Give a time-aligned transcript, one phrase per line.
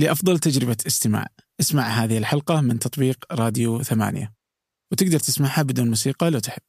[0.00, 1.26] لأفضل تجربة استماع.
[1.60, 4.32] اسمع هذه الحلقة من تطبيق راديو ثمانية.
[4.92, 6.62] وتقدر تسمعها بدون موسيقى لو تحب.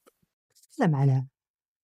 [0.72, 1.26] تكلم على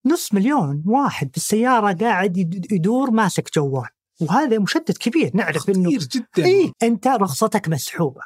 [0.06, 3.90] نص مليون واحد في السيارة قاعد يد- يدور ماسك جوال.
[4.22, 5.32] وهذا مشتت كبير.
[5.34, 6.46] نعرف إنه كثير جدا.
[6.46, 8.22] اي أنت رخصتك مسحوبة.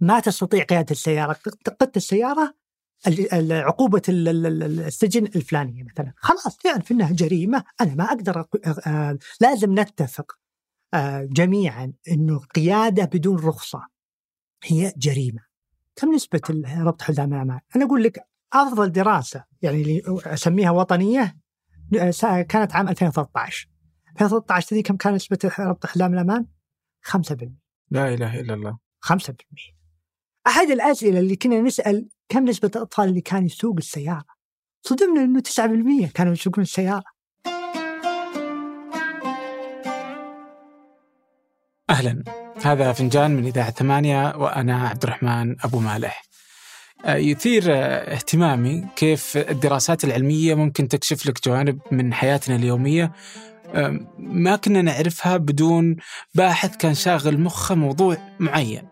[0.00, 1.36] ما تستطيع قيادة السيارة.
[1.80, 2.54] قدت السيارة
[3.08, 6.12] ال- السجن الفلانية مثلا.
[6.16, 7.64] خلاص تعرف إنها جريمة.
[7.80, 10.32] أنا ما أقدر أق- آه، لازم نتفق.
[11.22, 13.86] جميعا إنه القياده بدون رخصة
[14.64, 15.40] هي جريمة.
[15.96, 18.18] كم نسبة ال- ربط حزام الامان؟ أنا أقول لك
[18.52, 21.36] أفضل دراسة يعني اللي أسميها وطنية
[22.00, 23.68] آه، كانت عام 2013
[24.10, 26.46] 2013 تدري كم كان نسبة ربط حزام الامان؟
[27.02, 27.48] 5%
[27.90, 28.78] لا إله إلا الله.
[29.00, 29.34] 5%
[30.46, 34.24] أحد الأسئلة اللي كنا نسأل كم نسبة الأطفال اللي كانوا يسوق السيارة؟
[34.82, 37.04] صدمنا أنه 9% كانوا يسوقون السيارة.
[41.90, 42.24] أهلا.
[42.62, 46.24] هذا فنجان من إذاعة ثمانية وأنا عبد الرحمن أبو مالح.
[47.04, 53.12] آه، يثير آه، اهتمامي كيف الدراسات العلمية ممكن تكشف لك جوانب من حياتنا اليومية
[54.18, 55.96] ما كنا نعرفها بدون
[56.34, 58.82] باحث كان شاغل مخه موضوع معين.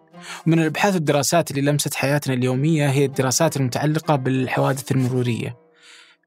[0.47, 5.68] ومن الأبحاث والدراسات اللي لمست حياتنا اليومية هي الدراسات المتعلقة بالحوادث المرورية.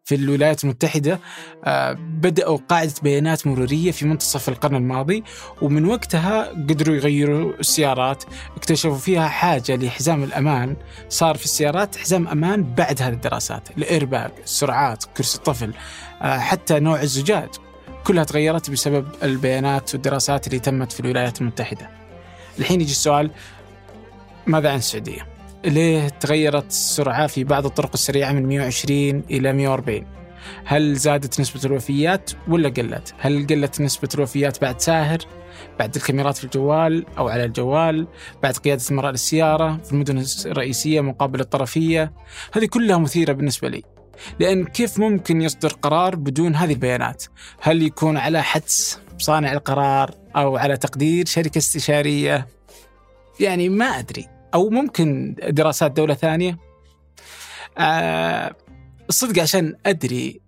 [0.04, 1.20] في الولايات المتحدة
[1.64, 5.24] آه، بدأوا قاعدة بيانات مرورية في منتصف القرن الماضي
[5.62, 8.24] ومن وقتها قدروا يغيروا السيارات،
[8.58, 10.76] اكتشفوا فيها حاجة لحزام الأمان،
[11.10, 15.74] صار في السيارات حزام أمان بعد هذه الدراسات، الايرباج، السرعات، كرسي الطفل،
[16.22, 17.50] آه، حتى نوع الزجاج.
[18.04, 21.90] كلها تغيرت بسبب البيانات والدراسات اللي تمت في الولايات المتحدة.
[22.60, 23.32] الحين يجي السؤال
[24.48, 25.31] ماذا عن السعودية؟
[25.66, 30.06] ليه تغيرت السرعة في بعض الطرق السريعة من 120 إلى 140
[30.66, 35.18] هل زادت نسبة الوفيات ولا قلت؟ هل قلت نسبة الوفيات بعد ساهر؟
[35.80, 38.08] بعد الكاميرات في الجوال أو على الجوال؟
[38.44, 42.14] بعد قيادة المرأة للسيارة في المدن الرئيسية مقابل الطرفية؟
[42.54, 43.84] هذه كلها مثيرة بالنسبة لي
[44.40, 47.24] لأن كيف ممكن يصدر قرار بدون هذه البيانات؟
[47.62, 52.48] هل يكون على حدس صانع القرار أو على تقدير شركة استشارية؟
[53.40, 56.58] يعني ما أدري أو ممكن دراسات دولة ثانية
[57.78, 58.56] آه
[59.10, 60.42] الصدق عشان أدري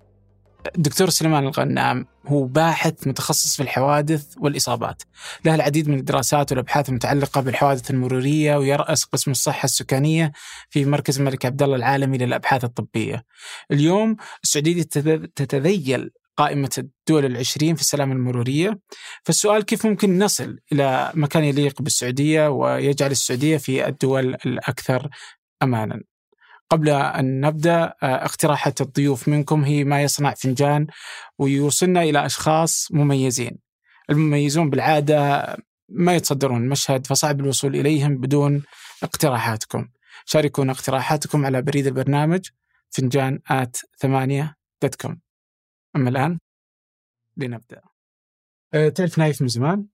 [0.75, 5.03] الدكتور سليمان الغنام هو باحث متخصص في الحوادث والإصابات
[5.45, 10.31] له العديد من الدراسات والأبحاث المتعلقة بالحوادث المرورية ويرأس قسم الصحة السكانية
[10.69, 13.25] في مركز الملك عبد الله العالمي للأبحاث الطبية.
[13.71, 18.79] اليوم السعودية تتذ- تتذيل قائمة الدول العشرين في السلامه المرورية.
[19.23, 25.09] فالسؤال كيف ممكن نصل إلى مكان يليق بالسعودية ويجعل السعودية في الدول الأكثر
[25.63, 26.01] أمانا؟
[26.69, 29.63] قبل أن نبدأ آه، اقتراحات الضيوف منكم.
[29.63, 30.87] هي ما يصنع فنجان
[31.39, 33.59] ويوصلنا إلى أشخاص مميزين.
[34.09, 35.47] المميزون بالعادة
[35.89, 38.63] ما يتصدرون المشهد فصعب الوصول إليهم بدون
[39.03, 39.87] اقتراحاتكم.
[40.25, 42.49] شاركونا اقتراحاتكم على بريد البرنامج
[42.89, 45.22] فنجان at ثمانية dot com
[45.95, 46.39] أما الآن
[47.37, 47.81] لنبدأ
[48.73, 49.85] أه، تعرف نايف من زمان؟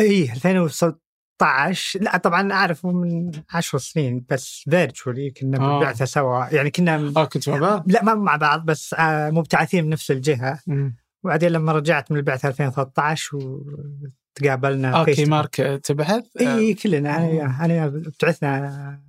[0.00, 5.78] اي 2016 لا طبعا أعرفه من 10 سنين بس virtually كنا آه.
[5.78, 9.84] بالبعثه سوا يعني كنا آه كنت مع بعض؟ لا ما مع بعض بس آه، مبتعثين
[9.84, 10.96] من نفس الجهة مم.
[11.24, 15.54] وبعدين لما رجعت من البعثة 2013 وتقابلنا okay to- مارك
[15.84, 19.02] تبحث؟ آه، اي كلنا أنا أنا ابتعثنا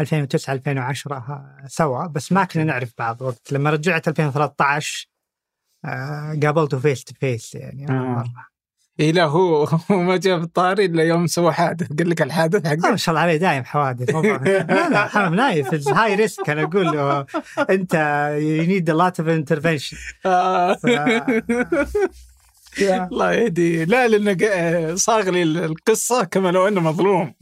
[0.00, 5.09] 2009 2010 سوا بس ما كنا نعرف بعض وقت لما رجعت 2013 آه،
[6.42, 8.02] قابلته face to face يعني أول آه.
[8.02, 8.50] مرة.
[9.00, 12.70] اي لا هو هو ما جاء بالطاري إلا يوم سوى حادث قال لك الحادث آه،
[12.70, 16.86] حقه ما شاء الله عليه دايم حوادث لا لا حرام نايف high risk أنا أقول
[16.86, 17.26] له
[17.70, 17.94] أنت
[18.40, 20.76] you need a lot of intervention آه.
[23.12, 27.34] الله يهدي لا لأنه صاغ لي القصة كما لو أنه مظلوم.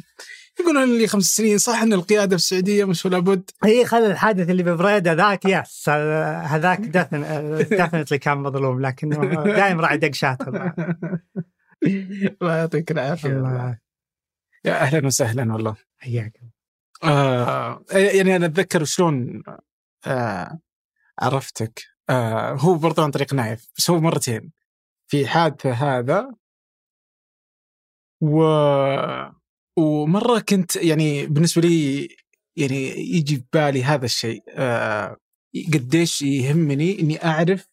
[0.60, 4.50] يقولون لي خمس سنين صح إن القيادة في السعودية مش ولا بد؟ هي خل الحادث
[4.50, 10.72] اللي ببريده ذاك yes هذاك definitely كان مظلوم لكنه دايم راعي دق شاطر
[12.42, 13.78] الله يعطيك العافية.
[14.64, 15.76] يا أهلا وسهلا والله.
[15.98, 16.40] حياك
[17.04, 19.42] آه يعني أنا أتذكر شلون
[20.06, 20.58] آه
[21.18, 21.82] عرفتك.
[22.10, 24.52] آه هو برضو عن طريق نايف بس هو مرتين.
[25.10, 26.30] في حادثة هذا
[28.20, 28.42] و
[29.78, 32.08] ومرة كنت يعني بالنسبة لي
[32.56, 34.42] يعني يجي في بالي هذا الشيء.
[34.48, 35.16] آه
[35.74, 37.68] قديش يهمني إني أعرف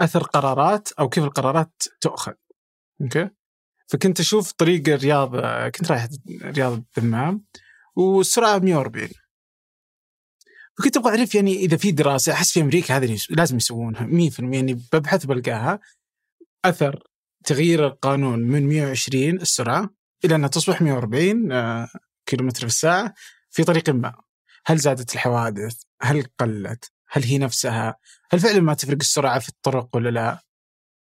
[0.00, 2.32] أثر قرارات أو كيف القرارات تؤخذ.
[3.02, 3.30] okay؟
[3.86, 5.36] فكنت أشوف طريق الرياض
[5.70, 6.08] كنت رايح
[6.42, 7.44] رياض الدمام
[7.96, 9.08] والسرعه 140
[10.78, 14.74] فكنت أبغى أعرف يعني إذا في دراسة أحس في أمريكا يس- لازم يسوونها 100% يعني
[14.92, 15.80] ببحث بلقاها.
[16.64, 17.02] أثر
[17.44, 19.90] تغيير القانون من 120 السرعة
[20.24, 21.88] إلى انها تصبح 140 آه،
[22.26, 23.14] كيلومتر في الساعة
[23.50, 24.14] في طريق ما
[24.66, 27.96] هل زادت الحوادث؟ هل قلت؟ هل هي نفسها؟
[28.30, 30.42] هل فعلا ما تفرق السرعة في الطرق ولا لا؟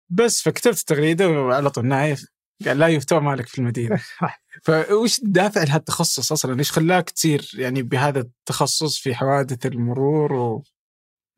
[0.08, 2.26] بس فكتبت التغريده وعلى طول نايف
[2.66, 4.00] قال لا يفتوى مالك في المدينة
[4.64, 10.64] فوش الدافع لهذا التخصص أصلا؟ إيش خلاك تصير يعني بهذا التخصص في حوادث المرور و...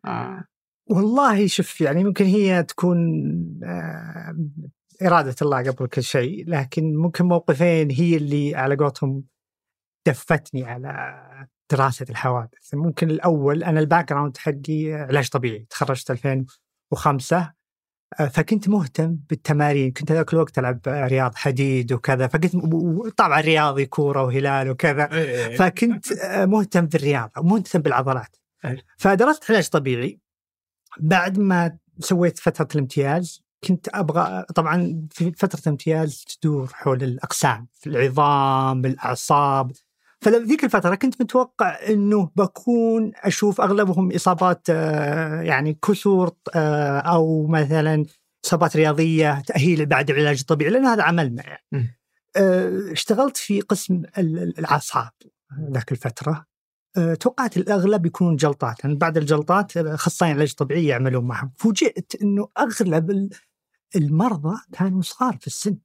[0.04, 0.44] آه.
[0.86, 2.98] والله شوف يعني ممكن هي تكون
[5.03, 9.25] إرادة الله قبل كل شيء لكن ممكن موقفين هي اللي على قولتهم
[10.06, 11.19] دفتني على
[11.71, 12.75] دراسة الحوادث.
[12.75, 17.53] ممكن الأول أنا ال background حقي علاج طبيعي تخرجت 2005
[18.21, 19.93] آه، فكنت مهتم بالتمارين.
[19.93, 22.56] كنت ذاك الوقت ألعب رياض حديد وكذا فكنت
[23.17, 25.56] طبعا رياضي كورة وهلال وكذا إيه، إيه، إيه.
[25.56, 28.37] فكنت آه، مهتم بالرياضة ومهتم بالعضلات.
[28.97, 30.21] فدرست علاج طبيعي.
[31.00, 37.87] بعد ما سويت فترة الامتياز كنت أبغى طبعا في فترة الامتياز تدور حول الأقسام في
[37.90, 39.72] العظام الأعصاب.
[40.20, 48.05] فذيك الفترة كنت متوقع إنه بكون أشوف أغلبهم إصابات آه، يعني كسور آه، أو مثلا
[48.44, 51.99] إصابات رياضية تأهيل بعد العلاج الطبيعي لأن هذا عملنا يعني.
[52.37, 55.11] آه، اشتغلت في قسم الأعصاب
[55.70, 56.49] ذاك الفترة.
[57.20, 58.84] توقعت الأغلب يكونون جلطات.
[58.84, 61.52] يعني بعد الجلطات أخصائيين علاج طبيعي يعملون معهم.
[61.56, 63.31] فوجئت إنه أغلب
[63.96, 65.79] المرضى كانوا صغار في السن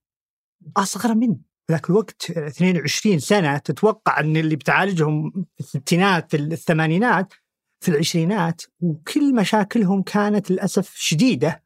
[0.77, 1.41] اصغر مني.
[1.71, 7.33] ذاك الوقت 22 سنة تتوقع أن اللي بتعالجهم في الستينات في الثمانينات
[7.79, 11.63] في العشرينات وكل مشاكلهم كانت للأسف شديدة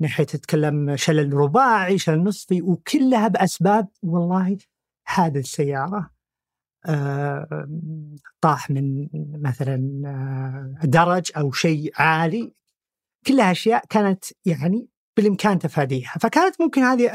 [0.00, 4.58] ناحيه تتكلم شلل رباعي شلل نصفي وكلها بأسباب والله
[5.04, 6.10] حادث سياره
[6.86, 7.68] آه
[8.40, 9.08] طاح من
[9.42, 12.54] مثلا آه درج أو شيء عالي.
[13.26, 14.88] كلها أشياء كانت يعني
[15.20, 17.12] بالإمكان تفاديها فكانت ممكن هذه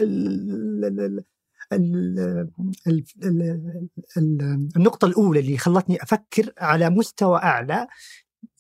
[4.77, 7.87] النقطة الأولى اللي خلتني أفكر على مستوى أعلى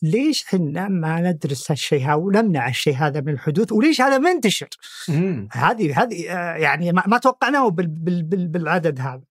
[0.01, 4.69] ليش إحنا ما ندرس هالشيء هذا ونمنع الشيء هذا من الحدوث وليش هذا منتشر؟
[5.51, 9.23] هذه هذه آه، يعني ما توقعناه بالعدد هذا.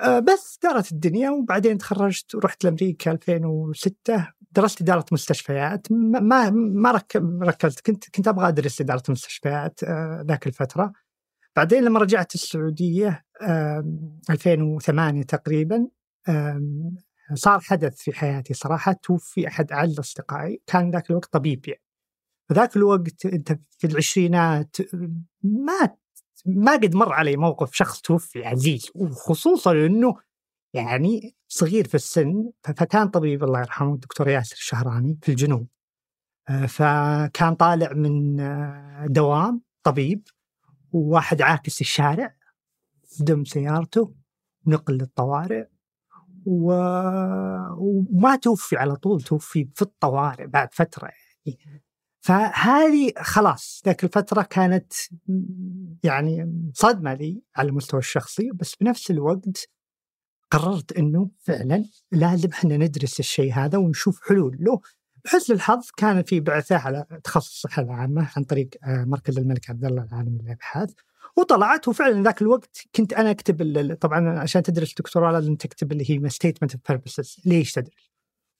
[0.00, 7.02] آه، بس دارت الدنيا وبعدين تخرجت ورحت لأمريكا 2006 درست إدارة مستشفيات ما ما
[7.42, 7.80] ركزت.
[7.86, 10.92] كنت كنت أبغى أدرس إدارة مستشفيات آه، ذاك الفترة.
[11.56, 13.24] بعدين لما رجعت السعودية
[14.30, 15.88] 2008 تقريبا
[17.34, 18.92] صار حدث في حياتي صراحة.
[18.92, 20.62] توفي أحد أعز أصدقائي.
[20.66, 21.82] كان ذاك الوقت طبيب يعني.
[22.48, 24.76] فذاك الوقت أنت في العشرينات
[25.42, 25.96] ما
[26.46, 28.90] ما قد مر علي موقف شخص توفي عزيز.
[28.94, 30.14] وخصوصا إنه
[30.74, 35.68] يعني صغير في السن فكان طبيب الله يرحمه الدكتور ياسر الشهراني في الجنوب.
[36.48, 40.28] آه، فكان طالع من آه، دوام طبيب
[40.92, 42.34] وواحد عاكس الشارع
[43.20, 44.14] دم سيارته
[44.66, 45.66] نقل للطوارئ
[46.46, 46.72] و...
[47.76, 51.10] وما توفي على طول توفي في الطوارئ بعد فترة
[51.46, 51.82] يعني.
[52.20, 54.92] فهذه خلاص ذاك الفترة كانت
[56.04, 59.68] يعني صدمة لي على المستوى الشخصي بس بنفس الوقت
[60.50, 64.56] قررت إنه فعلا لازم إحنا ندرس الشيء هذا ونشوف حلول.
[64.60, 64.80] له
[65.24, 69.84] بحسن الحظ كان في بعثة على تخصص الصحه العامه عن طريق آه، مركز الملك عبد
[69.84, 70.92] الله العالمي للأبحاث.
[71.36, 76.28] وطلعت وفعلا ذاك الوقت كنت أنا أكتب طبعا عشان تدرس دكتوراه لازم تكتب اللي هي
[76.28, 78.10] statement of purpose ليش تدرس؟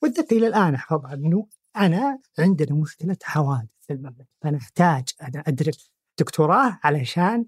[0.03, 4.27] واتذكر إلى الآن احفظها إنه أنا عندنا مشكلة حوادث في المملكة.
[4.43, 7.47] فأنا أحتاج أنا أدرس دكتوراه علشان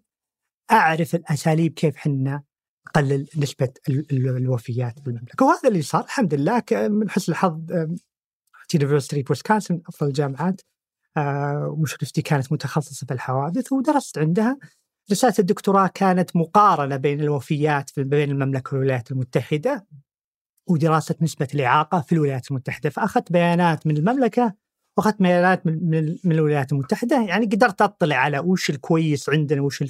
[0.70, 2.42] أعرف الأساليب كيف إحنا
[2.90, 3.68] نقلل نسبة
[4.12, 5.46] الوفيات في المملكة.
[5.46, 6.04] وهذا اللي صار.
[6.04, 7.60] الحمد لله من حسن الحظ
[8.74, 10.60] University ويسكونسن أفضل الجامعات
[11.16, 14.58] آه، ومشرفتي كانت متخصصة في الحوادث ودرست عندها.
[15.10, 19.86] رسالة الدكتوراه كانت مقارنة بين الوفيات بين المملكة والولايات المتحدة
[20.66, 22.90] ودراسة نسبة الإعاقة في الولايات المتحدة.
[22.90, 24.54] فأخذت بيانات من المملكة
[24.96, 27.26] وأخذت بيانات من, من الولايات المتحدة.
[27.26, 29.82] يعني قدرت أطلع على وش الكويس عندنا وش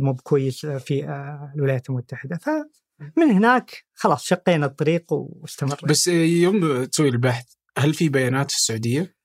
[0.00, 2.36] مو بكويس في آه، الولايات المتحدة.
[2.36, 5.78] فمن هناك خلاص شقينا الطريق واستمر.
[5.84, 7.44] بس يوم تسوي البحث
[7.78, 9.16] هل في بيانات في السعودية؟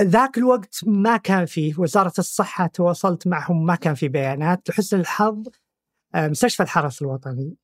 [0.00, 4.68] ذاك الوقت ما كان فيه وزارة الصحة تواصلت معهم ما كان في بيانات.
[4.68, 5.48] لحسن الحظ
[6.14, 7.56] آه، مستشفى الحرس الوطني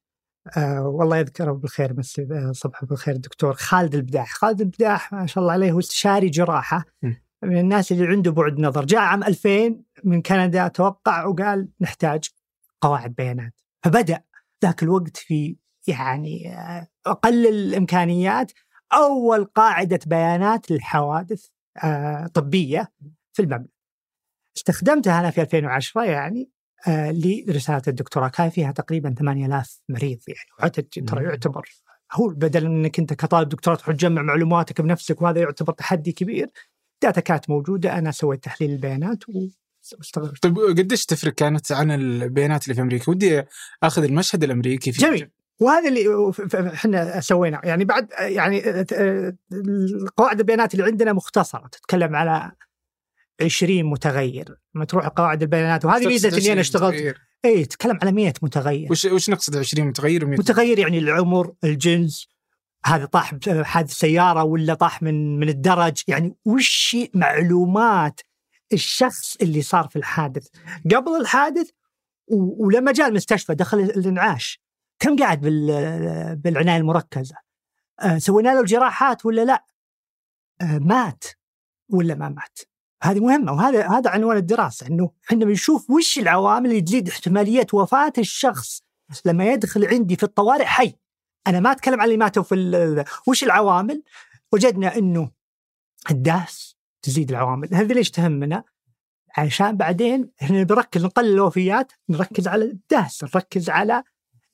[0.57, 1.95] أه والله يذكره بالخير
[2.33, 4.33] آه، صبح بالخير الدكتور خالد البداح.
[4.33, 6.85] خالد البداح ما شاء الله عليه هو استشاري جراحة.
[7.43, 8.85] من الناس اللي عنده بعد نظر.
[8.85, 12.25] جاء عام 2000 من كندا توقع وقال نحتاج
[12.81, 13.61] قواعد بيانات.
[13.83, 14.23] فبدأ
[14.65, 15.57] ذاك الوقت في
[15.87, 18.53] يعني آه، أقل الإمكانيات
[18.93, 21.47] أول قاعدة بيانات للحوادث
[21.85, 22.93] آه، طبية
[23.33, 23.73] في المملكة.
[24.57, 26.51] استخدمتها أنا في 2010 يعني
[26.89, 28.29] آه لرسالة الدكتوراه.
[28.29, 30.71] كان فيها تقريبا 8000 مريض يعني
[31.07, 31.25] ترى.
[31.25, 31.69] يعتبر
[32.13, 36.51] هو بدل إنك أنت كطالب دكتوراه تروح تجمع معلوماتك بنفسك وهذا يعتبر تحدي كبير.
[37.03, 39.19] data كانت موجودة أنا سويت تحليل البيانات
[39.99, 43.43] واستغربت طيب قديش تفرق كانت عن البيانات اللي في أمريكا؟ ودي
[43.83, 45.31] أخذ المشهد الأمريكي في جميل.
[45.61, 46.33] وهذا اللي
[46.75, 47.61] إحنا سويناه.
[47.65, 48.63] يعني بعد يعني
[50.17, 52.53] قواعد البيانات اللي عندنا مختصرة تتكلم على
[53.43, 54.59] 20 متغير.
[54.75, 57.15] لما تروح قواعد البيانات وهذه ميزة إني أنا اشتغلت.
[57.45, 58.91] اي تتكلم على 100 متغير.
[58.91, 62.29] وش وش نقصد 20 متغير و100 متغير يعني العمر الجنس
[62.87, 68.21] هذا طاح بحادث سيارة ولا طاح من من الدرج؟ يعني وش معلومات
[68.73, 70.49] الشخص اللي صار في الحادث؟
[70.95, 71.71] قبل الحادث
[72.59, 74.61] ولما جاء المستشفى دخل الانعاش
[74.99, 77.37] كم قاعد بال- بالعناية المركزة؟
[78.01, 79.65] آه، سوينا له الجراحات ولا لا؟
[80.61, 81.25] آه، مات
[81.91, 82.59] ولا ما مات؟
[83.03, 88.12] هذه مهمة وهذا هذا عنوان الدراسة إنه إحنا بنشوف وش العوامل اللي تزيد احتمالية وفاة
[88.19, 88.83] الشخص
[89.25, 90.95] لما يدخل عندي في الطوارئ حي.
[91.47, 94.03] أنا ما أتكلم عن اللي ماتوا في وش العوامل؟
[94.53, 95.31] وجدنا إنه
[96.11, 97.75] الداس تزيد العوامل.
[97.75, 98.65] هذه ليش تهمنا؟
[99.37, 104.03] عشان بعدين إحنا بنركز نقلل الوفيات نركز على الداس نركز على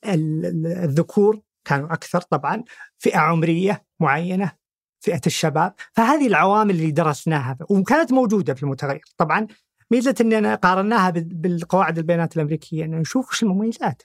[0.04, 2.64] ال- ال- الذكور كانوا أكثر طبعا
[2.98, 4.52] فئة عمرية معينة
[5.00, 5.74] فئة الشباب.
[5.92, 7.56] فهذه العوامل اللي درسناها.
[7.70, 9.04] وكانت موجودة في المتغير.
[9.16, 9.46] طبعا
[9.90, 14.02] ميزة اننا قارناها بال- بالقواعد البيانات الأمريكية نشوف وش المميزات.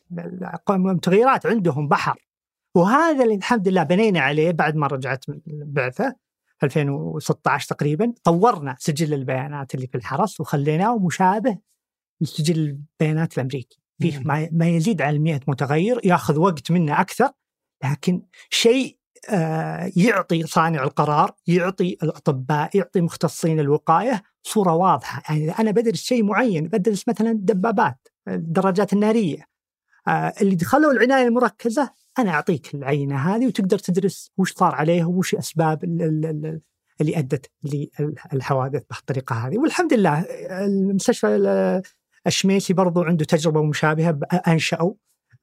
[0.69, 2.19] المتغيرات عندهم بحر.
[2.75, 6.15] وهذا اللي الحمد لله بنينا عليه بعد ما رجعت من البعثة
[6.63, 11.57] 2016 تقريبا طورنا سجل البيانات اللي في الحرس وخليناه مشابه
[12.21, 14.19] لسجل البيانات الأمريكي فيه.
[14.19, 17.29] ما ما يزيد عن 100 متغير ياخذ وقت منا أكثر
[17.83, 18.97] لكن شيء
[19.29, 26.23] آه، يعطي صانع القرار يعطي الأطباء يعطي مختصين الوقاية صورة واضحة يعني أنا بدرس شيء
[26.23, 29.47] معين بدرس مثلا الدبابات الدراجات النارية
[30.07, 35.35] آه، اللي دخلوا العناية المركزة أنا أعطيك العينة هذه وتقدر تدرس وش صار عليه وش
[35.35, 36.61] أسباب ال- ال- ال-
[37.01, 37.51] اللي أدت
[38.33, 39.57] للحوادث بهالطريقه هذه.
[39.57, 40.19] والحمد لله
[40.65, 41.81] المستشفى ال-
[42.27, 44.19] الشميسي برضو عنده تجربة مشابهة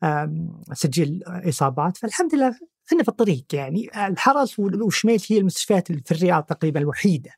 [0.02, 1.96] آم، سجل إصابات.
[1.96, 2.48] فالحمد لله
[2.88, 4.06] إحنا في الطريق يعني.
[4.06, 7.30] الحرس والشميسي هي المستشفيات في الرياض تقريبا الوحيدة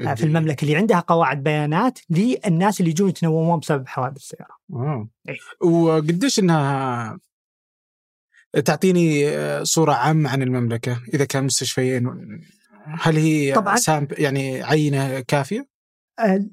[0.00, 4.56] آه، في المملكة اللي عندها قواعد بيانات للناس اللي يجون يتنومون بسبب حوادث السيارة.
[5.28, 5.68] إيه.
[5.70, 7.18] وقديش إنها
[8.60, 12.10] تعطيني آه، صورة عامة عن المملكة إذا كان مستشفيين
[12.86, 13.76] هل هي طبعاً.
[14.18, 15.66] يعني عينة كافية؟
[16.18, 16.46] آه،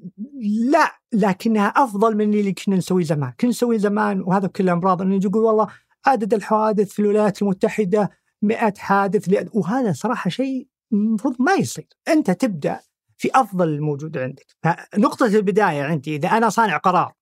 [0.70, 5.20] لا لكنها أفضل من اللي كنا نسويه زمان، كنا نسويه زمان وهذا كل امراض انه
[5.24, 5.66] يقول والله
[6.06, 8.10] عدد الحوادث في الولايات المتحدة
[8.42, 12.80] 100 حادث لأ- وهذا صراحة شيء المفروض ما يصير، أنت تبدأ
[13.18, 17.12] في أفضل الموجود عندك، فنقطة البداية عندي إذا أنا صانع قرار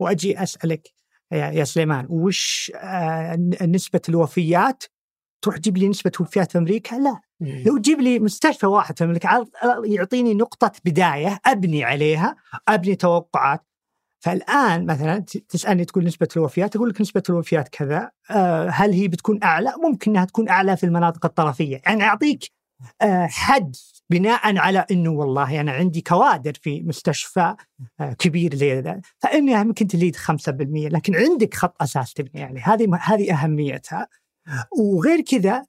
[0.00, 0.88] وأجي أسألك
[1.32, 4.84] يا سليمان وش آه، نسبة الوفيات؟
[5.42, 9.46] تروح تجيب لي نسبة وفيات في أمريكا؟ لا لو تجيب لي مستشفى واحد في المملكه
[9.84, 12.36] يعطيني نقطة بداية أبني عليها
[12.68, 13.64] أبني توقعات
[14.20, 15.18] فالآن مثلا
[15.48, 20.10] تسألني تقول نسبة الوفيات أقول لك نسبة الوفيات كذا آه، هل هي بتكون أعلى؟ ممكن
[20.10, 22.57] إنها تكون أعلى في المناطق الطرفية، يعني أعطيك
[23.26, 23.76] حد
[24.10, 27.54] بناء على إنه والله أنا عندي كوادر في مستشفى
[28.00, 29.00] آه، كبير زي ذا.
[29.18, 32.74] فانها ممكن تزيد 5% لكن عندك خط أساس تبني عليه.
[32.74, 34.08] هذه هذه أهميتها.
[34.78, 35.64] وغير كذا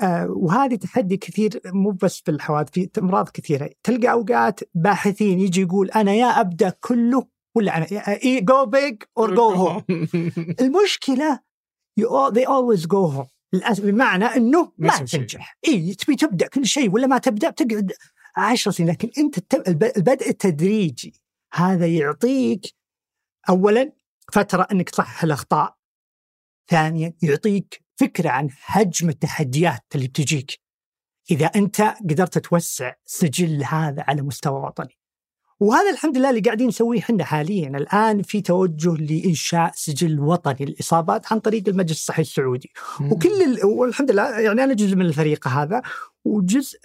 [0.00, 3.70] آه، وهذه تحدي كثير مو بس في الحوادث في أمراض كثيرة.
[3.82, 7.86] تلقى أوقات باحثين يجي يقول أنا يا أبدأ كله ولا أنا
[8.40, 9.82] go big or go home
[10.60, 11.46] المشكلة
[11.96, 13.30] you all, they always go home.
[13.78, 14.98] بمعنى إنه ما.
[14.98, 15.58] تنجح.
[15.68, 17.92] إي تبي تبدأ كل شيء ولا ما تبدأ بتقعد
[18.36, 21.22] عشر سنين لكن أنت البدء التدريجي
[21.52, 22.74] هذا يعطيك
[23.48, 23.92] اولا
[24.32, 25.76] فترة إنك تصحح الأخطاء
[26.68, 30.60] ثانيا يعطيك فكرة عن حجم التحديات اللي بتجيك.
[31.30, 34.98] إذا أنت قدرت توسع سجل هذا على مستوى وطني.
[35.60, 41.32] وهذا الحمد لله اللي قاعدين نسويه إحنا حاليا الآن في توجه لإنشاء سجل وطني للإصابات
[41.32, 43.64] عن طريق المجلس الصحي السعودي وكل ال...
[43.66, 45.82] والحمد لله يعني أنا جزء من الفريق هذا
[46.24, 46.78] وجزء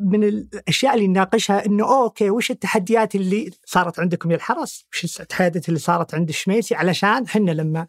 [0.00, 5.68] من الأشياء اللي نناقشها إنه أوكي وش التحديات اللي صارت عندكم يا الحرس؟ وش التحديات
[5.68, 7.86] اللي صارت عند الشميسي علشان إحنا لما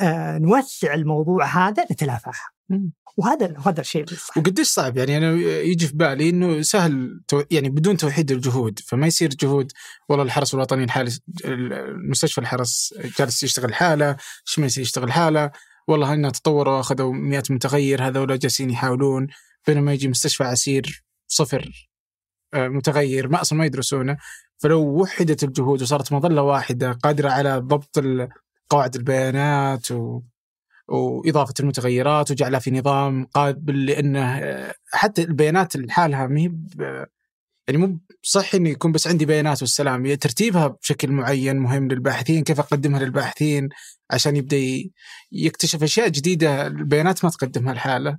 [0.00, 2.57] آه نوسع الموضوع هذا نتلافاها.
[3.16, 4.38] وهذا هذا الشيء اللي صح.
[4.38, 9.06] وقديش صعب؟ يعني أنا يجي في بالي إنه سهل تو يعني بدون توحيد الجهود فما
[9.06, 9.72] يصير جهود
[10.08, 11.10] والله الحرس الوطني الحالي
[11.44, 15.50] المستشفى الحرس جالس يشتغل حالة شميسي يشتغل حالة
[15.88, 19.26] والله انها تطوروا أخذوا 100 متغير هذول جالسين يحاولون
[19.66, 21.88] بينما يجي مستشفى عسير صفر
[22.54, 24.16] آه، متغير ما أصلا ما يدرسونه.
[24.58, 28.04] فلو وحدت الجهود وصارت مظلة واحدة قادرة على ضبط
[28.70, 30.20] قواعد البيانات و...
[30.88, 34.42] وإضافة المتغيرات وجعلها في نظام قابل لأنه
[34.92, 36.52] حتى البيانات لحالها ما هي
[37.68, 42.60] يعني مو صح إنه يكون بس عندي بيانات والسلام ترتيبها بشكل معين مهم للباحثين كيف
[42.60, 43.68] أقدمها للباحثين
[44.10, 44.56] عشان يبدأ
[45.32, 48.18] يكتشف أشياء جديدة البيانات ما تقدمها الحالة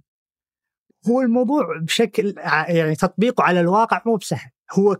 [1.07, 2.33] هو الموضوع بشكل
[2.67, 4.49] يعني تطبيقه على الواقع مو بسهل.
[4.71, 4.97] هو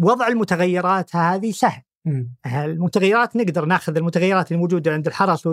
[0.00, 1.82] وضع المتغيرات هذه سهل.
[2.46, 5.48] المتغيرات نقدر ناخذ المتغيرات الموجودة عند الحرس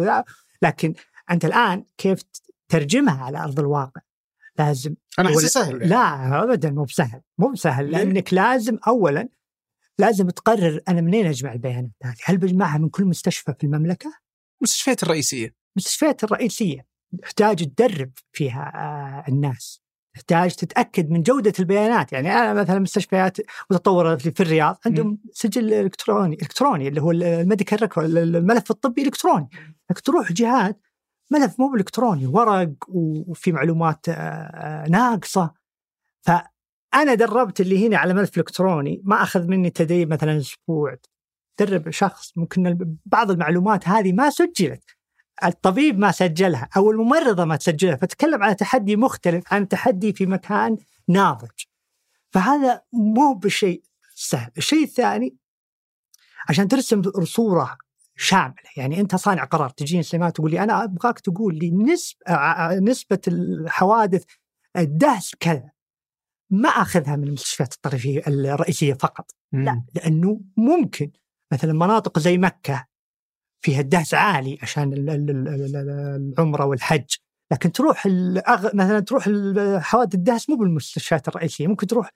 [0.62, 0.94] لكن
[1.32, 2.22] أنت الآن كيف
[2.70, 4.02] ترجمها على أرض الواقع؟
[4.60, 5.88] لازم أنا احس سهل يعني.
[5.88, 7.22] لا ابدا مو بسهل.
[7.38, 9.30] مو بسهل لأنك لازم اولا
[10.00, 14.14] لازم تقرر أنا منين أجمع البيانات هذه؟ هل بجمعها من كل مستشفى في المملكة؟
[14.62, 15.56] المستشفيات الرئيسية.
[15.78, 16.88] المستشفيات الرئيسية.
[17.22, 19.82] تحتاج تدرب فيها آه، الناس.
[20.14, 22.14] تحتاج تتأكد من جودة البيانات.
[22.14, 23.38] يعني أنا مثلا مستشفيات
[23.72, 29.50] متطورة في الرياض عندهم سجل إلكتروني إلكتروني اللي هو ال medical record الملف الطبي إلكتروني.
[29.92, 30.87] إنك تروح جهات
[31.32, 34.10] ملف مو بإلكتروني ورق وفي معلومات
[34.90, 35.54] ناقصة.
[36.22, 40.98] فأنا دربت اللي هنا على ملف إلكتروني ما أخذ مني تدريب مثلا أسبوع.
[41.60, 44.84] درب شخص ممكن بعض المعلومات هذه ما سجلت.
[45.44, 50.78] الطبيب ما سجلها أو الممرضة ما تسجلها فتكلم على تحدي مختلف عن تحدي في مكان
[51.08, 51.64] ناضج.
[52.32, 53.84] فهذا مو بشيء
[54.16, 54.52] سهل.
[54.58, 55.38] الشيء الثاني
[56.50, 57.78] عشان ترسم صورة
[58.18, 58.56] شاملة.
[58.78, 64.24] يعني أنت صانع قرار تجيني سليمان تقول لي أنا أبغاك تقول لي نسبه نسبة الحوادث
[64.78, 65.72] الدهس كذا.
[66.52, 69.32] ما أخذها من المستشفيات الطرفية الرئيسية فقط.
[69.52, 69.66] مم.
[69.66, 71.12] لا لأنه ممكن.
[71.54, 72.86] مثلا مناطق زي مكة
[73.66, 74.94] فيها الدهس عالي عشان
[76.38, 77.16] العمرة والحج.
[77.52, 78.06] لكن تروح
[78.74, 79.30] مثلا تروح
[79.82, 82.10] حوادث الدهس مو بالمستشفيات الرئيسية ممكن تروح.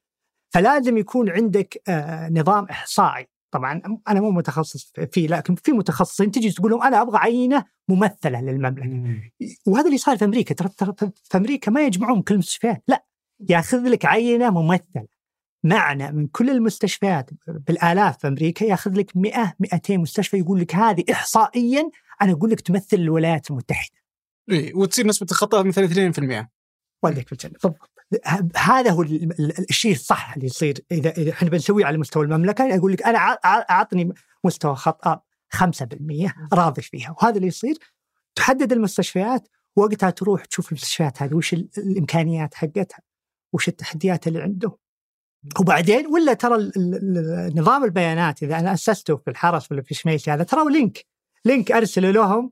[0.53, 3.27] فلازم يكون عندك آه، نظام إحصائي.
[3.51, 8.41] طبعا أنا مو متخصص فيه لكن في متخصصين تجي تقول لهم أنا أبغى عينة ممثلة
[8.41, 9.31] للمملكة
[9.67, 10.93] وهذا اللي صار في أمريكا ترى
[11.23, 13.05] في أمريكا ما يجمعون كل المستشفيات لا
[13.49, 15.07] ياخذ لك عينة ممثلة
[15.63, 21.03] معنى من كل المستشفيات بالآلاف في أمريكا ياخذ لك 100 200 مستشفى يقول لك هذه
[21.11, 21.89] احصائيا
[22.21, 23.95] أنا أقول لك تمثل الولايات المتحدة.
[24.51, 26.47] اي وتصير نسبة الخطأ مثلا 2%.
[27.03, 27.89] والديك في الجنه بالضبط.
[28.55, 29.01] هذا هو
[29.69, 32.77] الشيء الصح اللي يصير اذا إذا إحنا بنسويه على مستوى المملكة.
[32.77, 35.21] أقول لك أنا أعطني مستوى خطا
[35.55, 37.15] 5% راضي فيها.
[37.21, 37.77] وهذا اللي يصير.
[38.35, 39.47] تحدد المستشفيات.
[39.75, 42.99] وقتها تروح تشوف المستشفيات هذه وش الإمكانيات حقتها
[43.53, 44.77] وش التحديات اللي عندهم
[45.59, 46.71] وبعدين ولا ترى
[47.55, 51.05] نظام البيانات إذا أنا أسسته في الحرس ولا في شميسي هذا ترى link.
[51.45, 52.51] link أرسله لهم.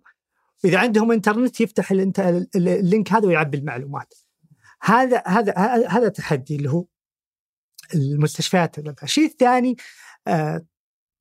[0.65, 4.13] إذا عندهم إنترنت يفتح ال link هذا ويعبي المعلومات.
[4.82, 5.54] هذا هذا
[5.88, 6.86] هذا تحدي اللي هو
[7.96, 9.76] المستشفيات الشيء الثاني
[10.28, 10.65] آه،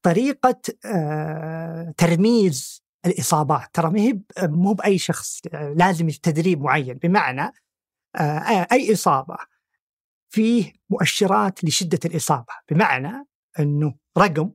[0.02, 3.68] طريقة آه، ترميز الإصابات.
[3.72, 6.94] ترى ما هي مو بأي شخص آه، لازم تدريب معين.
[6.94, 7.52] بمعنى
[8.72, 9.36] أي إصابة
[10.30, 12.52] فيه مؤشرات لشدة الإصابة.
[12.70, 13.26] بمعنى
[13.58, 14.50] أنه رقم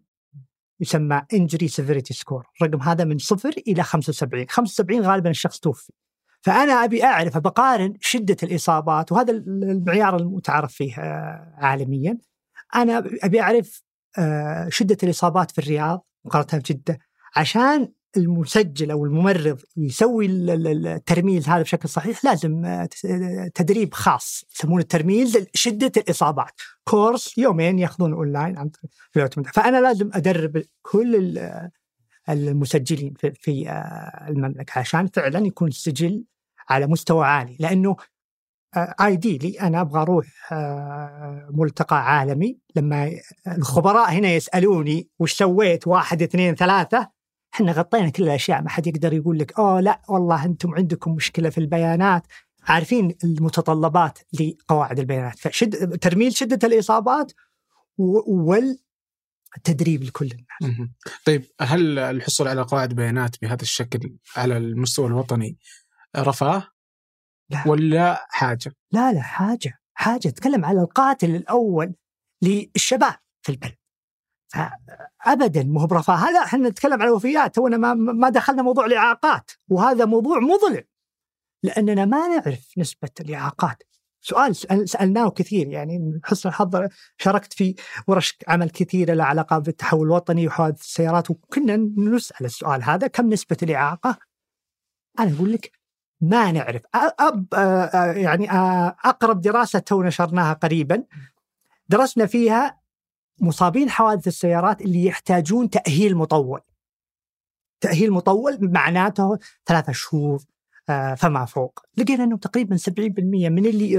[0.80, 5.94] يسمى injury severity score الرقم هذا من صفر إلى 75 75 غالبا الشخص توفي.
[6.44, 12.18] فأنا أبي أعرف بقارن شدة الإصابات وهذا المعيار المتعارف فيه آه، عالميا.
[12.76, 13.84] أنا أبي أعرف
[14.18, 17.00] آه، شدة الإصابات في الرياض مقارنة بجدة
[17.36, 22.90] عشان المسجل أو الممرض يسوي الترميز هذا بشكل صحيح لازم آه،
[23.56, 26.62] تدريب خاص يسمونه الترميز شده الإصابات.
[26.84, 28.72] course يومين ياخذون أونلاين عن
[29.54, 31.40] فأنا لازم أدرب كل
[32.30, 33.72] المسجلين في
[34.28, 36.24] المملكة عشان فعلا يكون السجل
[36.70, 37.96] على مستوى عالي لأنه
[38.78, 42.60] ايديلي آه، أنا أبغى أروح آه، ملتقى عالمي.
[42.76, 43.12] لما
[43.48, 47.10] الخبراء هنا يسألوني وش سويت واحد اثنين ثلاثة
[47.54, 51.50] إحنا غطينا كل الأشياء ما حد يقدر يقول لك أوه لا والله أنتم عندكم مشكلة
[51.50, 52.28] في البيانات.
[52.64, 55.40] عارفين المتطلبات لقواعد البيانات.
[55.40, 57.32] فشد ترميل شدة الإصابات
[57.98, 60.90] والتدريب لكل الناس.
[61.26, 65.58] طيب هل الحصول على قواعد بيانات بهذا الشكل على المستوى الوطني
[66.18, 66.68] رفاه
[67.50, 67.64] لا.
[67.68, 70.30] ولا حاجة؟ لا لا حاجة حاجة.
[70.30, 71.94] تكلم على القاتل الأول
[72.42, 73.76] للشباب في البلد
[75.26, 76.16] ابدا مو برفاه.
[76.16, 77.56] هذا إحنا نتكلم على الوفيات.
[77.56, 79.52] تونا ما ما دخلنا موضوع الإعاقات.
[79.70, 80.84] وهذا موضوع مظلم.
[81.64, 83.84] لأننا ما نعرف نسبة الإعاقات.
[84.22, 84.56] سؤال
[84.90, 85.68] سألناه كثير.
[85.68, 87.76] يعني حسن الحظ شاركت في
[88.08, 91.32] ورش عمل كثيرة لها علاقة بالتحول الوطني وحوادث السيارات.
[91.32, 94.18] وكنا نسأل السؤال هذا كم نسبة الإعاقة؟
[95.20, 95.72] أنا أقول لك
[96.24, 96.82] ما نعرف.
[96.96, 97.48] أب
[98.18, 98.52] يعني
[99.06, 101.04] أقرب دراسة تو نشرناها قريبا
[101.90, 102.80] درسنا فيها
[103.42, 106.62] مصابين حوادث السيارات اللي يحتاجون تأهيل مطول.
[107.82, 110.44] تأهيل مطول معناته ثلاثة شهور
[110.90, 111.80] آه، فما فوق.
[111.98, 113.92] لقينا إنه تقريبا 70% من اللي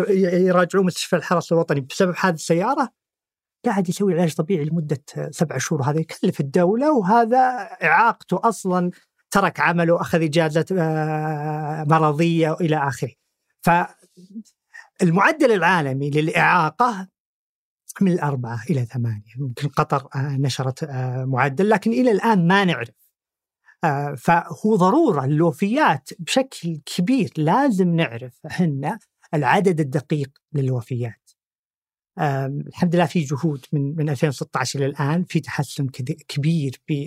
[0.46, 2.92] يراجعون مستشفى الحرس الوطني بسبب هذه السيارة
[3.64, 5.82] قاعد يسوي علاج طبيعي لمدة سبع شهور.
[5.82, 7.38] هذا يكلف الدولة وهذا
[7.82, 8.90] إعاقته أصلا
[9.34, 13.12] ترك عمله اخذ إجازة آه، مرضية والى آخره.
[13.60, 17.08] فالمعدل العالمي للإعاقة
[18.00, 20.84] من الأربعة إلى ثمانية ممكن قطر آه، نشرت
[21.26, 22.88] معدل لكن إلى الآن ما نعرف
[24.16, 28.98] فهو ضرورة الوفيات بشكل كبير لازم نعرف إحنا
[29.34, 31.30] العدد الدقيق للوفيات.
[32.18, 35.88] الحمد لله في جهود من من 2016 إلى الآن في تحسن
[36.28, 37.04] كبير في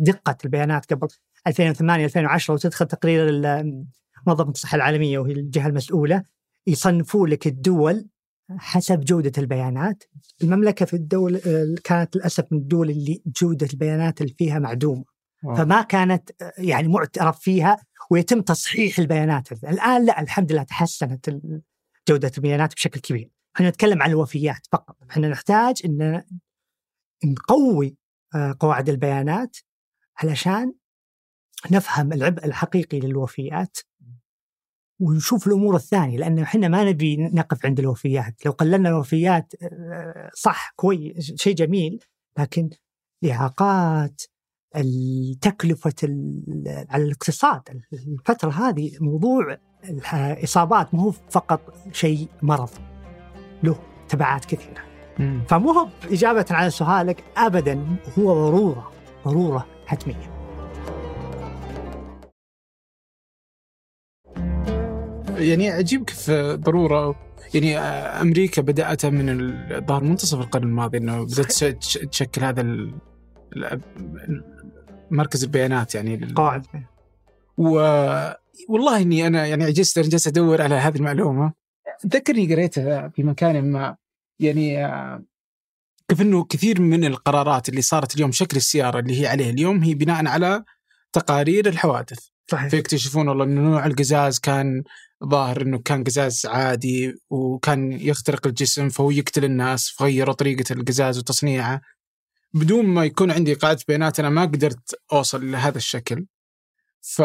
[0.00, 1.08] دقة البيانات قبل
[1.46, 3.42] 2008 2010 وتدخل تقرير
[4.26, 6.22] منظمة الصحة العالمية وهي الجهة المسؤولة
[6.66, 8.08] يصنفوا لك الدول
[8.56, 10.04] حسب جودة البيانات.
[10.42, 11.38] المملكة في الدول
[11.84, 15.04] كانت للأسف من الدول اللي جودة البيانات اللي فيها معدومة.
[15.56, 17.76] فما كانت يعني معترف فيها
[18.10, 19.52] ويتم تصحيح البيانات.
[19.52, 21.30] الآن لا الحمد لله تحسنت
[22.08, 23.30] جودة البيانات بشكل كبير.
[23.56, 24.96] إحنا نتكلم عن الوفيات فقط.
[25.10, 26.22] إحنا نحتاج إن
[27.24, 27.96] نقوي
[28.34, 29.56] آه، قواعد البيانات
[30.16, 30.72] علشان
[31.70, 33.78] نفهم العبء الحقيقي للوفيات
[35.00, 40.72] ونشوف الأمور الثانية لأنه إحنا ما نبي نقف عند الوفيات، لو قللنا الوفيات آه، صح
[40.76, 42.04] كويس شيء جميل
[42.38, 42.70] لكن
[43.24, 44.22] الاعاقات
[45.40, 45.94] تكلفة
[46.88, 49.58] على الاقتصاد الفترة هذه موضوع
[50.12, 52.70] الإصابات مو فقط شيء مرض
[53.62, 54.82] له تبعات كثيرة.
[55.48, 58.92] فمو هو إجابة على سؤالك أبدا هو ضرورة
[59.24, 60.37] ضرورة حتمية.
[65.38, 67.28] يعني عجيب كيف ضرورة.
[67.54, 69.28] يعني أمريكا بدأت من
[69.72, 71.64] الظاهر منتصف القرن الماضي إنه بدأت
[72.12, 72.62] تشكل هذا
[75.10, 76.66] مركز البيانات يعني قواعد
[77.56, 77.70] و
[78.68, 81.52] والله إني أنا يعني عجزت أنا جالس أدور على هذه المعلومة.
[82.04, 83.96] اتذكرني قريتها في مكان ما.
[84.40, 85.24] يعني آه،
[86.08, 89.94] كيف إنه كثير من القرارات اللي صارت اليوم شكل السيارة اللي هي عليه اليوم هي
[89.94, 90.64] بناء على
[91.12, 92.28] تقارير الحوادث.
[92.50, 92.68] صحيح.
[92.68, 94.82] فيكتشفون والله إنه نوع القزاز كان
[95.24, 101.80] ظاهر إنه كان قزاز عادي وكان يخترق الجسم فهو يقتل الناس فغيروا طريقة القزاز وتصنيعه.
[102.54, 106.26] بدون ما يكون عندي قاعدة بيانات أنا ما قدرت أوصل لهذا الشكل.
[107.00, 107.22] ف...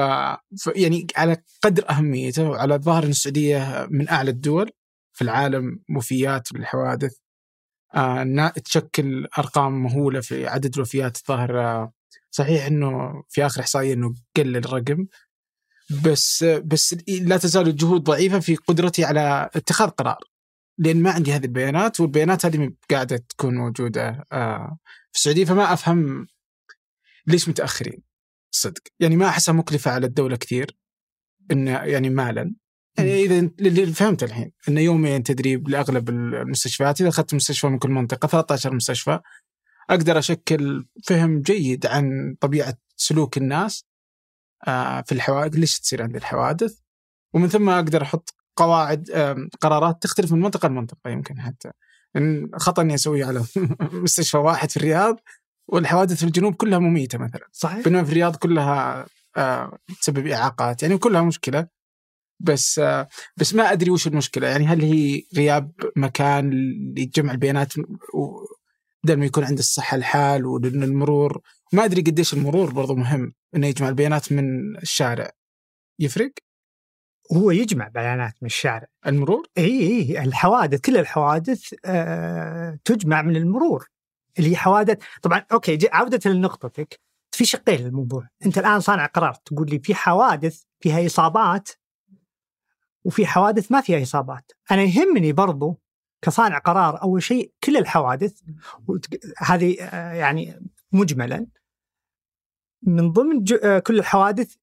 [0.63, 4.71] ف يعني على قدر أهميته وعلى الظاهر إن السعودية من أعلى الدول
[5.13, 7.15] في العالم وفيات الحوادث
[7.95, 11.89] آه تشكل أرقام مهولة في عدد الوفيات الظاهر
[12.31, 15.05] صحيح إنه في آخر إحصائية إنه قل الرقم
[16.05, 20.17] بس بس لا تزال الجهود ضعيفة في قدرتي على اتخاذ قرار
[20.77, 24.77] لأن ما عندي هذه البيانات والبيانات هذه قاعدة تكون موجودة آه
[25.11, 26.27] في السعودية فما أفهم
[27.27, 28.03] ليش متأخرين.
[28.51, 28.81] صدق.
[28.99, 30.77] يعني ما أحسها مكلفة على الدولة كثير
[31.51, 32.55] انه يعني مالا.
[32.97, 37.89] يعني إذا اللي فهمت الحين انه يومين تدريب لأغلب المستشفيات إذا أخذت مستشفى من كل
[37.89, 39.19] منطقة 13 مستشفى
[39.89, 43.85] أقدر أشكل فهم جيد عن طبيعة سلوك الناس
[44.67, 46.79] آه، في الحوادث ليش تصير عندي الحوادث؟
[47.33, 49.09] ومن ثم أقدر أحط قواعد
[49.61, 51.71] قرارات تختلف من منطقة لمنطقة يمكن حتى.
[52.15, 53.43] إن خطأ إني أسويه على
[54.03, 55.19] مستشفى واحد في الرياض
[55.67, 57.47] والحوادث في الجنوب كلها مميتة مثلا.
[57.51, 57.83] صحيح.
[57.83, 59.05] بينما في الرياض كلها
[59.37, 61.67] آه تسبب إعاقات يعني كلها مشكلة.
[62.39, 66.49] بس آه بس ما أدري وش المشكلة يعني هل هي غياب مكان
[66.97, 67.73] لجمع البيانات
[69.03, 71.41] بدل ما يكون عند الصحة الحال والمرور
[71.73, 75.31] ما أدري قديش المرور برضو مهم إنه يجمع البيانات من الشارع.
[75.99, 76.31] يفرق؟
[77.33, 78.87] هو يجمع بيانات من الشارع.
[79.07, 83.87] المرور؟ إي إي الحوادث كل الحوادث آه تجمع من المرور.
[84.39, 86.99] اللي هي حوادث طبعا أوكي عودة لنقطتك.
[87.31, 91.69] في شقين للموضوع أنت الآن صانع قرار تقول لي في حوادث فيها إصابات
[93.03, 94.51] وفي حوادث ما فيها إصابات.
[94.71, 95.79] أنا يهمني برضو
[96.23, 98.41] كصانع قرار أول شيء كل الحوادث
[99.37, 101.47] هذه آه، يعني مجملا.
[102.83, 104.55] من ضمن آه، كل الحوادث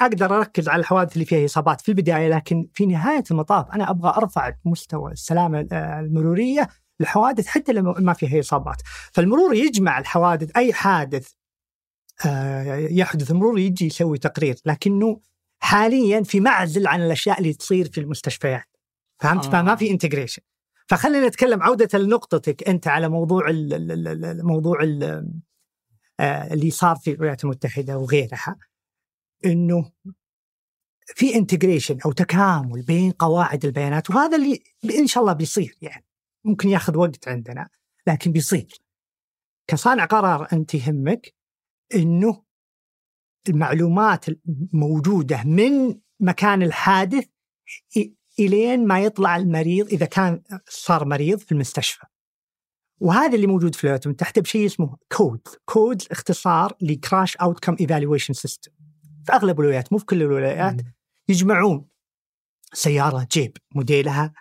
[0.00, 4.10] أقدر أركز على الحوادث اللي فيها إصابات في البداية لكن في نهاية المطاف أنا أبغى
[4.16, 6.68] أرفع مستوى السلامة المرورية
[7.00, 8.82] للحوادث حتى لو ما فيها إصابات.
[9.12, 11.32] فالمرور يجمع الحوادث أي حادث
[12.26, 15.20] آه، يحدث المرور يجي يسوي تقرير لكنه
[15.62, 18.76] حاليا في معزل عن الأشياء اللي تصير في المستشفيات.
[19.22, 19.50] فهمت؟ آه.
[19.50, 20.42] فما في انتجريشن
[20.86, 24.82] فخلينا نتكلم عودة لنقطتك أنت على موضوع الموضوع
[26.20, 28.56] آه، اللي صار في الولايات المتحدة وغيرها.
[29.44, 29.92] إنه
[31.06, 34.62] في انتجريشن أو تكامل بين قواعد البيانات وهذا اللي
[34.98, 36.04] إن شاء الله بيصير يعني.
[36.44, 37.68] ممكن ياخذ وقت عندنا
[38.06, 38.68] لكن بيصير.
[39.66, 41.34] كصانع قرار أنت يهمك
[41.94, 42.44] إنه
[43.48, 47.28] المعلومات الموجودة من مكان الحادث
[48.38, 52.06] إلين ما يطلع المريض إذا كان صار مريض في المستشفى.
[53.00, 58.32] وهذا اللي موجود في الولايات المتحده بشيء اسمه CODES، CODES اختصار ل crash outcome evaluation
[58.32, 58.72] system.
[59.26, 60.76] في أغلب الولايات مو في كل الولايات
[61.28, 61.88] يجمعون
[62.72, 64.32] سيارة جيب موديلها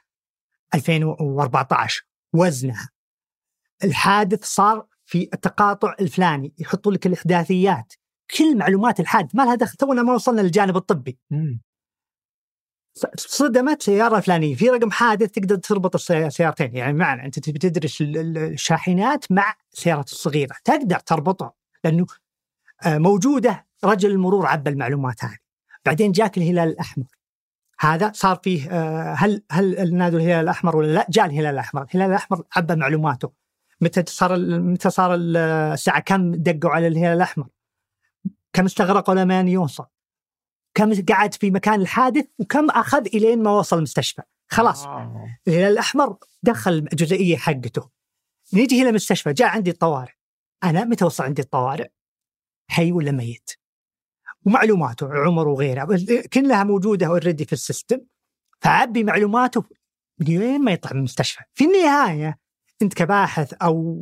[0.76, 2.90] 2014 وزنها.
[3.84, 7.94] الحادث صار في التقاطع الفلاني يحطوا لك الإحداثيات.
[8.38, 11.20] كل معلومات الحادث ما لها دخل تونا ما وصلنا للجانب الطبي.
[13.16, 14.56] صدمت سيارة فلانية.
[14.56, 20.56] في رقم حادث تقدر تربط السيارتين يعني معنى أنت تبي تدرس الشاحنات مع السيارات الصغيرة.
[20.64, 21.52] تقدر تربطهم
[21.84, 22.06] لأنه
[22.86, 25.38] آه، موجودة رجل المرور عبى المعلومات هذه.
[25.86, 27.06] بعدين جاك الهلال الأحمر.
[27.80, 32.10] هذا صار فيه آه، هل هل نادوا الهلال الأحمر ولا لا؟ جاء الهلال الأحمر، الهلال
[32.10, 33.32] الأحمر عبى معلوماته.
[33.82, 37.48] متى صار متى صار الساعة كم دقوا على الهلال الأحمر؟
[38.54, 39.86] كم استغرقوا لما يوصل؟
[40.74, 45.38] كم قعد في مكان الحادث وكم أخذ إلين ما وصل المستشفى؟ خلاص آه.
[45.48, 47.90] الهلال الأحمر دخل الجزئية حقته
[48.54, 50.12] نيجي إلى المستشفى جاء عندي الطوارئ
[50.64, 51.88] أنا متى وصل عندي الطوارئ؟
[52.70, 53.52] حي ولا ميت؟
[54.46, 55.88] ومعلوماته عمر وغيرها
[56.34, 58.00] كلها موجودة already في ال system
[58.62, 59.64] فعبي معلوماته
[60.20, 62.40] لين ما يطلع من المستشفى في النهاية
[62.82, 63.98] انت كباحث أو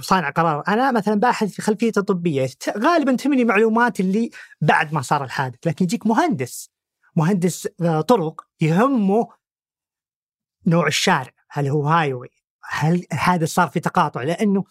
[0.00, 5.24] صانع قرار أنا مثلا باحث في خلفيته طبيه غالبا تهمني معلومات اللي بعد ما صار
[5.24, 6.70] الحادث لكن يجيك مهندس
[7.16, 9.28] مهندس آه، طرق يهمه
[10.66, 12.14] نوع الشارع هل هو هاي
[12.64, 14.64] هل الحادث صار في تقاطع لأنه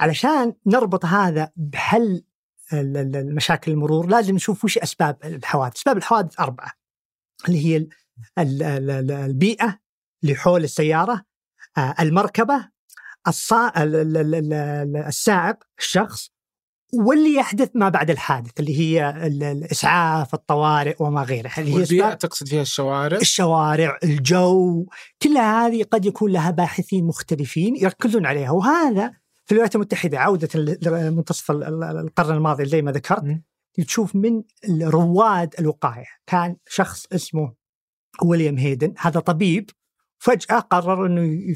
[0.00, 2.24] علشان نربط هذا بحل
[2.72, 6.72] المشاكل المرور لازم نشوف وش أسباب الحوادث، أسباب الحوادث أربعة
[7.48, 7.88] اللي هي
[8.38, 9.78] البيئة
[10.22, 11.24] اللي حول السيارة،
[11.78, 12.68] آه، المركبة،
[15.06, 16.32] السائق الشخص
[16.94, 21.50] واللي يحدث ما بعد الحادث اللي هي الإسعاف، الطوارئ وما غيره.
[21.58, 24.86] اللي هي البيئة تقصد فيها الشوارع؟ الشوارع، الجو،
[25.22, 28.50] كلها هذه قد يكون لها باحثين مختلفين يركزون عليها.
[28.50, 29.12] وهذا
[29.44, 30.48] في الولايات المتحدة عودة
[31.10, 33.40] منتصف القرن الماضي زي ما ذكرت
[33.86, 34.42] تشوف من
[34.82, 37.54] رواد الوقايه كان شخص اسمه
[38.22, 38.94] ويليام هيدن.
[38.98, 39.70] هذا طبيب
[40.22, 41.50] فجأة قرر إنه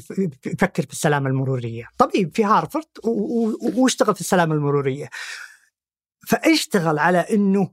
[0.45, 2.85] يفكر في السلامة المرورية، طبيب في هارفرد
[3.75, 5.09] واشتغل في السلامة المرورية.
[6.27, 7.71] فاشتغل على إنه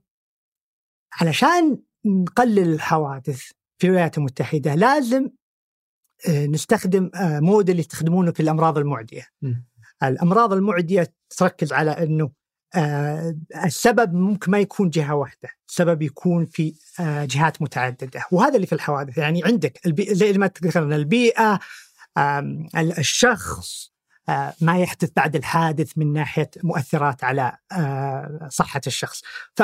[1.20, 3.42] علشان نقلل الحوادث
[3.78, 5.30] في الولايات المتحدة لازم
[6.28, 9.26] آه، نستخدم آه، موديل يستخدمونه في الأمراض المعدية.
[10.02, 12.30] الأمراض المعدية تركز على إنه
[12.74, 18.66] آه السبب ممكن ما يكون جهة واحدة، السبب يكون في آه جهات متعددة، وهذا اللي
[18.66, 21.58] في الحوادث، يعني عندك زي ما ذكرنا البيئة
[22.16, 23.92] آه الشخص
[24.28, 27.56] آه ما يحدث بعد الحادث من ناحية مؤثرات على
[28.48, 29.22] صحة الشخص،
[29.56, 29.62] ف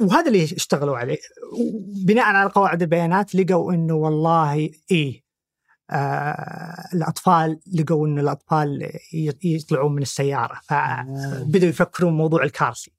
[0.00, 1.18] وهذا اللي اشتغلوا عليه.
[2.06, 5.29] بناء على قواعد البيانات لقوا إنه والله إيه
[6.94, 8.92] الأطفال لقوا إن الأطفال
[9.44, 12.92] يطلعون من السيارة فبدأوا يفكرون موضوع الكارسي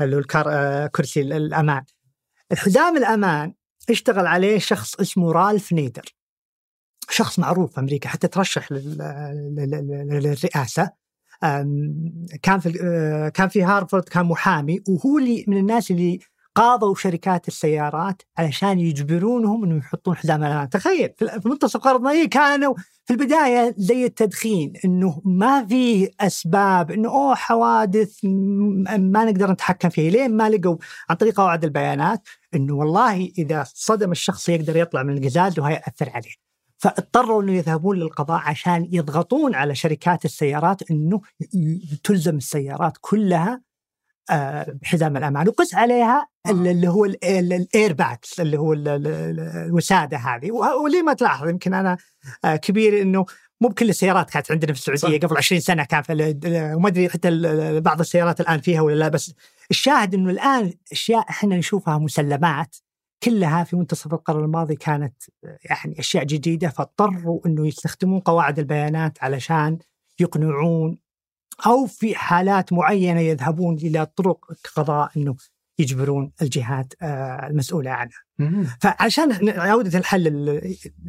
[0.00, 1.82] اللي هو الكار آه كرسي الأمان.
[2.52, 3.54] الحزام الأمان
[3.90, 6.14] اشتغل عليه شخص اسمه رالف نيدر.
[7.10, 8.72] شخص معروف في أمريكا حتى ترشح
[10.12, 10.90] للرئاسة.
[12.42, 16.18] كان في آه، كان في هارفرد كان محامي وهو اللي من الناس اللي
[16.58, 23.74] قاضوا شركات السيارات علشان يجبرونهم إنهم يحطون حزام تخيل في منتصف الماضي كانوا في البداية
[23.76, 28.18] زي التدخين إنه ما في أسباب إنه أوه حوادث
[28.98, 30.76] ما نقدر نتحكم فيها لين ما لقوا
[31.10, 36.34] عن طريق قواعد البيانات إنه والله إذا صدم الشخص يقدر يطلع من القزاز وهيأثر عليه.
[36.78, 41.20] فاضطروا إنه يذهبون للقضاء عشان يضغطون على شركات السيارات إنه
[42.04, 43.67] تلزم السيارات كلها
[44.82, 46.50] بحزام الأمان وقس عليها آه.
[46.50, 51.96] اللي هو ال air bags اللي هو الوسادة هذه وليه ما تلاحظ يمكن أنا
[52.44, 53.26] آه، كبير إنه
[53.60, 55.26] مو بكل السيارات كانت عندنا في السعودية صح.
[55.26, 56.02] قبل 20 سنة كان
[56.74, 57.30] وما أدري حتى
[57.80, 59.34] بعض السيارات الآن فيها ولا لا بس
[59.70, 62.76] الشاهد إنه الآن أشياء إحنا نشوفها مسلمات
[63.22, 69.78] كلها في منتصف القرن الماضي كانت يعني أشياء جديدة فاضطروا إنه يستخدمون قواعد البيانات علشان
[70.20, 70.98] يقنعون
[71.66, 75.36] أو في حالات معينة يذهبون إلى طرق قضاء إنه
[75.78, 78.24] يجبرون الجهات آه، المسؤولة عنها.
[78.80, 80.60] فعشان عودة الحل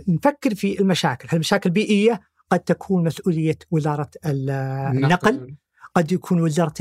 [0.08, 5.56] نفكر في المشاكل، المشاكل البيئية؟ قد تكون مسؤولية وزارة النقل.
[5.96, 6.74] قد يكون وزارة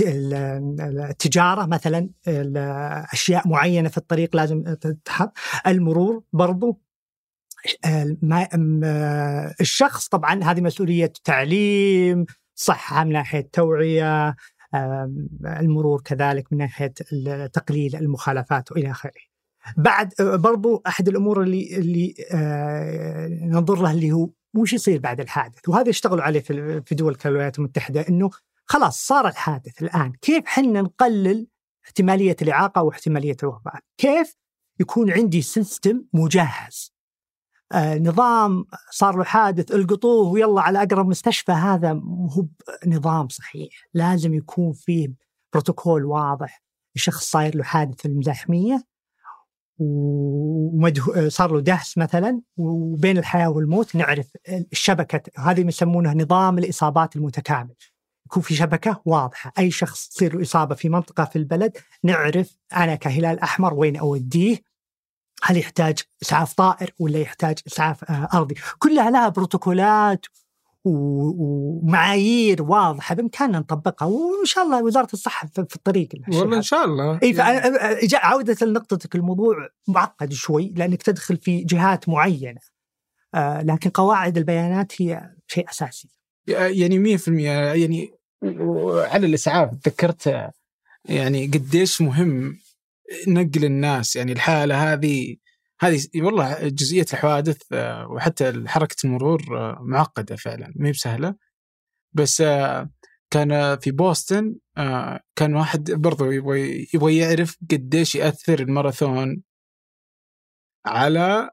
[0.00, 2.10] التجارة مثلا
[3.12, 5.32] أشياء معينة في الطريق لازم تتحط.
[5.66, 6.80] المرور برضو
[9.60, 14.36] الشخص طبعا هذه مسؤولية تعليم صحة من ناحية توعيه
[15.44, 16.94] المرور كذلك من ناحية
[17.52, 19.12] تقليل المخالفات وإلى آخره.
[19.76, 22.14] بعد برضو أحد الأمور اللي اللي
[23.42, 28.08] ننظر له اللي هو وش يصير بعد الحادث؟ وهذا يشتغلوا عليه في دول الولايات المتحدة
[28.08, 28.30] إنه
[28.66, 30.12] خلاص صار الحادث الآن.
[30.12, 31.46] كيف حنا نقلل
[31.84, 34.34] احتمالية الإعاقة واحتمالية الوفاة؟ كيف
[34.80, 36.91] يكون عندي سيستم مجهز؟ آه
[37.74, 41.92] نظام صار له حادث القطوه ويلا على أقرب مستشفى هذا
[42.30, 42.46] هو
[42.86, 43.72] نظام صحيح.
[43.94, 45.08] لازم يكون فيه
[45.52, 46.62] بروتوكول واضح.
[46.96, 48.84] الشخص صاير له حادث في المزاحمية
[49.78, 51.28] ومده...
[51.28, 54.26] صار له دهس مثلا وبين الحياة والموت نعرف
[54.72, 57.74] الشبكة هذه يسمونها نظام الإصابات المتكامل.
[58.26, 59.52] يكون في شبكة واضحة.
[59.58, 64.71] أي شخص تصير له إصابة في منطقة في البلد نعرف أنا كهلال أحمر وين أوديه
[65.42, 70.26] هل يحتاج إسعاف طائر ولا يحتاج إسعاف آه، أرضي؟ كلها لها بروتوكولات
[70.84, 77.18] ومعايير واضحة بإمكاننا نطبقها وإن شاء الله وزارة الصحة في الطريق والله إن شاء الله.
[77.22, 77.96] إي يعني...
[78.14, 82.60] عودة لنقطتك الموضوع معقد شوي لأنك تدخل في جهات معينة
[83.34, 86.08] آه لكن قواعد البيانات هي شيء أساسي.
[86.46, 88.14] يعني 100% يعني
[89.12, 90.50] على الإسعاف تذكرت
[91.04, 92.58] يعني قديش مهم
[93.28, 95.36] نقل الناس يعني الحالة هذه
[95.80, 101.34] هذه والله جزئية الحوادث آه، وحتى حركة المرور آه، معقدة فعلا ما هي بسهلة.
[102.12, 102.90] بس آه،
[103.30, 104.56] كان في بوسطن
[105.36, 109.42] كان واحد برضو يبغى يبغى يعرف قديش يأثر الماراثون
[110.86, 111.50] على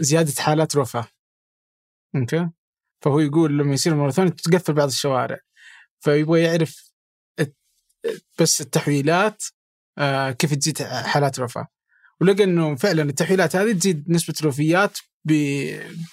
[0.00, 1.08] زيادة حالات الوفاة.
[2.16, 2.50] أوكي؟
[3.04, 5.38] فهو يقول لما يصير الماراثون تقفل بعض الشوارع.
[6.00, 6.92] فيبغى يعرف
[8.40, 9.44] بس التحويلات
[10.38, 11.68] كيف تزيد حالات الوفاه
[12.20, 14.98] ولقى إنه فعلا التحويلات هذه تزيد نسبة الوفيات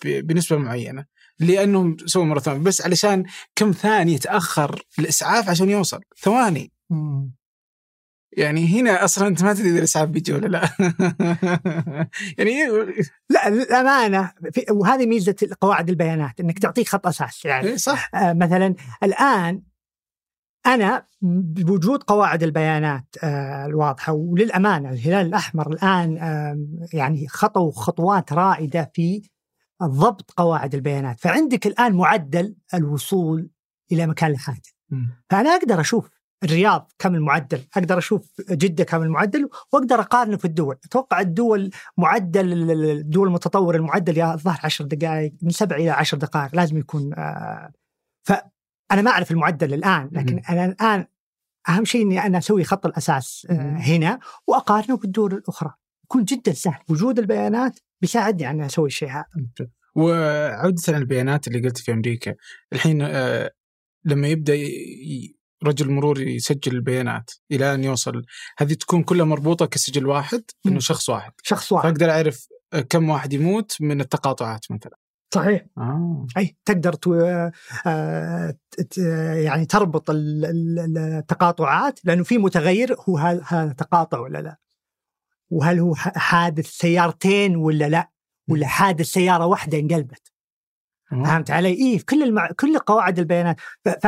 [0.05, 1.05] بنسبة معينة
[1.39, 6.71] لأنهم سووا ماراثون بس علشان كم ثانية تاخر الإسعاف عشان يوصل؟ ثواني.
[8.37, 10.69] يعني هنا أصلا أنت ما تدري إذا الإسعاف بيجي ولا لا.
[12.37, 12.51] يعني
[13.29, 14.31] لا الأمانة
[14.69, 17.67] وهذه ميزة قواعد البيانات إنك تعطيك خط أساس يعني.
[17.67, 18.15] إيه، صح.
[18.15, 19.61] آه مثلا الآن
[20.65, 26.17] أنا بوجود قواعد البيانات آه، الواضحة وللأمانة الهلال الأحمر الآن
[26.93, 29.21] يعني خطوا خطوات رائدة في
[29.83, 31.19] ضبط قواعد البيانات.
[31.19, 33.49] فعندك الآن معدل الوصول
[33.91, 34.69] إلى مكان الحادث.
[35.29, 36.09] فأنا أقدر أشوف
[36.43, 40.77] الرياض كم المعدل أقدر أشوف جدة كم المعدل وأقدر أقارنه في الدول.
[40.85, 46.55] أتوقع الدول معدل الدول المتطورة المعدل يا الظاهر 10 دقائق من 7 إلى 10 دقائق
[46.55, 47.71] لازم يكون آه،
[48.23, 48.33] ف
[48.91, 51.05] أنا ما أعرف المعدل الان لكن أنا الآن
[51.69, 55.73] أهم شيء إني أنا أسوي خط الأساس آه، هنا وأقارنه بالدول الأخرى.
[56.03, 56.81] يكون جدا سهل.
[56.89, 59.25] وجود البيانات بيساعدني ان أسوي الشيء هذا.
[59.95, 62.35] وعودة البيانات اللي قلت في أمريكا
[62.73, 63.51] الحين آه،
[64.05, 64.53] لما يبدأ
[65.63, 68.21] رجل مرور يسجل البيانات إلى أن يوصل
[68.57, 71.31] هذه تكون كلها مربوطة كسجل واحد إنه شخص واحد.
[71.43, 71.89] شخص واحد.
[71.89, 72.47] فأقدر أعرف
[72.89, 74.97] كم واحد يموت من التقاطعات مثلا.
[75.35, 75.65] صحيح.
[75.77, 76.27] آه.
[76.37, 77.13] أي تقدر تو...
[77.85, 78.55] آه...
[79.37, 84.57] يعني تربط التقاطعات لأنه في متغير هو هذا تقاطع ولا لا؟
[85.49, 88.09] وهل هو حادث سيارتين ولا لا؟
[88.49, 90.31] ولا حادث سيارة واحدة انقلبت؟
[91.11, 92.51] فهمت علي؟ اي كل المع...
[92.59, 93.59] كل قواعد البيانات.
[93.85, 93.89] ف...
[93.89, 94.07] ف...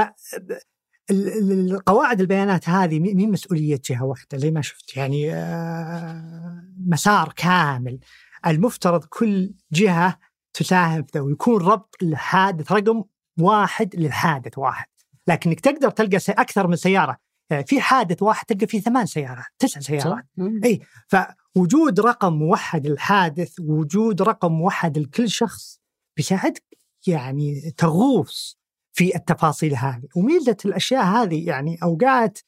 [1.85, 7.99] قواعد البيانات هذه مين مسؤولية جهة واحدة؟ زي ما شفت يعني آه، مسار كامل.
[8.47, 10.19] المفترض كل جهة
[10.57, 13.03] تساهم في ويكون ربط الحادث رقم
[13.39, 14.87] واحد للحادث واحد.
[15.27, 17.17] لكنك تقدر تلقى أكثر من سيارة.
[17.49, 20.25] يعني في حادث واحد تلقى فيه ثمان سيارات تسع سيارات.
[20.65, 25.79] إي فوجود رقم موحد للحادث وجود رقم موحد لكل شخص
[26.17, 26.63] بيساعدك
[27.07, 28.57] يعني تغوص
[28.93, 30.07] في التفاصيل هذه.
[30.15, 32.39] وميزة الأشياء هذه يعني أوقات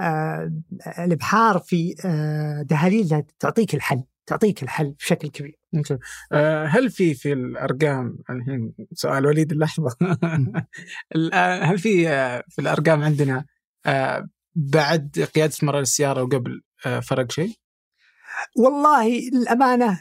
[0.00, 0.52] آه
[0.98, 4.02] الإبحار في آه دهاليزها تعطيك الحل.
[4.28, 5.58] تعطيك الحل بشكل كبير.
[6.32, 9.96] آه، هل في في الأرقام الحين سؤال وليد اللحظة
[11.32, 13.44] آه، هل في آه، في الأرقام عندنا
[14.54, 16.62] بعد قيادة مرار السيارة وقبل
[17.02, 17.54] فرق شيء؟
[18.56, 20.00] والله الامانه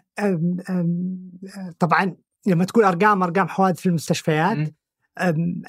[1.79, 2.15] طبعا
[2.47, 4.57] لما تقول أرقام أرقام حوادث في المستشفيات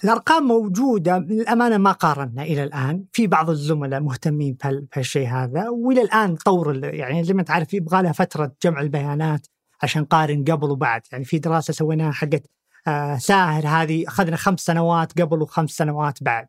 [0.04, 1.18] الأرقام موجودة.
[1.18, 3.04] للأمانة ما قارنا إلى الآن.
[3.12, 5.68] في بعض الزملاء مهتمين بهالشيء هذا.
[5.68, 9.46] وإلى الآن طور يعني زي ما تعرف يبغى لها فترة جمع البيانات
[9.82, 11.02] عشان نقارن قبل وبعد.
[11.12, 12.46] يعني في دراسة سويناها حقت
[12.88, 16.46] آه ساهر هذه أخذنا خمس سنوات قبل وخمس سنوات بعد.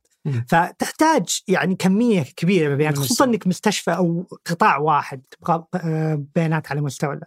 [0.48, 6.72] فتحتاج يعني كمية كبيرة من البيانات خصوصا إنك مستشفى أو قطاع واحد تبغى آه بيانات
[6.72, 7.20] على مستوى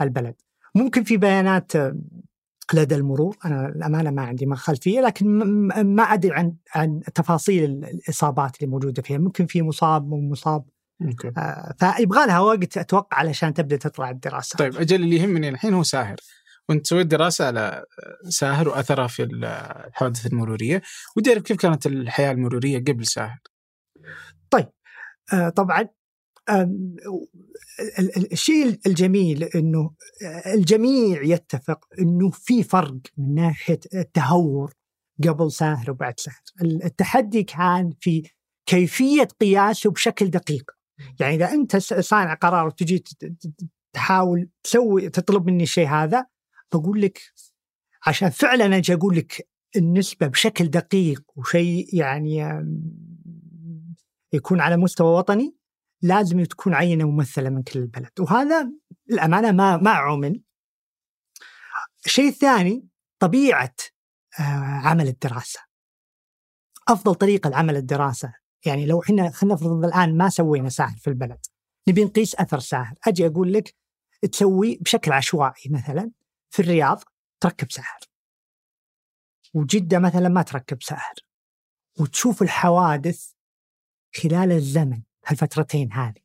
[0.00, 0.34] البلد.
[0.74, 1.72] ممكن في بيانات
[2.74, 3.36] لدى المرور.
[3.44, 5.26] أنا الأمانة ما عندي ما خلفيه لكن
[5.84, 9.18] ما أدري عن عن تفاصيل الإصابات اللي موجودة فيها.
[9.18, 10.64] ممكن في مصاب مو مصاب.
[11.38, 14.56] آه فيبغى لها وقت أتوقع علشان تبدأ تطلع الدراسة.
[14.56, 16.16] طيب أجل اللي يهمني الحين هو ساهر.
[16.68, 17.84] وأنت سويت دراسة على
[18.28, 20.82] ساهر وأثرها في الحوادث المرورية.
[21.16, 23.38] ودي أعرف كيف كانت الحياة المرورية قبل ساهر؟
[24.50, 24.68] طيب
[25.32, 25.88] آه طبعا
[28.32, 29.90] الشيء الجميل إنه
[30.46, 34.72] الجميع يتفق إنه في فرق من ناحية التهور
[35.28, 36.42] قبل ساهر وبعد ساهر.
[36.62, 38.22] التحدي كان في
[38.66, 40.70] كيفية قياسه بشكل دقيق.
[41.20, 43.04] يعني إذا أنت صانع قرار وتجي
[43.92, 46.26] تحاول تسوي تطلب مني الشيء هذا
[46.72, 47.20] بقول لك
[48.06, 52.62] عشان فعلا أجي أقول لك النسبة بشكل دقيق وشيء يعني
[54.32, 55.59] يكون على مستوى وطني
[56.02, 58.20] لازم تكون عينة ممثلة من كل البلد.
[58.20, 58.72] وهذا
[59.10, 60.42] الامانه ما ما عمل
[62.06, 62.88] الشيء الثاني
[63.18, 63.74] طبيعة
[64.84, 65.60] عمل الدراسة.
[66.88, 68.32] أفضل طريقة لعمل الدراسة
[68.66, 71.38] يعني لو إحنا خلينا نفرض الآن ما سوينا ساهر في البلد
[71.88, 73.74] نبي نقيس أثر ساهر أجي أقول لك
[74.32, 76.10] تسوي بشكل عشوائي مثلا
[76.50, 77.02] في الرياض
[77.40, 78.00] تركب ساهر
[79.54, 81.14] وجدة مثلا ما تركب ساهر
[82.00, 83.32] وتشوف الحوادث
[84.22, 85.02] خلال الزمن.
[85.26, 86.20] هالفترتين هذه.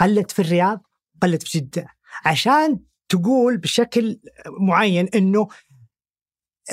[0.00, 0.82] قلت في الرياض
[1.22, 1.86] قلت في جدة
[2.24, 4.20] عشان تقول بشكل
[4.60, 5.48] معين إنه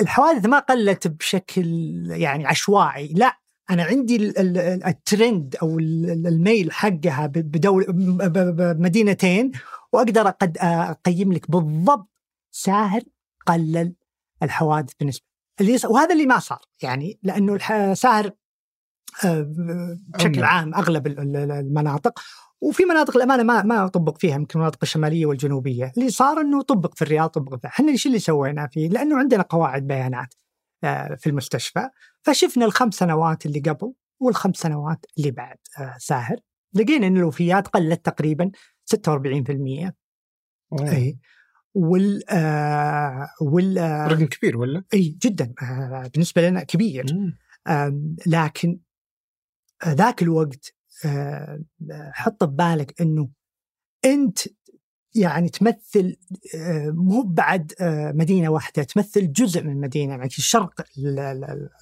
[0.00, 1.66] الحوادث ما قلت بشكل
[2.10, 3.38] يعني عشوائي لا
[3.70, 4.16] أنا عندي
[4.88, 7.84] الترند أو الميل حقها بدول
[8.52, 9.52] بمدينتين
[9.92, 12.08] وأقدر قد أقيم لك بالضبط
[12.50, 13.02] ساهر
[13.46, 13.94] قلل
[14.42, 15.26] الحوادث بالنسبة.
[15.60, 17.58] اللي وهذا اللي ما صار يعني لأنه
[17.94, 18.30] ساهر
[19.24, 22.20] بشكل عام أغلب المناطق.
[22.60, 26.94] وفي مناطق الأمانة ما ما طبق فيها يمكن المناطق الشمالية والجنوبية، اللي صار إنه طبق
[26.94, 30.34] في الرياض طبق إحنا إيش اللي سوينا فيه؟ لأنه عندنا قواعد بيانات
[30.84, 31.88] آه، في المستشفى،
[32.22, 36.36] فشفنا الخمس سنوات اللي قبل والخمس سنوات اللي بعد آه، ساهر،
[36.74, 38.50] لقينا ان الوفيات قلت تقريبا
[38.84, 39.94] 46%
[40.80, 41.18] اي
[41.74, 45.52] وال آه وال آه رقم كبير ولا؟ اي جدا.
[45.62, 47.04] آه بالنسبة لنا كبير.
[48.26, 48.78] لكن
[49.88, 50.74] ذاك الوقت
[51.04, 51.60] آه،
[52.12, 53.28] حط ببالك إنه
[54.04, 54.38] أنت
[55.14, 56.16] يعني تمثل
[56.54, 60.82] آه، مو بعد آه، مدينة واحدة تمثل جزء من مدينة يعني في شرق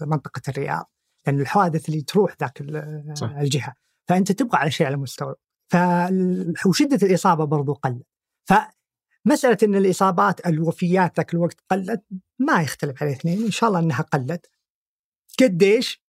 [0.01, 0.91] منطقة الرياض
[1.27, 2.61] لأن الحوادث اللي تروح ذاك
[3.23, 3.75] الجهة.
[4.09, 5.35] فأنت تبغى على شيء على مستوى.
[5.69, 5.77] ف
[6.67, 8.07] وشدة الإصابة برضو قلت.
[8.45, 12.05] فمسألة إن الإصابات الوفيات ذاك الوقت قلت
[12.39, 14.47] ما يختلف عليه اثنين إن شاء الله إنها قلت.
[15.41, 16.03] قديش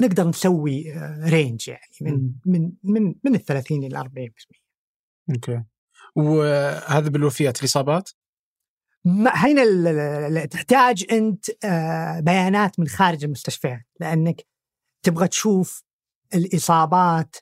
[0.00, 0.92] نقدر نسوي
[1.24, 4.66] رينج يعني من من من من ال 30 إلى 40%
[5.30, 5.62] أوكي
[6.16, 8.10] وهذا بالوفيات الإصابات؟
[9.26, 14.46] هنا تحتاج أنت آه، بيانات من خارج المستشفيات لأنك
[15.02, 15.82] تبغى تشوف
[16.34, 17.36] الإصابات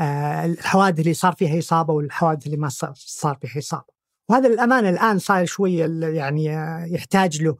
[0.00, 3.94] آه، الحوادث اللي صار فيها إصابة والحوادث اللي ما صار فيها إصابة
[4.30, 7.56] وهذا الامانه الآن صاير شوية يعني آه، يحتاج له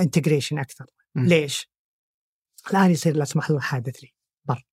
[0.00, 1.24] integration أكثر م.
[1.24, 1.73] ليش؟
[2.70, 4.66] الآن يصير لا سمح الله حادث لي بر.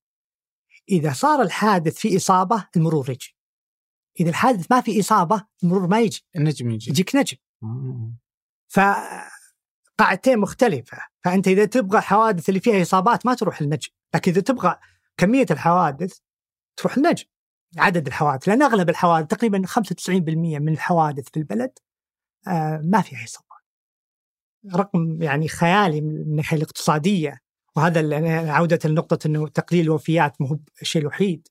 [0.90, 3.36] إذا صار الحادث في إصابة المرور يجي.
[4.20, 6.26] إذا الحادث ما في إصابة المرور ما يجي.
[6.36, 6.92] النجم يجي.
[6.92, 7.38] يجيك نجم.
[8.68, 8.80] ف
[9.98, 10.98] قاعدتين مختلفة.
[11.24, 13.90] فأنت إذا تبغى الحوادث اللي فيها إصابات ما تروح النجم.
[14.16, 14.80] لكن إذا تبغى
[15.18, 16.18] كمية الحوادث
[16.78, 17.26] تروح النجم.
[17.78, 18.48] عدد الحوادث.
[18.48, 21.72] لأن أغلب الحوادث تقريبا 95% من الحوادث في البلد
[22.48, 23.52] آه ما فيها إصابات.
[24.76, 27.42] رقم يعني خيالي من الناحية الاقتصادية.
[27.78, 31.48] وهذا عودة لنقطة أنه تقليل الوفيات مو هو الشيء الوحيد.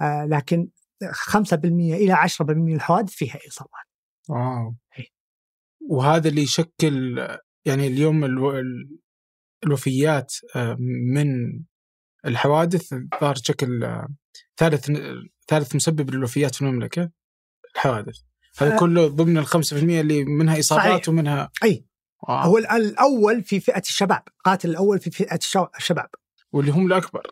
[0.00, 0.68] آه لكن
[1.04, 3.86] 5% إلى 10% من الحوادث فيها إصابات
[4.28, 4.74] واو.
[5.88, 7.26] وهذا اللي يشكل
[7.64, 8.62] يعني اليوم ألو...
[9.64, 10.76] الوفيات آه،
[11.14, 11.28] من
[12.26, 14.08] الحوادث صار شكل آه،
[14.56, 14.90] ثالث
[15.48, 17.10] ثالث مسبب للوفيات في المملكة
[17.74, 18.18] الحوادث.
[18.58, 18.78] هذا آه.
[18.78, 21.08] كله ضمن ال 5% اللي منها إصابات صحيح.
[21.08, 21.84] ومنها أي.
[22.28, 22.44] آه.
[22.44, 25.38] هو الأول في فئة الشباب قاتل الأول في فئة
[25.76, 26.08] الشباب.
[26.52, 27.26] واللي هم الأكبر.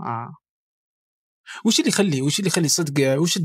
[0.00, 0.36] آه.
[1.64, 3.38] وش اللي يخلي وش اللي يخلي صدق وش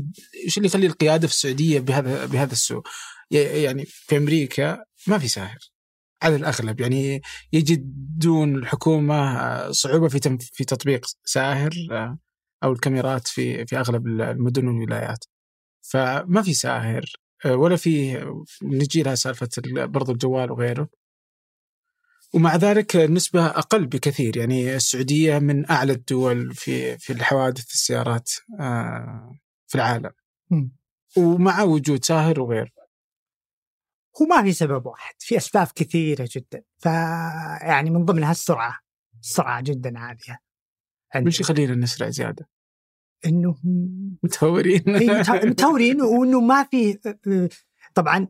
[0.46, 2.82] وش اللي يخلي القيادة في السعودية بهذا بهذا السوء؟
[3.30, 5.58] يعني في أمريكا ما في ساهر
[6.22, 7.20] على الأغلب يعني
[7.52, 12.18] يجدون الحكومة صعوبة في في تطبيق ساهر آه،
[12.64, 15.24] أو الكاميرات في في أغلب المدن والولايات.
[15.82, 18.24] فما في ساهر آه، ولا في
[18.62, 20.88] نجي لها سالفة برضو الجوال وغيره.
[22.34, 24.36] ومع ذلك النسبة أقل بكثير.
[24.36, 28.30] يعني السعودية من أعلى الدول في في الحوادث السيارات
[28.60, 30.10] آه، في العالم.
[31.16, 32.70] ومع وجود ساهر وغيره
[34.22, 35.14] هو ما في سبب واحد.
[35.18, 36.62] في أسباب كثيرة جدا.
[36.78, 38.78] فيعني من ضمنها السرعة.
[39.22, 40.38] السرعة جدا عالية.
[41.26, 42.48] وش يخلينا نسرع زيادة؟
[43.26, 43.56] انه
[44.22, 44.82] متهورين.
[44.86, 46.98] مت- متهورين وإنه ما في
[47.94, 48.28] طبعا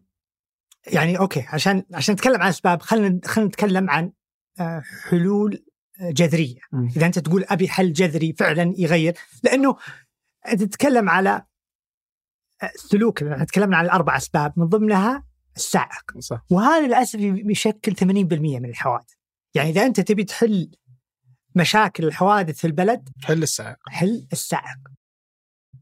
[0.87, 4.13] يعني أوكي عشان عشان نتكلم عن أسباب خلينا خلينا نتكلم عن
[4.61, 5.65] آه، حلول
[6.01, 6.61] جذرية.
[6.97, 9.15] إذا أنت تقول أبي حل جذري فعلا يغير
[9.45, 9.77] لأنه
[10.49, 11.43] انت تتكلم على
[12.77, 15.25] سلوك تكلمنا عن الأربع أسباب من ضمنها
[15.57, 16.19] السائق.
[16.19, 16.45] صح.
[16.51, 19.11] وهذا للأسف يشكل 80% من الحوادث.
[19.55, 20.71] يعني إذا أنت تبي تحل
[21.55, 23.77] مشاكل الحوادث في البلد حل السائق.
[23.89, 24.79] حل السائق.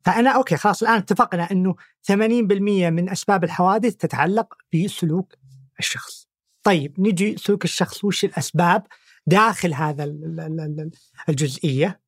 [0.04, 5.34] فأنا أوكي خلاص الآن اتفقنا إنه 80% من أسباب الحوادث تتعلق بسلوك
[5.78, 6.28] الشخص.
[6.62, 8.86] طيب نجي سلوك الشخص وش الأسباب
[9.26, 10.90] داخل هذا ال- ال- ال- ال-
[11.28, 12.00] الجزئية؟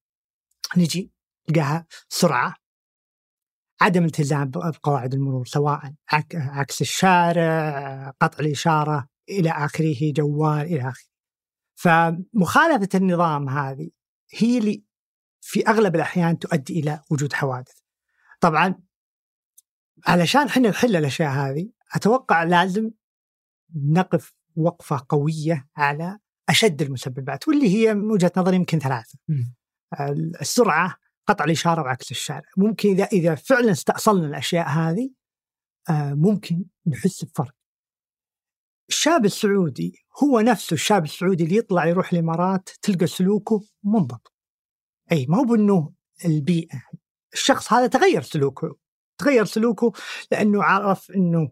[0.77, 1.11] نجي
[1.51, 2.55] نلقاها سرعه
[3.81, 11.10] عدم التزام بقواعد المرور سواء عك- عكس الشارع قطع الإشارة إلى آخره جوال إلى آخره.
[11.81, 13.91] فمخالفة النظام هذه
[14.35, 14.85] هي اللي
[15.41, 17.79] في أغلب الأحيان تؤدي إلى وجود حوادث.
[18.41, 18.75] طبعا
[20.07, 22.91] علشان إحنا نحل الأشياء هذه أتوقع لازم
[23.75, 26.19] نقف وقفة قوية على
[26.49, 29.19] أشد المسببات واللي هي من وجهة نظري يمكن ثلاثة.
[29.29, 29.55] مم.
[30.41, 32.49] السرعة، قطع الإشارة وعكس الشارع.
[32.57, 35.11] ممكن إذا إذا فعلا استأصلنا الأشياء هذه
[35.91, 37.60] آه، ممكن نحس بفرق.
[38.91, 44.33] الشاب السعودي هو نفسه الشاب السعودي اللي يطلع يروح الإمارات تلقى سلوكه منضبط.
[45.13, 45.93] أي ما هو بأنه
[46.25, 46.83] البيئة
[47.33, 48.77] الشخص هذا تغير سلوكه
[49.19, 49.93] تغير سلوكه
[50.33, 51.51] لأنه عرف إنه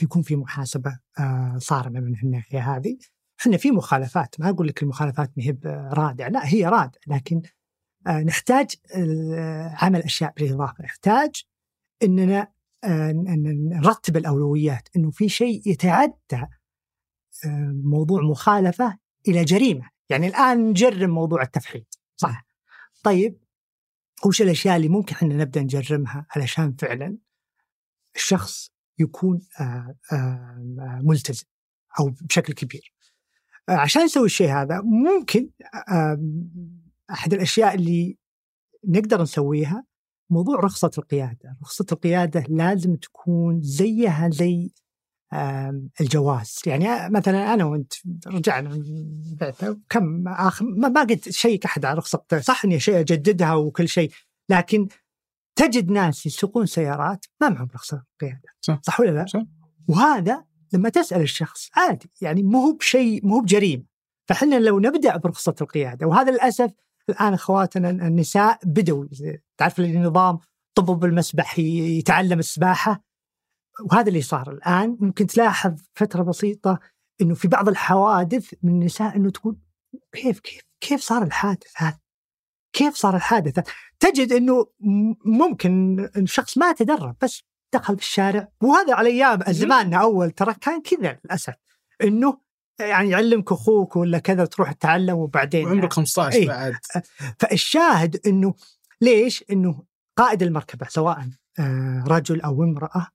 [0.00, 2.98] بيكون في محاسبة آه، صارمة من الناحية هذه
[3.40, 5.56] إحنا في مخالفات ما أقول لك المخالفات ما هي
[6.28, 7.42] لا هي رادعه لكن
[8.06, 8.74] آه، نحتاج
[9.82, 11.42] عمل أشياء بالإضافة نحتاج
[12.02, 12.48] إننا
[12.84, 16.46] نرتب الأولويات إنه في شيء يتعدى
[17.44, 18.98] آه، موضوع مخالفة
[19.28, 19.90] إلى جريمة.
[20.08, 22.46] يعني الآن نجرم موضوع التفحيط صح؟
[23.02, 23.38] طيب
[24.26, 27.18] وش الأشياء اللي ممكن إحنا نبدأ نجرمها علشان فعلا
[28.16, 31.44] الشخص يكون آه، آه، ملتزم
[32.00, 32.94] أو بشكل كبير؟
[33.68, 35.50] عشان نسوي الشيء هذا ممكن
[37.10, 38.18] أحد الأشياء اللي
[38.84, 39.84] نقدر نسويها
[40.30, 44.70] موضوع رخصة القيادة رخصة القيادة لازم تكون زيها زي
[46.00, 47.92] الجواز يعني مثلا أنا وأنت
[48.26, 48.82] رجعنا من
[49.40, 53.88] بعثه كم آخر ما ما قد شيك احد على رخصة صح إني شيء أجددها وكل
[53.88, 54.10] شيء
[54.48, 54.88] لكن
[55.56, 58.80] تجد ناس يسوقون سيارات ما معهم رخصة قياده صح.
[58.82, 59.42] صح ولا لا؟ صح.
[59.88, 63.84] وهذا لما تسأل الشخص عادي يعني مو هو بشيء مو هو بجريمة
[64.28, 66.70] فإحنا لو نبدأ برخصة القيادة وهذا للأسف
[67.08, 69.04] الآن أخواتنا النساء بدوا
[69.58, 70.38] تعرف النظام
[70.74, 73.02] طبب المسبح يتعلم السباحة
[73.90, 76.78] وهذا اللي صار الآن ممكن تلاحظ فترة بسيطة
[77.20, 79.56] إنه في بعض الحوادث من النساء إنه تقول
[80.12, 81.98] كيف كيف كيف صار الحادث هذا؟
[82.72, 83.68] كيف صار الحادث؟
[84.00, 87.42] تجد إنه م- ممكن الشخص ما تدرب بس
[87.74, 91.54] دخل في الشارع وهذا على أيام زماننا أول ترى كان كذا للأسف
[92.02, 92.38] إنه
[92.80, 96.46] يعني يعلمك أخوك ولا كذا تروح تتعلم وبعدين وعمرك 15 إيه.
[96.48, 96.74] بعد
[97.38, 98.54] فالشاهد إنه
[99.00, 99.84] ليش؟ إنه
[100.18, 101.28] قائد المركبة سواء
[101.58, 103.06] آه، رجل أو امرأة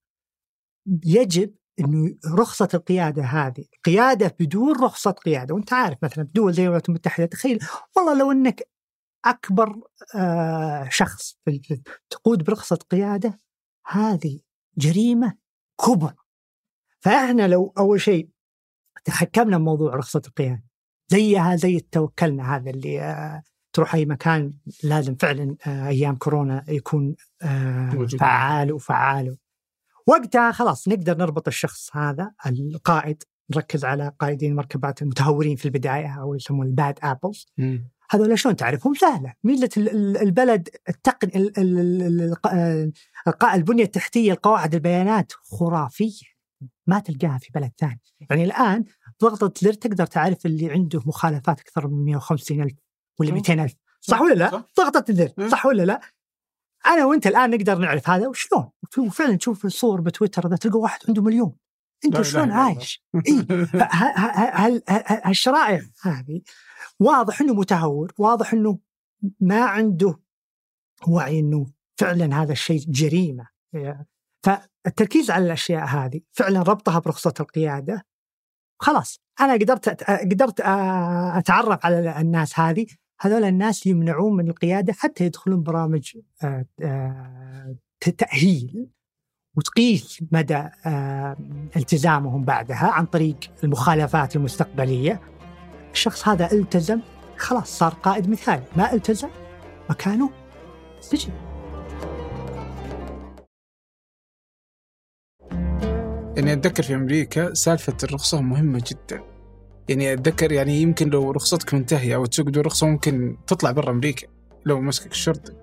[1.06, 6.90] يجب إنه رخصة القيادة هذه قيادة بدون رخصة قيادة وأنت عارف مثلا بدول زي الولايات
[6.90, 7.60] المتحدة تخيل
[7.96, 8.70] والله لو إنك
[9.26, 9.82] أكبر
[10.16, 11.38] آه، شخص
[12.10, 13.38] تقود برخصة قيادة
[13.88, 14.40] هذه
[14.78, 15.38] جريمة
[15.86, 16.16] كبرى
[17.00, 18.30] فإحنا لو أول شيء
[19.06, 20.64] تحكمنا بموضوع رخصة القيادة
[21.08, 23.44] زيها زي التوكلنا هذا اللي آه،
[23.74, 24.54] تروح أي مكان
[24.84, 27.90] لازم فعلا آه، أيام كورونا يكون آه،.
[28.20, 29.38] فعال وفعال.
[30.08, 33.24] وقتها خلاص نقدر نربط الشخص هذا القائد
[33.56, 37.46] نركز على قائدين المركبات المتهورين في البداية أو يسمون ال bad apples.
[38.10, 39.34] هذول شلون تعرفهم؟ سهلة.
[39.44, 41.30] ميزة ال- ال- البلد التقن
[43.28, 46.34] الق- البنية التحتية القواعد البيانات خرافية.
[46.88, 48.02] ما تلقاها في بلد ثاني.
[48.30, 48.84] يعني الآن
[49.22, 52.74] ضغطة زر تقدر تعرف اللي عنده مخالفات أكثر من 150 ألف
[53.20, 53.36] ولا صح.
[53.36, 55.02] 200 ألف صح ولا لا؟ صح.
[55.12, 55.50] زر مم.
[55.50, 56.02] صح ولا لا؟
[56.86, 61.22] أنا وأنت الآن نقدر نعرف هذا وشلون؟ وفعلا تشوف الصور بتويتر ذا تلقى واحد عنده
[61.22, 61.56] مليون
[62.06, 62.52] أنت شلون.
[62.52, 63.46] عايش؟ إيه؟
[65.28, 66.42] هالشرائع هذه
[67.00, 68.80] واضح إنه متهور، واضح إنه
[69.40, 70.20] ما عنده
[71.08, 71.66] وعي إنه
[72.00, 73.48] فعلا هذا الشيء جريمة.
[74.46, 78.06] فالتركيز على الأشياء هذه فعلا ربطها برخصة القيادة
[78.82, 80.62] خلاص أنا قدرت قدرت
[81.38, 82.86] أتعرف على الناس هذه
[83.24, 87.76] هذول الناس يمنعون من القيادة حتى يدخلون برامج آه، آه،
[88.18, 88.88] تأهيل
[89.56, 91.38] وتقيس مدى آه،
[91.76, 95.22] التزامهم بعدها عن طريق المخالفات المستقبلية.
[95.92, 97.00] الشخص هذا التزم
[97.38, 98.64] خلاص صار قائد مثالي.
[98.78, 99.30] ما التزم
[99.90, 100.30] مكانه
[101.00, 101.34] سجن.
[106.38, 109.33] يعني أتذكر في أمريكا سالفة الرخصة مهمة جدا.
[109.90, 114.28] يعني أتذكر يعني يمكن لو رخصتك منتهية أو تسوق بدون رخصة ممكن تطلع برا أمريكا
[114.66, 115.54] لو مسكك الشرطي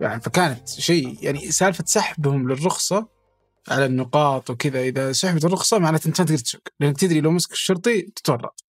[0.00, 3.08] يعني فكانت شيء يعني سالفة سحبهم للرخصة
[3.68, 7.52] على النقاط وكذا إذا سحبت الرخصة معناته أنت ما تقدر تسوق لأنك تدري لو مسك
[7.52, 8.64] الشرطي تتورط.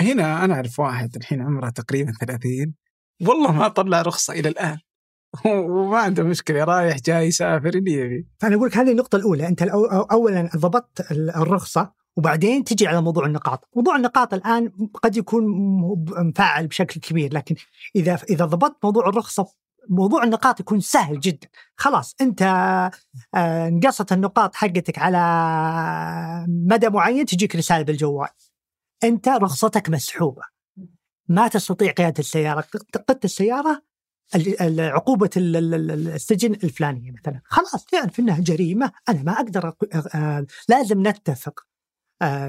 [0.00, 2.74] هنا أنا أعرف واحد الحين عمره تقريبا 30
[3.22, 4.78] والله ما طلع رخصة إلى الآن.
[5.46, 8.28] وما عنده مشكلة رايح جاي يسافر اللي يبي.
[8.40, 9.62] فأنا أقول لك هذه النقطة الأولى أنت
[10.12, 15.44] اولا ضبطت الرخصة وبعدين تجي على موضوع النقاط، موضوع النقاط الآن قد يكون
[16.28, 17.54] مفعل بشكل كبير لكن
[17.96, 19.46] إذا إذا ضبطت موضوع الرخصة
[19.88, 22.42] موضوع النقاط يكون سهل جدا، خلاص أنت
[23.34, 25.18] آه، انقصت النقاط حقتك على
[26.48, 28.28] مدى معين تجيك رسالة بالجوال.
[29.04, 30.42] أنت رخصتك مسحوبة.
[31.28, 32.64] ما تستطيع قيادة السيارة،
[33.08, 33.82] قدت السيارة
[35.74, 41.66] ال- السجن الفلانية مثلا، خلاص تعرف إنها جريمة أنا ما أقدر أق- آه، لازم نتفق.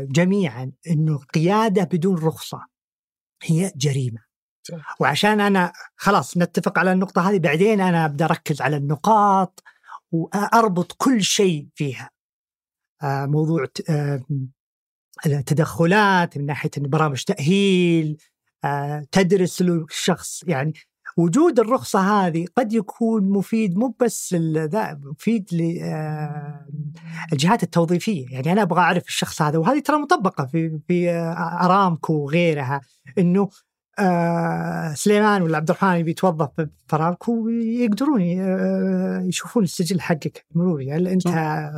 [0.01, 2.65] جميعا إنه القيادة بدون رخصة
[3.43, 4.19] هي جريمة.
[4.99, 9.63] وعشان أنا خلاص نتفق على النقطة هذه بعدين أنا أبدأ أركز على النقاط
[10.11, 12.09] وأربط كل شيء فيها.
[13.03, 14.23] آه، موضوع آه،
[15.25, 18.17] التدخلات من ناحية برامج تأهيل
[18.63, 20.73] آه، تدرس الشخص يعني
[21.17, 28.25] وجود الرخصة هذه قد يكون مفيد مو بس ذا مفيد للجهات التوظيفية.
[28.29, 32.81] يعني أنا أبغى أعرف الشخص هذا وهذه ترى مطبقة في في آه، أرامكو وغيرها
[33.17, 33.49] إنه
[33.99, 40.91] آه سليمان ولا عبد الرحمن يبي يتوظف في أرامكو يقدرون آه، يشوفون السجل حقك المروري
[40.91, 41.27] هل أنت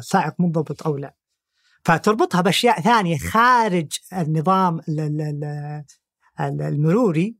[0.01, 1.13] سائق منضبط أو لا.
[1.85, 5.83] فتربطها بأشياء ثانية خارج النظام ال- ال- ال-
[6.39, 7.35] ال- المروري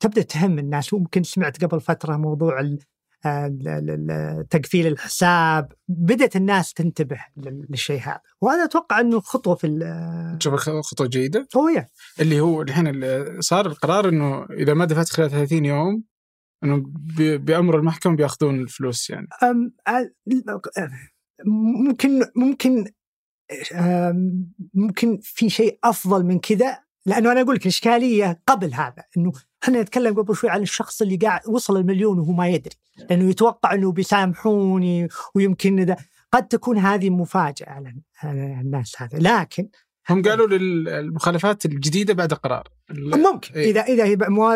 [0.00, 0.94] تبدأ تهم الناس.
[0.94, 2.76] ممكن سمعت قبل فترة موضوع
[4.50, 5.72] تقفيل الحساب.
[5.88, 8.20] بدأت الناس تنتبه لل- للشيء هذا.
[8.40, 11.48] وأنا أتوقع إنه خطوة في تشوف خطوة جيدة.
[11.56, 11.90] هو يعني.
[12.20, 13.02] اللي هو الحين
[13.40, 16.04] صار القرار إنه إذا ما دفعت خلال 30 يوم
[16.64, 16.82] إنه
[17.36, 19.28] بأمر المحكمة بيأخذون الفلوس يعني.
[21.86, 22.84] ممكن ممكن
[24.74, 29.32] ممكن في شيء أفضل من كذا لأنه أنا أقول لك الاشكاليه قبل هذا إنه
[29.64, 32.74] إحنا نتكلم قبل شوي عن الشخص اللي قاعد وصل المليون وهو ما يدري
[33.10, 35.96] لأنه يتوقع إنه بيسامحوني ويمكن ذا
[36.32, 37.94] قد تكون هذه مفاجأة على
[38.60, 39.18] الناس هذا.
[39.18, 39.68] لكن
[40.10, 43.54] هم قالوا للمخالفات الجديدة بعد قرار ال- ممكن.
[43.54, 43.70] إيه.
[43.70, 44.14] اذا إذا هي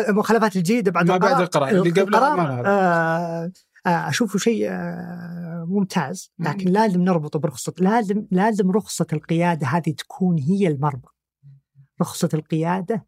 [0.09, 3.51] المخالفات الجديدة بعد ما القرار بعد القرار، اللي ما لها آه
[3.85, 10.39] آه أشوفه شيء آه ممتاز لكن لازم نربطه برخصة لازم لازم رخصة القيادة هذه تكون
[10.39, 11.16] هي المربط.
[12.01, 13.05] رخصة القيادة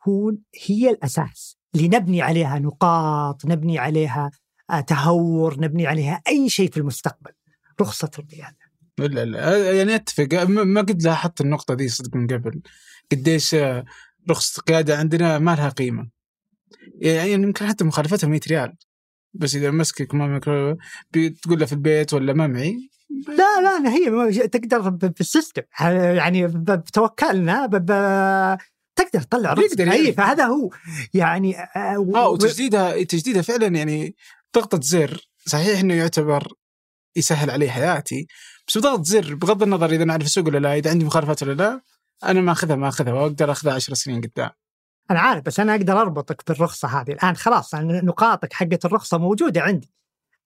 [0.00, 4.30] تكون هي الأساس اللي نبني عليها نقاط نبني عليها
[4.70, 7.30] آه تهور نبني عليها أي شيء في المستقبل.
[7.80, 8.56] رخصة القيادة.
[8.98, 10.28] لا لا يعني أتفق.
[10.34, 12.62] ما ما قد لاحظت النقطة دي صدق من قبل.
[13.12, 13.84] قديش آه،
[14.30, 16.10] رخصة القيادة عندنا ما لها قيمة.
[17.00, 18.76] يعني يمكن حتى مخالفتها 100 ريال.
[19.34, 20.38] بس إذا مسكك ما
[21.10, 22.90] بتقول له في البيت ولا ما معي
[23.28, 25.62] لا لا هي تقدر ب- بالسيستم.
[26.16, 27.66] يعني بتوكلنا
[28.96, 29.64] تقدر تطلع رخصة.
[29.66, 29.98] يقدر يعني.
[29.98, 30.70] أي فهذا هو.
[31.14, 34.16] يعني آه، آه و- وتجديدها تجديدها فعلا يعني
[34.56, 35.28] ضغطة زر.
[35.46, 36.52] صحيح إنه يعتبر
[37.16, 38.26] يسهل علي حياتي
[38.68, 41.52] بس بضغط زر بغض النظر إذا أنا اعرف اسوق ولا لا إذا عندي مخالفات ولا
[41.52, 41.80] لا
[42.24, 44.50] أنا ما أخذها ما أخذها وأقدر أخذها 10 سنين قدام.
[45.10, 47.10] أنا عارف بس أنا أقدر أربطك بالرخصة هذه.
[47.12, 49.92] الآن خلاص نقاطك حقت الرخصة موجودة عندي.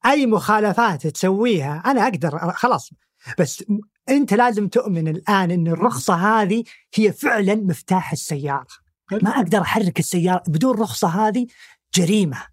[0.06, 2.90] أي مخالفات تسويها أنا أقدر خلاص.
[3.38, 3.64] بس
[4.08, 8.66] أنت لازم تؤمن الآن إن الرخصة هذه هي فعلا مفتاح السيارة.
[9.22, 11.46] ما أقدر أحرك السيارة بدون رخصة هذه
[11.94, 12.46] جريمة.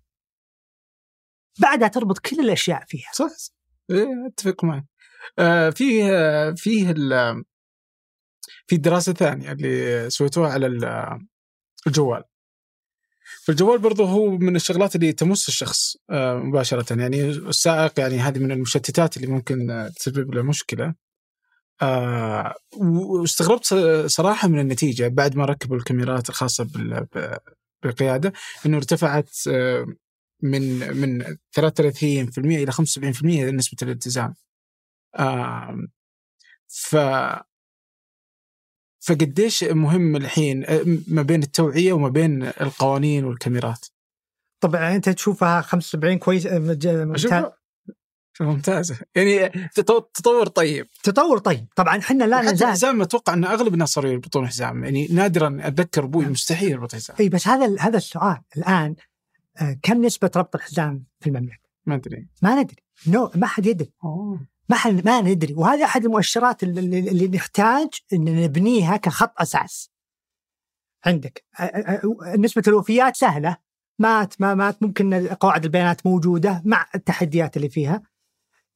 [1.60, 3.10] بعدها تربط كل الأشياء فيها.
[3.14, 3.54] صح صح.
[3.92, 4.86] إيه، أتفق معك.
[5.40, 6.94] آه فيه آه، فيه
[8.68, 11.20] في دراسة ثانية اللي سويتوها على ال-
[11.88, 12.24] الجوال.
[13.46, 17.00] فالجوال برضه هو من الشغلات اللي تمس الشخص آه، مباشرة.
[17.00, 20.94] يعني السائق يعني هذه من المشتتات اللي ممكن تسبب له مشكلة.
[21.82, 27.38] آه، واستغربت ص- صراحة من النتيجة بعد ما ركبوا الكاميرات الخاصة بال- ب-
[27.84, 28.34] بالقيادة
[28.66, 29.86] إنه ارتفعت آه،
[30.44, 34.34] من من 33% إلى 75% نسبة الالتزام.
[36.68, 36.96] ف
[39.06, 43.86] فقديش مهم الحين آه، ما بين التوعية وما بين القوانين والكاميرات؟
[44.60, 47.44] طبعا أنت تشوفها 75 كويس مج- ممتاز.
[48.42, 50.88] ممتازه يعني تطو- تطور طيب.
[51.04, 51.66] تطور طيب.
[51.76, 52.68] طبعا إحنا لا نزال.
[52.68, 54.84] الحزام أتوقع إن أغلب الناس صاروا يربطون حزام.
[54.84, 57.18] يعني نادرا أتذكر أبوي مستحيل يربط حزام.
[57.20, 58.96] إي بس هذا هذا السؤال الآن
[59.62, 62.28] آه، كم نسبة ربط الحزام في المملكة؟ ما أدري.
[62.42, 62.84] ما ندري.
[63.08, 63.92] نو ما حد يدري.
[64.04, 64.40] أوه.
[64.70, 65.54] ما ما ندري.
[65.54, 69.92] وهذه أحد المؤشرات اللي, اللي نحتاج إن نبنيها كخط أساس.
[71.06, 71.46] عندك.
[72.38, 73.58] نسبة الوفيات سهلة.
[74.00, 74.84] مات ما مات.
[74.84, 78.02] ممكن قواعد البيانات موجودة مع التحديات اللي فيها.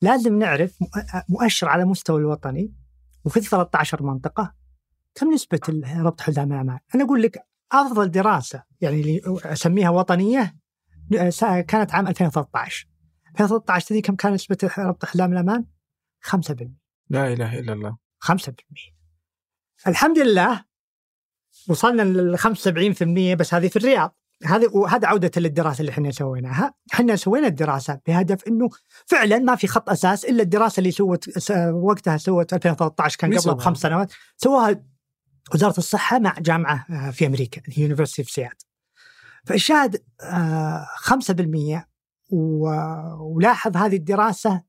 [0.01, 2.73] لازم نعرف مؤ- مؤشر على مستوى الوطني.
[3.25, 4.53] وفي 13 منطقة
[5.15, 5.59] كم نسبة
[5.97, 10.55] ربط حزام الامان؟ أنا أقول لك أفضل دراسة يعني اللي أسميها وطنية
[11.67, 12.87] كانت عام 2013
[13.31, 15.65] 2013 تدري كم كان نسبة ربط حزام الامان؟
[16.21, 16.67] 5%
[17.09, 17.97] لا إله إلا الله.
[18.19, 18.51] 5%
[19.87, 20.65] الحمد لله
[21.69, 24.15] وصلنا لل 75% بس هذه في الرياض.
[24.45, 28.69] هذه وهذا عودة للدراسة اللي إحنا سويناها، إحنا سوينا الدراسة بهدف إنه
[29.05, 33.55] فعلا ما في خط أساس إلا الدراسة اللي سوت وقتها سوت 2013 كان قبلها سواها؟
[33.55, 34.13] بخمس سنوات.
[34.37, 34.83] سواها
[35.53, 38.63] وزارة الصحة مع جامعة آه، في أمريكا university في سياتل.
[39.45, 41.87] فالشاهد آه، 5%
[42.29, 44.63] و- ولاحظ هذه الدراسة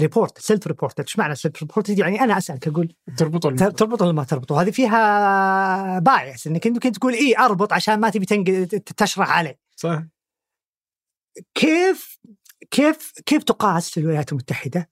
[0.00, 4.02] report self report إيش معنى self report يعني أنا أسألك أقول تربطوا الم- ت- تربط
[4.02, 8.26] ولا ما تربط وهذه فيها bias إنك أنت كنت تقول اي أربط عشان ما تبي
[8.96, 10.02] تشره علي صح.
[11.54, 12.18] كيف
[12.70, 14.90] كيف كيف تقاس في الولايات المتحدة؟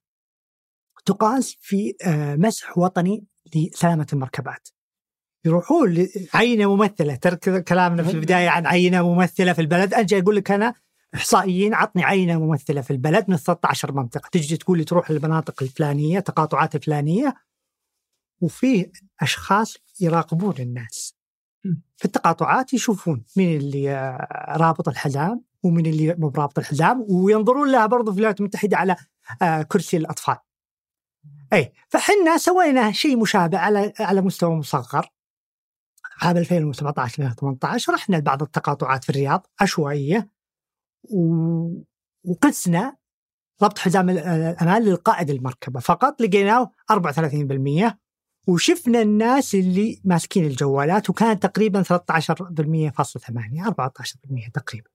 [1.04, 3.24] تقاس في آه، مسح وطني
[3.54, 4.68] لسلامة المركبات.
[5.44, 10.50] يروحون عينة ممثلة ترك كلامنا في البداية عن عينة ممثلة في البلد أجي أقول لك
[10.50, 10.74] أنا
[11.14, 16.20] إحصائيين عطني عينة ممثلة في البلد من 13 منطقة تجي تقول لي تروح للمناطق الفلانية
[16.20, 17.34] تقاطعات الفلانية
[18.40, 21.16] وفيه أشخاص يراقبون الناس.
[21.96, 27.86] في التقاطعات يشوفون مين اللي آه، رابط الحزام ومين اللي مو برابط الحزام وينظرون لها
[27.86, 28.96] برضو في الولايات المتحدة على
[29.42, 30.36] آه، كرسي الأطفال.
[31.52, 35.10] أي فحنا سوينا شيء مشابه على على مستوى مصغر
[36.22, 40.28] عام 2017 2018 رحنا لبعض التقاطعات في الرياض عشوائية.
[42.24, 42.96] وقسنا
[43.62, 45.80] ربط حزام ال- الامان للقائد المركبة.
[45.80, 47.98] فقط لقيناه 34%
[48.48, 54.90] وشفنا الناس اللي ماسكين الجوالات وكان تقريبا 13% فاصل 8 14% تقريبا.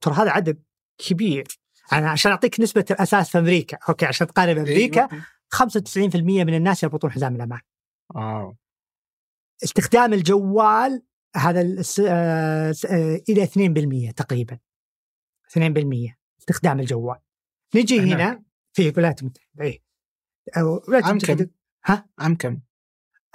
[0.00, 0.62] ترى هذا عدد
[0.98, 1.46] كبير.
[1.92, 5.08] أنا عشان أعطيك نسبة الأساس في أمريكا أوكي عشان تقارن أمريكا
[5.54, 7.60] 95% من الناس يربطون حزام الامان
[8.14, 8.56] wow
[9.64, 11.02] استخدام الجوال
[11.36, 11.60] هذا
[12.08, 14.58] آه، آه، إلى 2% تقريبا.
[15.58, 17.18] 2% استخدام الجوال.
[17.74, 18.00] نجي.
[18.00, 18.42] هنا
[18.72, 19.82] في الولايات المتحده اي
[20.56, 21.50] الولايات المتحده كم؟
[21.86, 22.60] ها؟ عام كم؟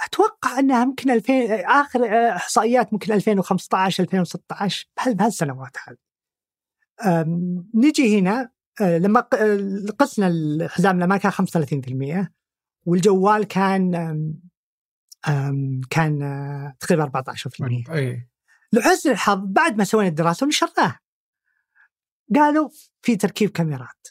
[0.05, 1.33] أتوقع أنها يمكن 2000
[1.65, 5.97] آخر آه، إحصائيات ممكن 2015 2016 بهال- بهالسنوات هذه.
[7.75, 8.51] نجي هنا
[8.81, 9.19] آه، لما
[9.99, 12.31] قسنا الحزام لما كان 35%
[12.85, 13.95] والجوال كان
[15.27, 18.27] أم، كان آه، تقريبا 14% أي.
[18.73, 20.99] لحسن الحظ بعد ما سوينا الدراسة ونشرناها
[22.35, 22.69] قالوا
[23.01, 24.07] في تركيب كاميرات.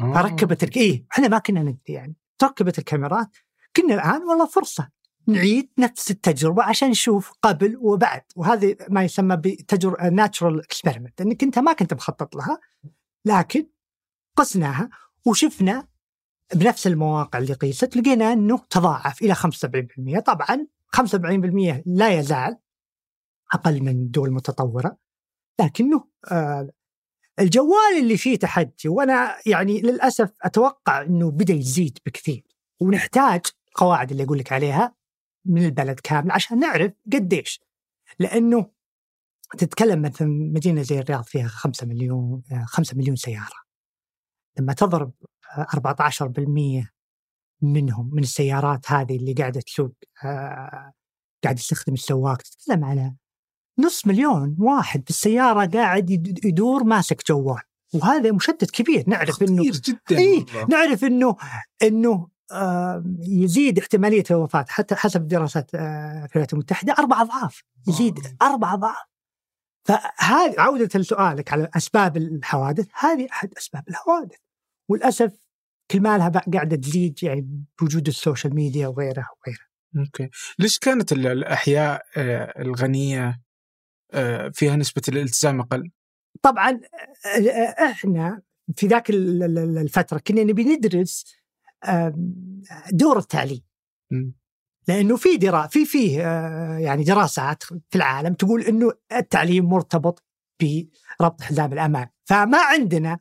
[0.00, 0.12] آه.
[0.12, 0.76] فركبت ترك...
[0.76, 2.16] إيه إحنا ما كنا ندري يعني.
[2.38, 3.36] تركبت الكاميرات
[3.76, 4.88] كنا الآن والله فرصة
[5.26, 8.22] نعيد نفس التجربة عشان نشوف قبل وبعد.
[8.36, 12.60] وهذه ما يسمى بتجربه ناتشرال اكسبيرمنت انك أنت ما كنت مخطط لها
[13.24, 13.66] لكن
[14.36, 14.90] قسناها
[15.26, 15.88] وشفنا
[16.54, 22.58] بنفس المواقع اللي قيست لقينا إنه تضاعف إلى 75% طبعا 75% لا يزال
[23.52, 24.96] أقل من الدول المتطوره
[25.60, 26.70] لكنه آه
[27.38, 32.44] الجوال اللي فيه تحدي وأنا يعني للأسف أتوقع إنه بدأ يزيد بكثير.
[32.80, 34.94] ونحتاج القواعد اللي أقول لك عليها
[35.44, 37.60] من البلد كامل عشان نعرف قديش.
[38.18, 38.70] لأنه
[39.58, 43.62] تتكلم مثلا مدينة زي الرياض فيها 5 مليون 5 مليون سيارة.
[44.58, 45.12] لما تضرب
[45.58, 46.92] آه، 14%
[47.62, 49.92] منهم من السيارات هذه اللي قاعدة تسوق
[50.24, 50.92] آه،
[51.44, 53.14] قاعد يستخدم السواق تتكلم على
[53.78, 57.60] نص مليون واحد في السياره قاعد يد- يدور ماسك جوال.
[57.94, 59.04] وهذا مشتت كبير.
[59.06, 60.44] نعرف إنه جدا إيه.
[60.70, 61.36] نعرف إنه
[61.82, 64.64] إنه آه، يزيد احتمالية الوفاة.
[64.68, 67.62] حتى حسب دراسات آه، في الولايات المتحدة أربع أضعاف.
[67.88, 68.46] يزيد آه.
[68.46, 68.96] أربع أضعاف.
[69.84, 72.86] فهذه عودة لسؤالك على أسباب الحوادث.
[72.98, 74.36] هذه أحد أسباب الحوادث.
[74.88, 75.32] وللأسف
[75.90, 79.66] كل ما لها بقى قاعدة تزيد يعني بوجود ال social media وغيرها وغيرها.
[79.98, 80.28] أوكي.
[80.58, 83.40] ليش كانت ال- الأحياء آه، الغنية
[84.54, 85.90] فيها نسبة الالتزام أقل؟
[86.42, 86.80] طبعا
[87.26, 88.42] آه، إحنا
[88.76, 91.24] في ذاك ال- ال- الفترة كنا نبي ندرس
[92.92, 93.62] دور التعليم.
[94.88, 100.22] لأنه في درا في فيه آه، يعني دراسات في العالم تقول إنه التعليم مرتبط
[100.62, 103.18] بربط حزام الأمان فما عندنا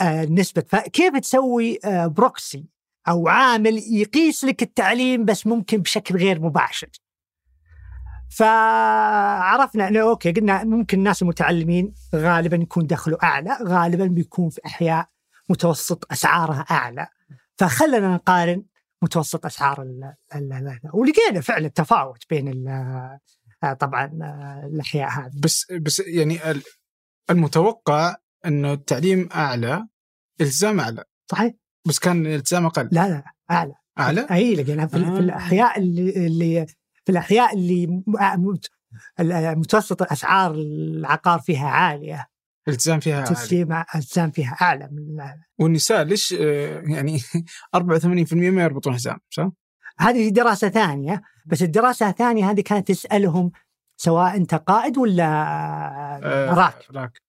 [0.00, 2.66] آه، نسبة فكيف تسوي آه، proxy
[3.08, 6.88] أو عامل يقيس لك التعليم بس ممكن بشكل غير مباشر
[8.30, 15.06] فعرفنا إنه أوكي قلنا ممكن الناس المتعلمين غالبا يكون دخله أعلى غالبا بيكون في أحياء
[15.50, 17.06] متوسط أسعارها أعلى.
[17.58, 18.64] فخلنا نقارن
[19.02, 19.86] متوسط أسعار
[20.92, 22.64] ولقينا فعلا تفاوت بين
[23.80, 24.10] طبعا
[24.72, 25.32] الأحياء هذه.
[25.42, 26.62] بس بس يعني ال-
[27.30, 28.16] المتوقع
[28.46, 29.86] إنه التعليم أعلى
[30.40, 31.04] التزام أعلى.
[31.30, 31.54] صحيح؟
[31.86, 32.88] بس كان الالتزام أقل.
[32.92, 33.74] لا لا أعلى.
[33.98, 35.00] أعلى؟ أي لقيناها في, آه.
[35.00, 36.66] في الأحياء اللي, اللي
[37.08, 38.02] في الأحياء اللي
[38.36, 38.70] مت-
[39.20, 42.26] ال- متوسط اسعار العقار فيها عالية.
[42.68, 43.34] الالتزام فيها عالي.
[43.34, 45.16] تسليم التزام فيها أعلى من
[45.58, 47.18] والنساء ليش آه، يعني
[47.76, 49.48] 84% ما يربطون حزام صح؟
[49.98, 53.50] هذه دراسة ثانية بس الدراسة الثانية هذه كانت تسألهم
[53.96, 55.24] سواء أنت قائد ولا
[56.24, 56.96] آه، راكب.
[56.96, 57.20] راكب.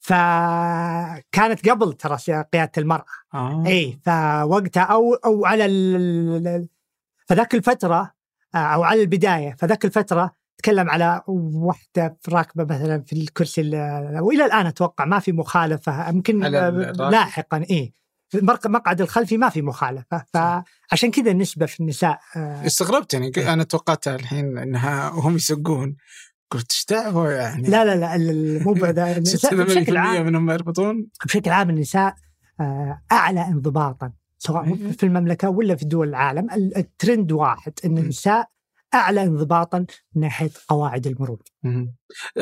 [0.00, 2.16] فكانت قبل ترى
[2.52, 3.04] قيادة المرأة.
[3.34, 3.64] آه.
[3.66, 6.68] اي فوقتها أو أو على ال-
[7.28, 8.12] فذاك الفترة آه،
[8.74, 9.56] أو على البداية.
[9.58, 15.32] فذاك الفترة تكلم على واحدة راكبة مثلا في الكرسي ال- وإلى الآن أتوقع ما في
[15.32, 16.08] مخالفة.
[16.08, 16.70] يمكن آه،.
[17.10, 17.92] لاحقا اي
[18.30, 20.24] في المقعد الخلفي ما في مخالفة.
[20.34, 23.52] فعشان كذا النسبة في النساء آه، استغربت يعني.
[23.52, 25.96] أنا توقعتها الحين انها وهم يسقون
[26.50, 31.06] قلت إيش دعوة يعني؟ لا لا لا مو بعد- النساء 86% بشكل عام منهم يربطون.
[31.24, 32.14] بشكل عام النساء
[32.60, 34.12] آه، أعلى انضباطا.
[34.38, 34.74] سواء.
[34.74, 37.98] في المملكة ولا في دول العالم ال- الترند واحد إن.
[37.98, 38.48] النساء
[38.94, 39.86] أعلى انضباطا من
[40.22, 41.42] ناحية قواعد المرور.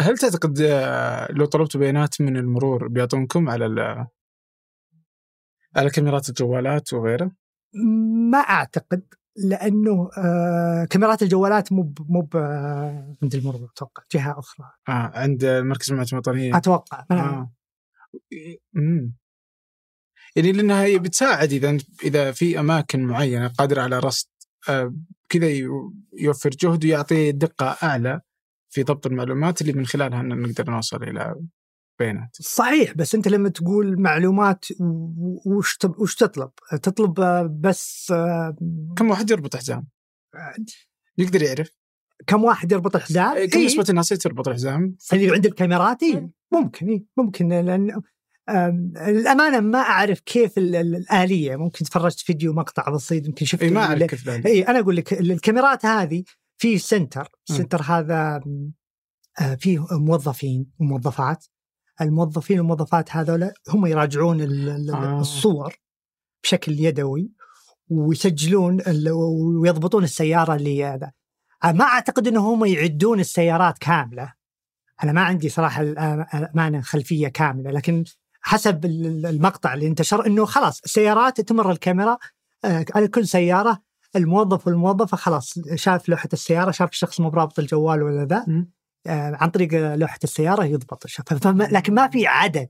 [0.00, 4.06] هل تعتقد آه، لو طلبتوا بيانات من المرور بيعطونكم على
[5.76, 7.30] على كاميرات الجوالات وغيره؟
[8.30, 9.02] ما أعتقد
[9.36, 15.90] لأنه آه، كاميرات الجوالات مو مو آه، عند المرور أتوقع جهة أخرى آه عند مركز
[15.90, 17.52] المعلومات الوطنيه أتوقع ما آه.
[18.74, 19.12] مم.
[20.36, 24.28] يعني لأنها هي بتساعد إذا إذا في أماكن معينة قادره على رصد
[24.68, 24.94] آه
[25.28, 28.20] كذا يو- يوفر جهد ويعطي دقة أعلى
[28.70, 31.34] في ضبط المعلومات اللي من خلالها نقدر نوصل إلى
[31.98, 32.36] بيانات.
[32.40, 34.64] صحيح بس أنت لما تقول معلومات
[35.46, 36.50] وش وش تطلب؟
[36.82, 38.56] تطلب آه، بس آه،
[38.96, 39.86] كم واحد يربط حزام؟
[41.18, 41.70] يقدر يعرف
[42.26, 43.66] كم واحد يربط الحزام؟ كم إيه.
[43.66, 48.02] نسبة الناس اللي تربط الحزام؟ اللي عند الكاميرات إيه؟ ممكن إيه؟ ممكن لأن
[48.48, 53.62] آم، الامانه ما أعرف كيف ال- ال- الآلية ممكن تفرجت فيديو مقطع بسيط يمكن شفت
[53.62, 54.28] إي ما أعرف كيف.
[54.28, 56.24] إي أنا أقول لك ال- الكاميرات هذه
[56.58, 57.28] في center.
[57.50, 58.40] ال center هذا
[59.40, 61.44] آه، فيه موظفين وموظفات
[62.00, 64.40] الموظفين والموظفات هذول هم يراجعون
[64.90, 65.20] آه.
[65.20, 65.74] الصور
[66.42, 67.30] بشكل يدوي
[67.88, 68.80] ويسجلون
[69.62, 71.12] ويضبطون السيارة اللي هذا
[71.64, 74.32] ما أعتقد انهم هم يعدون السيارات كاملة
[75.04, 78.04] أنا ما عندي صراحة الأمانة خلفية كاملة لكن
[78.46, 82.18] حسب ال- ال- المقطع اللي انتشر انه خلاص السيارات تمر الكاميرا
[82.64, 83.82] آه، على كل سيارة
[84.16, 88.46] الموظف والموظفة خلاص شاف لوحة السيارة شاف الشخص مو برابط الجوال ولا ذا.
[89.06, 92.68] آه، عن طريق لوحة السيارة يضبط فما لكن ما في عدد.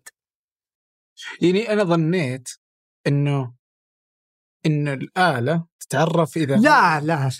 [1.41, 2.49] يعني أنا ظنيت
[3.07, 3.53] إنه
[4.67, 7.31] إن الآلة تتعرف إذا لا لا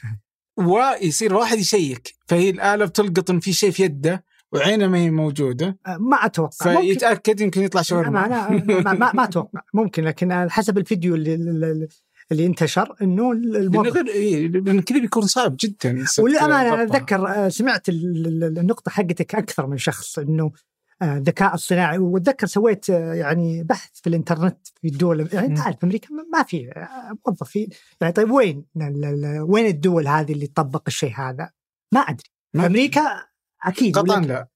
[0.57, 5.79] ويصير واحد يشيك فهي الآلة بتلقط إن في شيء في يده وعينه ما هي موجودة.
[5.87, 6.81] آه، ما أتوقع.
[6.81, 9.61] فيتأكد يمكن يطلع ما, شاورما ما, ما, ما, ما أتوقع.
[9.75, 11.35] ممكن لكن حسب الفيديو اللي,
[12.33, 13.33] اللي, انتشر إنه
[13.83, 16.05] غير إيه، لأن كذا بيكون صعب جدا.
[16.19, 16.83] وللامانه أنا.
[16.83, 20.53] أتذكر آه، سمعت ال- ال- النقطة حقتك أكثر من شخص إنه
[21.03, 21.99] آه، الذكاء الصناعي.
[21.99, 25.61] وأتذكر سويت يعني بحث في الإنترنت في الدول يعني.
[25.61, 26.71] عارف أمريكا ما- في
[27.29, 27.69] موظفين
[28.01, 28.65] يعني طيب وين
[29.49, 31.51] وين الدول هذه اللي تطبق الشيء هذا؟
[31.93, 32.29] ما أدري.
[32.55, 33.01] ما- أمريكا
[33.67, 34.49] أكيد قطعا لا.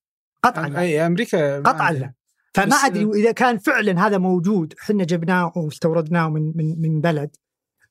[0.42, 0.80] قطعا لا.
[0.80, 1.92] أي أمريكا قطعا.
[1.92, 2.12] لا.
[2.54, 7.36] فما أدري إذا كان فعلا هذا موجود إحنا جبناه واستوردناه من من من بلد.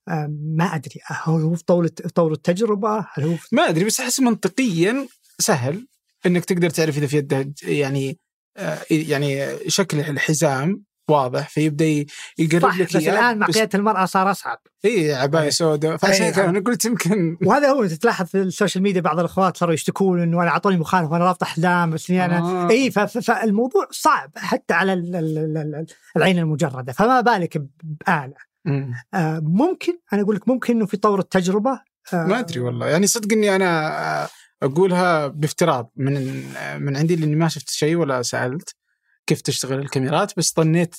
[0.07, 0.99] ما أدري.
[1.05, 5.07] هل هو في طور طور التجربة؟ هل هو ما أدري بس أحس منطقيا
[5.39, 5.87] سهل
[6.25, 8.19] إنك تقدر تعرف إذا في يده يعني
[8.57, 10.83] آه، يعني شكل الحزام.
[11.09, 12.05] واضح فيبدأ
[12.37, 15.49] يقرب صح لك بس الآن مع قيادة المرأة صار أصعب إي عباية إيه.
[15.49, 16.29] سوداء فعشان.
[16.31, 20.21] كذا أنا قلت يمكن وهذا هو تلاحظ في ال social media بعض الأخوات صاروا يشتكون
[20.21, 22.69] انه أنا أعطوني مخالفة وأنا رابط الحزام بس اني أنا آه.
[22.69, 25.85] إي فالموضوع صعب حتى على ال- ال- ال- ال-
[26.17, 28.93] العين المجردة فما بالك بآلة مم.
[29.13, 31.81] آه، ممكن أنا أقول لك ممكن إنه في طور التجربة
[32.13, 34.27] آه، ما أدري والله يعني صدق إني أنا
[34.63, 36.43] أقولها بافتراض من
[36.79, 38.75] من عندي لأني ما شفت شيء ولا سألت
[39.29, 40.95] كيف تشتغل الكاميرات بس ظنيت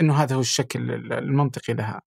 [0.00, 2.02] إنه هذا هو الشكل المنطقي لها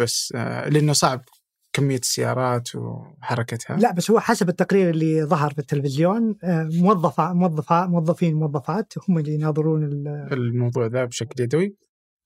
[0.00, 1.24] بس آه، لأنه صعب
[1.72, 7.86] كمية السيارات وحركتها لا بس هو حسب التقرير اللي ظهر في التلفزيون آه، موظفه موظفه
[7.86, 11.76] موظفين موظفات هم اللي يناظرون ال- الموضوع ذا بشكل يدوي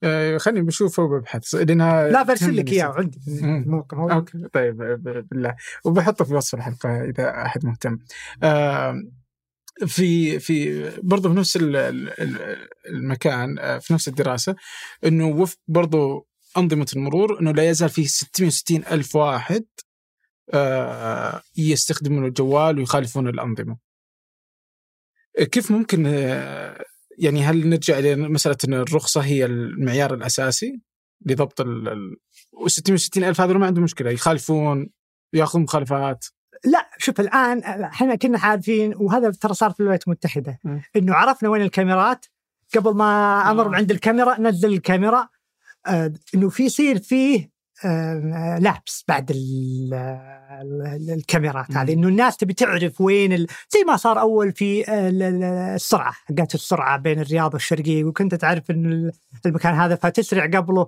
[0.05, 2.95] آه، خليني بشوفه وببحث لأنها لا برسل لك إياه.
[2.97, 3.65] عندي مم.
[3.67, 4.13] موقع موجود.
[4.17, 4.77] أوكي طيب
[5.31, 7.99] بالله وبحطه في وصف الحلقة إذا أحد مهتم.
[8.43, 9.03] آه،
[9.87, 14.57] في في برضه في نفس ال- ال- ال- المكان آه، في نفس الدراسة
[15.07, 19.65] إنه وفق برضه أنظمة المرور إنه لا يزال فيه 660 ألف واحد
[20.55, 23.79] آه، يستخدمون الجوال ويخالفون الأنظمة.
[25.53, 26.85] كيف ممكن آه،
[27.19, 30.81] يعني هل نرجع لمساله إن الرخصة هي المعيار الأساسي
[31.27, 32.17] لضبط ال ال-
[32.53, 34.91] و 660 ألف هذول ما عندهم مشكلة يخالفون
[35.35, 36.25] ياخذون مخالفات
[37.03, 40.59] شوف الآن إحنا كنا عارفين وهذا ترى صار في الولايات المتحدة.
[40.97, 42.27] إنه عرفنا وين الكاميرات
[42.77, 43.77] قبل ما أمر آه.
[43.77, 45.29] عند الكاميرا نزل الكاميرا
[45.87, 47.51] آه إنه في يصير فيه
[47.85, 49.95] آه لابس بعد ال-
[50.63, 51.71] ال- الكاميرات.
[51.77, 53.47] هذه إنه الناس تبي تعرف وين ال...
[53.71, 55.43] زي ما صار أول في ال-
[55.75, 59.11] السرعة حقت السرعة بين الرياض والشرقيه وكنت تعرف إن
[59.47, 60.87] المكان هذا فتسرع قبله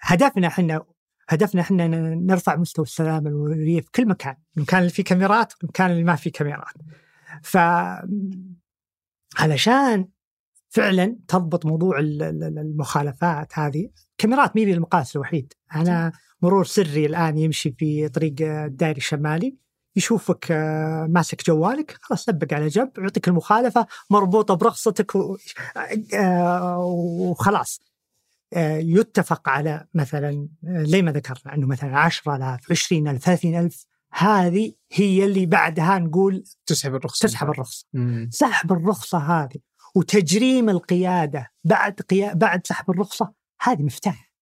[0.00, 0.82] هدفنا إحنا
[1.30, 6.04] هدفنا إحنا نرفع مستوى السلامه المروريه في كل مكان، المكان اللي فيه كاميرات والمكان اللي
[6.04, 6.74] ما فيه كاميرات.
[7.42, 7.56] ف
[9.38, 10.08] علشان
[10.68, 16.12] فعلا تضبط موضوع ال- ال- المخالفات هذه، كاميرات مين المقاس الوحيد، أنا
[16.42, 19.56] مرور سري الآن يمشي في طريق الدائري الشمالي
[19.96, 25.36] يشوفك آه، ماسك جوالك خلاص لبق على جنب يعطيك المخالفة مربوطة برخصتك و-
[26.14, 27.80] آه، وخلاص.
[27.84, 27.89] آه،
[28.56, 35.46] يتفق على مثلا آه، زي ما ذكرنا أنه مثلا 10000 20000 30000 هذه هي اللي
[35.46, 37.28] بعدها نقول تسحب الرخصة.
[37.28, 37.86] تسحب الرخصة.
[38.30, 39.60] سحب الرخصة هذه
[39.94, 42.32] وتجريم القيادة بعد قيا...
[42.32, 43.32] بعد سحب الرخصة
[43.62, 44.32] هذه مفتاح.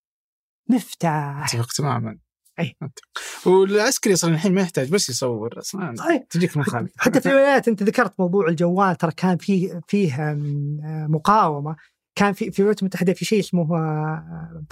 [0.69, 1.55] مفتاح.
[1.55, 2.19] أتفق تماما.
[2.59, 3.49] أتفق.
[3.49, 6.23] والعسكري أصلا الحين ما يحتاج بس يصور أصلا صحيح.
[6.31, 11.77] تجيك مخالفه حتى في الولايات أنت ذكرت موضوع الجوال ترى كان فيه فيه آه، مقاومة.
[12.19, 13.65] كان في في الولايات المتحده في شيء اسمه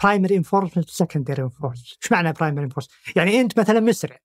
[0.03, 4.16] primary enforcement secondary enforcement إيش معنى primary enforcement؟ يعني أنت مثلا مسرع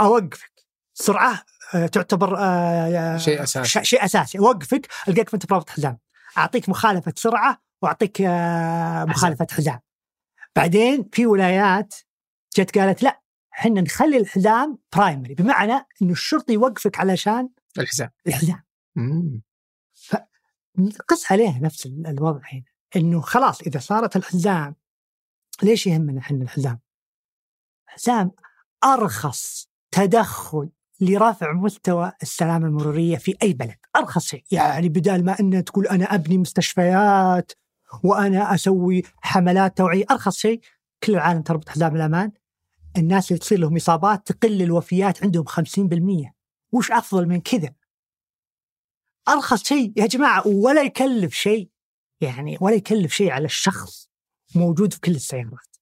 [0.00, 0.50] أوقفك.
[0.94, 1.44] سرعة
[1.74, 3.68] آه، تعتبر آه، شيء أساسي.
[3.68, 4.38] ش- شيء أساسي.
[4.38, 5.98] أوقفك القاك أنت مو برابط حزام.
[6.38, 9.80] أعطيك مخالفة سرعة وأعطيك آه، مخالفة حزام.
[10.56, 11.94] بعدين في ولايات
[12.56, 13.20] جت قالت لا
[13.52, 17.48] إحنا نخلي الحزام برايمري بمعنى إنه الشرطي يوقفك علشان
[17.78, 18.10] الحزام.
[18.26, 18.62] الحزام.
[18.96, 19.42] مم.
[21.08, 22.62] قس عليه نفس ال- الوضع هنا
[22.96, 24.74] إنه خلاص إذا صارت الحزام
[25.62, 26.80] ليش يهمنا إحنا الحزام؟
[27.88, 28.30] الحزام
[28.84, 35.64] أرخص تدخل لرفع مستوى السلامة المرورية في أي بلد، أرخص شيء، يعني بدال ما ان
[35.64, 37.52] تقول أنا أبني مستشفيات
[38.04, 40.60] وأنا أسوي حملات توعية، أرخص شيء
[41.04, 42.32] كل العالم تربط حزام الأمان
[42.98, 46.32] الناس اللي تصير لهم إصابات تقل الوفيات عندهم 50%
[46.72, 47.74] وش أفضل من كذا؟
[49.28, 49.92] أرخص شيء.
[49.96, 51.70] يا جماعة ولا يكلف شيء.
[52.20, 54.10] يعني ولا يكلف شيء على الشخص
[54.54, 55.76] موجود في كل السيارات.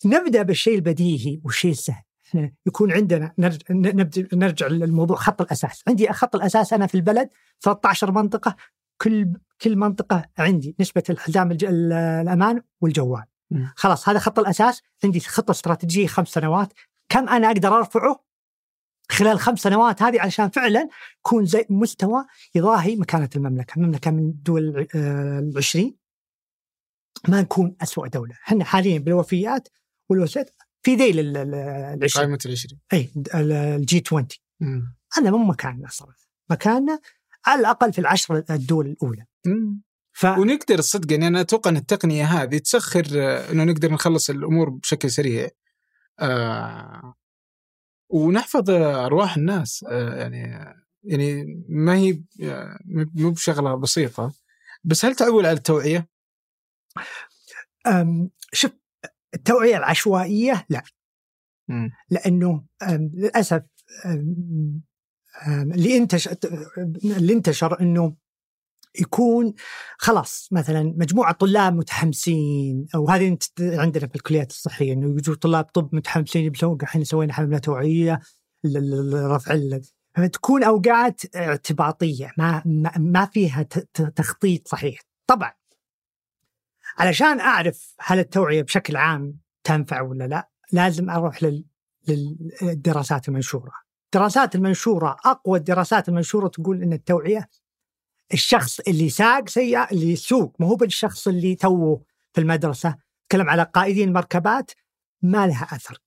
[0.00, 2.02] فنبدا بالشيء البديهي والشيء السهل.
[2.26, 5.16] إحنا يكون عندنا نرجع, نبدأ نرجع للموضوع.
[5.16, 5.82] خط الأساس.
[5.88, 7.30] عندي خط الأساس أنا في البلد
[7.60, 8.56] 13 منطقة.
[9.00, 13.24] كل كل منطقة عندي نسبة الحزام الأمان والجوال.
[13.76, 14.82] خلاص هذا خط الأساس.
[15.04, 16.72] عندي خطة استراتيجية خمس سنوات.
[17.08, 18.24] كم أنا أقدر أرفعه؟
[19.10, 20.88] خلال خمس سنوات هذه علشان فعلا
[21.18, 22.24] يكون زي مستوى
[22.54, 25.96] يضاهي مكانة المملكة، المملكة من الدول آه، العشرين
[27.28, 29.68] ما نكون أسوأ دولة، إحنا حاليا بالوفيات
[30.08, 30.50] والوفيات
[30.82, 32.24] في ذيل ال- ال- العشرين.
[32.26, 32.78] قائمة العشرين.
[32.92, 34.26] إي ال- الجي 20
[34.60, 34.96] مم.
[35.16, 37.00] هذا مو مكاننا صراحة، مكاننا
[37.46, 39.26] على الأقل في العشر الدول الأولى.
[39.46, 39.82] مم.
[40.12, 44.70] ف ونقدر الصدق يعني أنا أتوقع إن التقنية هذه تسخر آه، إنه نقدر نخلص الأمور
[44.70, 45.48] بشكل سريع.
[46.20, 47.14] آه
[48.08, 50.74] ونحفظ أرواح الناس آه يعني
[51.04, 52.78] يعني ما هي آه،
[53.14, 54.32] مو بشغلة بسيطة
[54.84, 56.08] بس هل تعول على التوعية؟
[58.52, 58.70] شوف
[59.34, 60.82] التوعية العشوائية لا.
[62.10, 63.62] لأنه للأسف
[65.46, 66.36] اللي انتشر
[67.04, 68.16] اللي انتشر إنه
[69.00, 69.54] يكون
[69.98, 75.94] خلاص مثلا مجموعة طلاب متحمسين أو هذه عندنا في الكليات الصحية إنه يجوا طلاب طب
[75.94, 78.20] متحمسين يبسون الحين سوينا حمله توعية
[78.64, 79.54] لرفع
[80.32, 82.62] تكون أوقات اعتباطية ما
[82.98, 83.62] ما, فيها
[84.16, 85.00] تخطيط صحيح.
[85.26, 85.52] طبعا
[86.98, 91.64] علشان أعرف هل التوعية بشكل عام تنفع ولا لا لازم أروح لل
[92.08, 93.72] للدراسات المنشورة.
[94.04, 97.48] الدراسات المنشورة أقوى الدراسات المنشورة تقول إن التوعية
[98.34, 100.56] الشخص اللي ساق سيارة اللي يسوق.
[100.60, 102.96] مو هو بالشخص اللي توه في المدرسة.
[103.28, 104.70] تكلم على قائدين المركبات
[105.22, 105.98] ما لها أثر.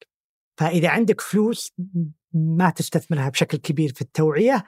[0.58, 1.74] فإذا عندك فلوس
[2.34, 4.66] ما تستثمرها بشكل كبير في التوعية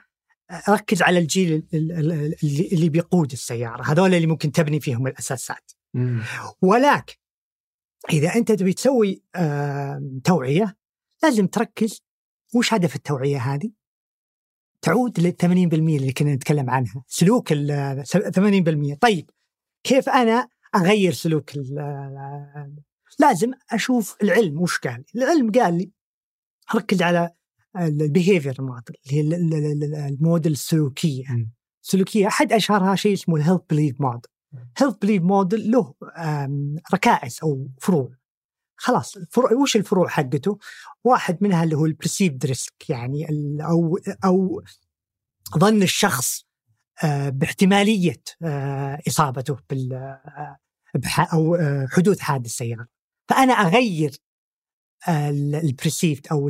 [0.68, 1.66] ركز على الجيل
[2.72, 3.82] اللي بيقود السيارة.
[3.82, 5.72] هذول اللي ممكن تبني فيهم الأساسات.
[5.94, 6.22] مم.
[6.62, 7.14] ولكن
[8.12, 9.22] إذا أنت تبي تسوي
[10.24, 10.76] توعية
[11.22, 12.02] لازم تركز
[12.54, 13.70] وش هدف التوعية هذه؟
[14.82, 18.04] تعود لل 80% اللي كنا نتكلم عنها، سلوك ال
[18.94, 19.30] 80% طيب
[19.84, 22.76] كيف أنا أغير سلوك ال-
[23.18, 25.90] لازم أشوف العلم وش قال؟ العلم قال لي
[26.74, 27.30] ركز على
[27.78, 31.24] behavior model اللي هي ال- ال- ال- الموديل السلوكية.
[31.82, 34.30] سلوكية أحد أشهرها شيء اسمه ال health belief model
[34.78, 35.94] health belief model له
[36.94, 38.10] ركائز أو فروع.
[38.80, 40.58] خلاص الفروع وش الفروع حقته؟
[41.04, 43.26] واحد منها اللي هو ال perceived risk يعني
[43.60, 44.62] أو أو
[45.58, 46.44] ظن الشخص
[47.04, 50.58] آه، باحتمالية آه، إصابته بال آه،
[51.32, 51.58] أو
[51.90, 52.86] حدوث حادث سياره
[53.28, 54.16] فأنا أغير
[55.08, 56.48] ال perceived أو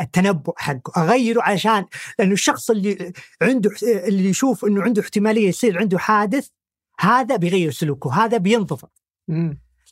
[0.00, 1.86] التنبؤ حقه أغيره عشان
[2.18, 3.12] لأنه الشخص اللي
[3.42, 6.48] عنده اللي يشوف إنه عنده احتمالية يصير عنده حادث
[7.00, 9.02] هذا بيغير سلوكه هذا بينضبط.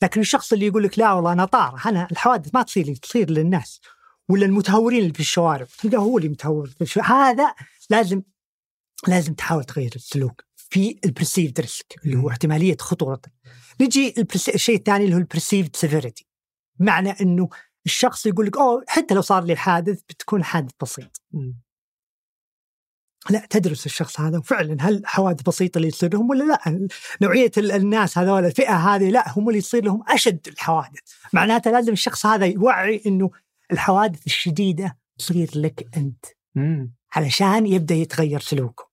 [0.03, 3.31] لكن الشخص اللي يقول لك لا والله أنا طار أنا الحوادث ما تصير لي تصير
[3.31, 3.81] للناس
[4.29, 7.31] ولا المتهورين اللي في الشوارع تلقاه هو اللي متهور في الشوارع.
[7.31, 7.55] هذا
[7.91, 8.23] لازم
[9.09, 12.31] لازم تحاول تغير السلوك في ال perceived risk اللي هو.
[12.31, 13.31] احتمالية خطورته
[13.81, 14.15] نجي
[14.55, 16.27] الشيء الثاني اللي هو ال perceived severity
[16.79, 17.49] معنى إنه
[17.87, 21.23] الشخص يقول لك أوه حتى لو صار لي حادث بتكون حادث بسيط.
[23.31, 26.89] لا تدرس الشخص هذا وفعلا هل حوادث بسيطة اللي تصير لهم ولا لا؟
[27.23, 31.01] نوعية ال- الناس هذول الفئة هذه لا هم اللي يصير لهم أشد الحوادث.
[31.33, 33.31] معناته لازم الشخص هذا يوعي إنه
[33.73, 36.25] الحوادث الشديدة تصير لك أنت.
[36.55, 36.95] مم.
[37.13, 38.91] علشان يبدأ يتغير سلوكه.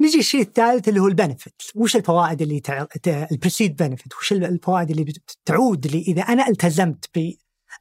[0.00, 2.86] نجي الشيء الثالث اللي هو البنفيت وش الفوائد اللي تع...
[3.32, 7.10] ال perceived benefit وش الفوائد اللي بتعود لي إذا أنا التزمت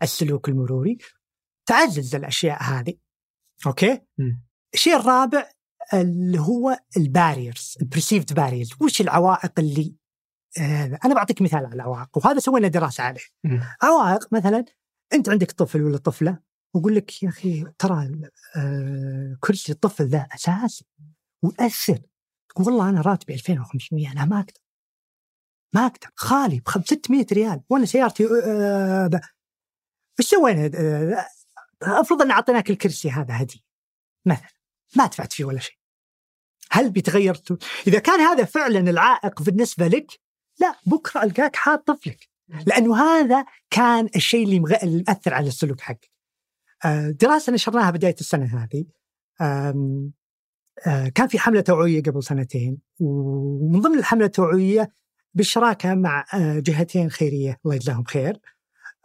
[0.01, 0.97] بالسلوك المروري؟
[1.65, 2.93] تعزز الأشياء هذه.
[3.67, 4.48] okay؟ مم.
[4.73, 5.49] الشيء الرابع
[5.93, 9.95] اللي هو ال barriers ال perceived barriers وش العوائق اللي
[10.59, 13.21] آه أنا بعطيك مثال على العوائق وهذا سوينا دراسة عليه.
[13.83, 14.65] عوائق مثلا
[15.13, 16.39] أنت عندك طفل ولا طفلة
[16.73, 18.21] واقول لك يا أخي ترى
[18.57, 20.85] آه كرسي الطفل ذا اساسي
[21.43, 21.99] ويأثر
[22.49, 24.61] تقول والله أنا راتبي 2500 أنا ما أقدر.
[25.75, 26.09] ما أقدر.
[26.15, 27.61] خالي ب 600 ريال.
[27.69, 29.09] وأنا سيارتي آه
[30.19, 30.71] إيش سوينا؟
[31.83, 33.59] أفرض أن أعطيناك الكرسي هذا هدية.
[34.25, 34.58] مثلا.
[34.95, 35.75] ما دفعت فيه ولا شيء
[36.71, 37.37] هل بيتغير
[37.87, 40.19] إذا كان هذا فعلا العائق بالنسبة لك
[40.59, 42.29] لا بكرة ألقاك حاط طفلك
[42.67, 46.09] لأنه هذا كان الشيء اللي مغ- اللي مأثر على السلوك حقك.
[46.85, 48.85] آه، دراسة نشرناها بداية السنة هذه
[49.41, 54.93] آه، كان في حملة توعوية قبل سنتين ومن ضمن الحملة التوعوية
[55.33, 58.39] بالشراكة مع آه، جهتين خيرية الله يجزاهم خير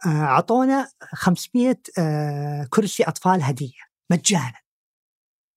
[0.05, 3.79] أعطونا 500 آه، كرسي أطفال هدية
[4.11, 4.64] مجانا.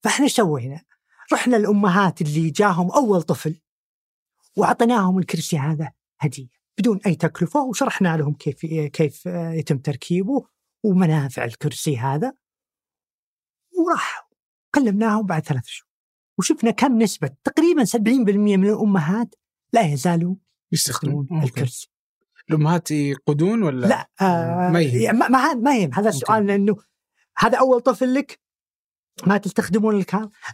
[0.02, 0.80] فاحنا إيش سوينا؟
[1.32, 3.60] رحنا الامهات اللي جاهم أول طفل
[4.56, 10.46] وأعطيناهم الكرسي هذا هدية بدون أي تكلفة وشرحنا لهم كيف كيف يتم تركيبه
[10.84, 12.32] ومنافع الكرسي هذا
[13.78, 14.28] وراحوا
[14.74, 15.88] كلمناهم بعد ثلاث شهور
[16.38, 17.96] وشفنا كم نسبة تقريبا 70%
[18.36, 19.34] من الأمهات
[19.72, 20.36] لا يزالوا
[20.72, 21.28] يستخدمون.
[21.42, 21.90] الكرسي
[22.50, 25.18] الأمهات يقودون ولا لا آه ما يهم.
[25.18, 26.76] ما ما, يهم هذا السؤال لأنه
[27.38, 28.40] هذا أول طفل لك
[29.26, 30.04] ما تستخدمون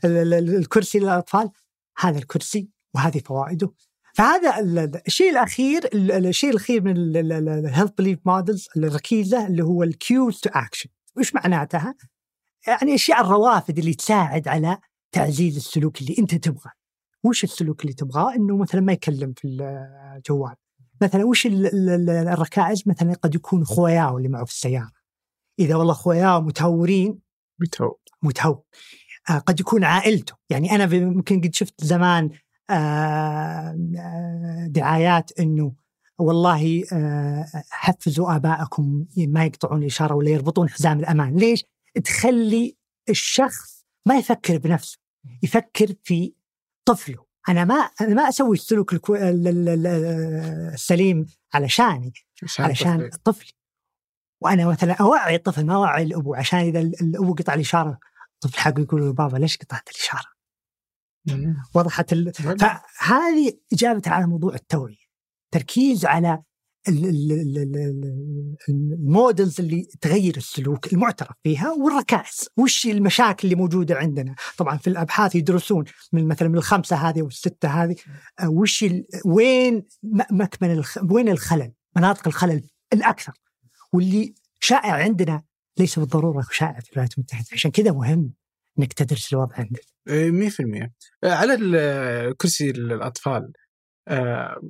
[0.04, 1.50] الكرسي للاطفال
[1.98, 3.72] هذا الكرسي وهذه فوائده
[4.14, 9.46] فهذا ال- ال- الشيء الاخير ال- ال- الشيء الاخير من ال health belief models الركيزه
[9.46, 11.94] اللي هو ال cues to action وش معناتها؟
[12.66, 14.78] يعني اشياء الروافد اللي تساعد على
[15.12, 16.72] تعزيز السلوك اللي انت تبغاه
[17.24, 19.48] وش السلوك اللي تبغاه؟ انه مثلا ما يكلم في
[20.16, 20.54] الجوال
[21.02, 24.90] مثلا وش ال- ال- ال- الركائز مثلا قد يكون خوياه اللي معه في السياره
[25.58, 27.18] اذا والله خوياه متهورين
[27.58, 28.62] بتو متهور
[29.30, 30.34] آه قد يكون عائلته.
[30.50, 32.30] يعني أنا في- يمكن قد شفت زمان
[32.70, 32.74] آه
[33.98, 35.72] آه، دعايات إنه
[36.18, 41.36] والله آه حفزوا آبائكم ما يقطعون الإشارة ولا يربطون حزام الأمان.
[41.36, 41.64] ليش؟
[42.04, 42.76] تخلي
[43.08, 44.98] الشخص ما يفكر بنفسه
[45.42, 46.34] يفكر في
[46.84, 47.24] طفله.
[47.48, 49.10] أنا ما أنا ما أسوي السلوك
[50.74, 52.12] السليم علشاني
[52.58, 53.52] علشان طفلي.
[54.44, 57.98] وأنا مثلا أوعي الطفل ما أوعي الأبو عشان إذا ال- الأبو قطع الاشاره
[58.34, 60.26] الطفل حقه يقول له بابا ليش قطعت الاشاره؟
[61.74, 62.32] وضحت ال...
[62.98, 65.04] فهذه إجابة على موضوع التوعية.
[65.50, 66.42] تركيز على
[66.88, 67.76] ال- ال- ال- ال-
[68.68, 72.48] ال- المودلز اللي تغير السلوك المعترف فيها والركائز.
[72.56, 77.68] وش المشاكل اللي موجودة عندنا؟ طبعا في الأبحاث يدرسون من مثلا من الخمسة هذه والستة
[77.68, 77.96] هذه
[78.46, 79.04] وش ال...
[79.24, 79.84] وين
[80.30, 80.98] مكمن الخ...
[81.10, 82.62] وين الخلل؟ مناطق الخلل
[82.92, 83.32] الأكثر.
[83.94, 85.42] واللي شائع عندنا
[85.78, 87.46] ليس بالضرورة شائع في الولايات المتحدة.
[87.52, 88.32] عشان كذا مهم
[88.78, 90.92] إنك تدرس الوضع عندك إيه، 100%
[91.24, 93.52] آه، على ال- كرسي الأطفال
[94.08, 94.60] آه،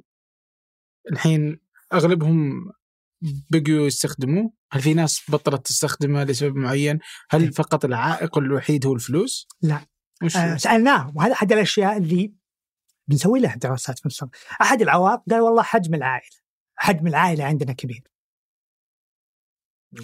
[1.12, 1.60] الحين
[1.92, 2.70] أغلبهم
[3.50, 4.52] بقوا يستخدموه.
[4.72, 6.98] هل في ناس بطلت تستخدمه لسبب معين؟
[7.30, 7.50] هل إيه.
[7.50, 9.86] فقط العائق الوحيد هو الفلوس؟ لا.
[10.36, 12.34] آه، سألناه وهذا أحد الأشياء اللي
[13.08, 14.26] بنسوي لها دراسات في مصر
[14.60, 16.36] أحد العوائق قال والله حجم العائلة
[16.76, 18.02] حجم العائلة عندنا كبير.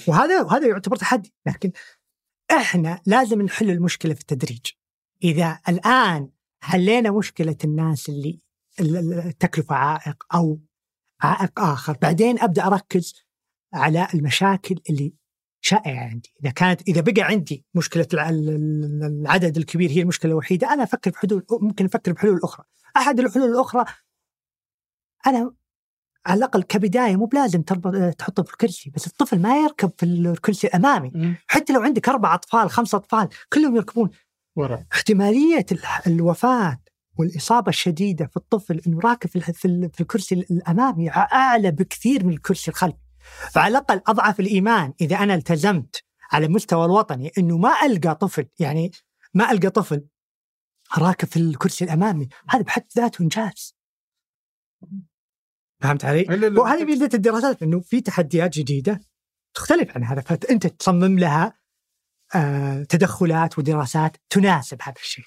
[0.08, 1.72] وهذا وهذا يعتبر تحدي لكن
[2.50, 4.66] إحنا لازم نحل المشكلة في التدريج.
[5.24, 6.30] إذا الآن
[6.62, 8.40] حلينا مشكلة الناس اللي
[8.80, 10.60] ال- ال- التكلفة عائق أو
[11.22, 13.14] عائق آخر بعدين أبدأ أركز
[13.74, 15.12] على المشاكل اللي
[15.64, 16.34] شائعة عندي.
[16.44, 20.82] إذا كانت إذا بقى عندي مشكلة الع- ال- ال- العدد الكبير هي المشكلة الوحيدة أنا
[20.82, 22.66] أفكر بحلول ممكن أفكر بحلول أخرى.
[22.96, 23.84] أحد الحلول الأخرى
[25.26, 25.54] أنا
[26.26, 30.66] على الأقل كبداية مو بلازم تربط تحطه في الكرسي بس الطفل ما يركب في الكرسي
[30.66, 31.36] الامامي مم.
[31.46, 34.10] حتى لو عندك أربع أطفال خمسة أطفال كلهم يركبون.
[34.56, 34.84] ورا.
[34.92, 35.66] احتمالية
[36.06, 36.80] الوفاة
[37.18, 39.30] والإصابة الشديدة في الطفل إنه راكب
[39.92, 42.98] في الكرسي الأمامي أعلى بكثير من الكرسي الخلفي
[43.50, 48.90] فعلى الأقل أضعف الإيمان إذا أنا التزمت على المستوى الوطني إنه ما ألقى طفل يعني
[49.34, 50.04] ما ألقى طفل
[50.98, 52.28] راكب في الكرسي الأمامي.
[52.48, 53.74] هذا بحد ذاته إنجاز.
[55.80, 56.26] فهمت علي؟
[56.58, 59.00] وهذه بدايه الدراسات إنه في تحديات جديدة
[59.54, 61.60] تختلف عن هذا فأنت تصمم لها
[62.34, 65.24] آه تدخلات ودراسات تناسب هذا الشيء.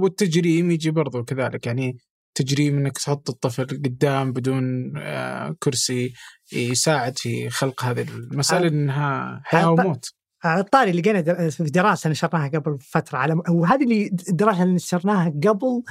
[0.00, 1.98] والتجريم يجي برضو كذلك يعني
[2.34, 6.12] تجريم إنك تحط الطفل قدام بدون آه، كرسي
[6.52, 8.68] يساعد في خلق هذه المسألة.
[8.68, 10.14] إنها حياة وموت
[10.44, 15.82] الطاري لقينا في دراسة نشرناها قبل فترة على وهذه اللي الدراسه اللي نشرناها قبل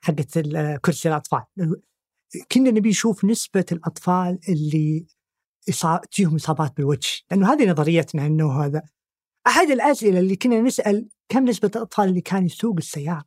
[0.00, 0.38] حقت
[0.84, 1.42] كرسي الأطفال.
[2.52, 5.06] كنا نبي نشوف نسبة الأطفال اللي
[6.12, 8.82] تجيهم إصابات بالوجه، لأنه هذه نظريتنا إنه هذا.
[9.46, 13.24] أحد الأسئلة اللي كنا نسأل كم نسبة الأطفال اللي كانوا يسوق السيارة؟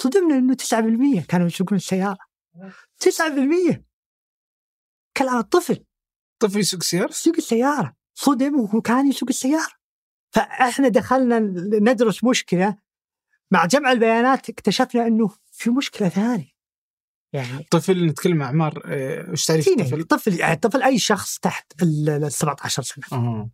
[0.00, 2.18] صدمنا إنه 9% كانوا يسوقون السيارة.
[2.98, 3.84] 9%
[5.16, 5.84] كلام الطفل
[6.38, 6.58] طفل.
[6.58, 7.96] يسوق سيارة؟ يسوق السيارة.
[8.14, 9.72] صدم وكان يسوق السيارة.
[10.30, 11.38] فإحنا دخلنا
[11.80, 12.78] ندرس مشكلة.
[13.50, 16.57] مع جمع البيانات اكتشفنا إنه في مشكلة ثانية.
[17.32, 22.08] يعني طفل نتكلم اعمار آه، وش تعريف الطفل؟ طفل يعني طفل أي شخص تحت ال
[22.08, 23.04] ال 17 سنة.
[23.12, 23.50] آه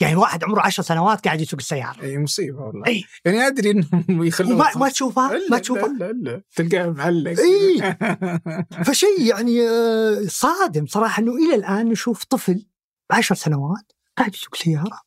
[0.00, 2.02] يعني واحد عمره 10 سنوات قاعد يسوق السيارة.
[2.02, 2.86] أي مصيبة والله.
[2.86, 3.04] أي.
[3.24, 6.42] يعني أدري إنهم يخلون وما ما تشوفها ما تشوفها الا إلا.
[6.56, 7.40] تلقاه معلق.
[7.40, 7.96] إي.
[8.86, 12.66] فشيء يعني آه، صادم صراحة إنه إلى الآن نشوف طفل
[13.10, 15.00] 10 سنوات قاعد يسوق سيارة.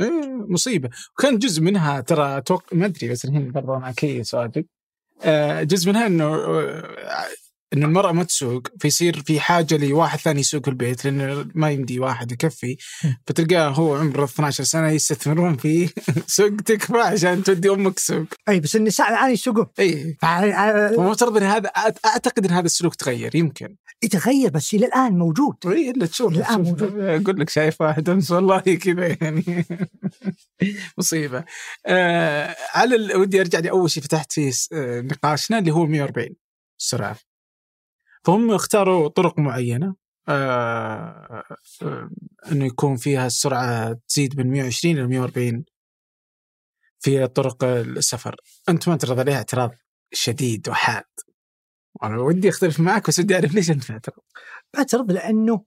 [0.00, 0.90] إيه، مصيبة.
[1.18, 2.74] وكان جزء منها ترى توق...
[2.74, 4.73] ما أدري بس الحين برضه كيس واجد آه،
[5.62, 6.34] جزء منها إنه
[7.74, 12.00] آه، انه المرأة ما تسوق فيصير في حاجة لواحد ثاني يسوق البيت لأنه ما يمدي
[12.00, 12.76] واحد يكفي.
[13.26, 15.88] فتلقاه هو عمره 12 سنة يستثمرون فيه
[16.26, 18.26] سوق تكفى عشان تودي أمك سوق.
[18.48, 19.66] أي بس النساء الآن يسوقون.
[19.78, 20.16] إي.
[20.22, 21.68] فع- فمفترض إن هذا
[22.06, 23.76] أعتقد إن هذا السلوك تغير يمكن.
[24.04, 25.54] يتغير بس إلى الآن موجود.
[25.66, 26.98] إي إلا تشوف شوف- موجود.
[27.00, 29.66] أقول لك شايف واحد أمس والله كذا يعني.
[30.98, 31.44] مصيبة.
[31.86, 36.28] آه على ودي أرجع لأول شيء فتحت فيه آه، نقاشنا اللي هو 140
[36.80, 37.16] السرعه
[38.24, 39.96] فهم اختاروا طرق معينة.
[40.28, 41.44] آه
[41.82, 42.10] آه
[42.52, 45.64] إنه يكون فيها السرعة تزيد من 120 إلى 140
[47.00, 48.36] في طرق السفر.
[48.68, 49.70] أنت ما تعترض عليها اعتراض
[50.12, 51.04] شديد وحاد.
[52.02, 54.22] أنا ودي أختلف معك بس ودي أعرف ليش أنت معترض.
[54.78, 55.64] اعترض لأنه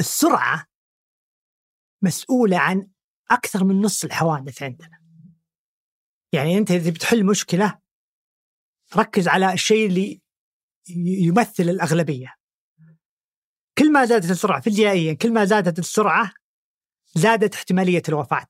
[0.00, 0.66] السرعة
[2.02, 2.88] مسؤولة عن
[3.30, 5.02] أكثر من نص الحوادث عندنا.
[6.32, 7.78] يعني أنت إذا بتحل مشكلة
[8.96, 10.21] ركز على الشيء اللي
[10.88, 12.34] يمثل الأغلبية.
[13.78, 16.32] كل ما زادت السرعة فيزيائيا كل ما زادت السرعة
[17.14, 18.46] زادت احتمالية الوفاة.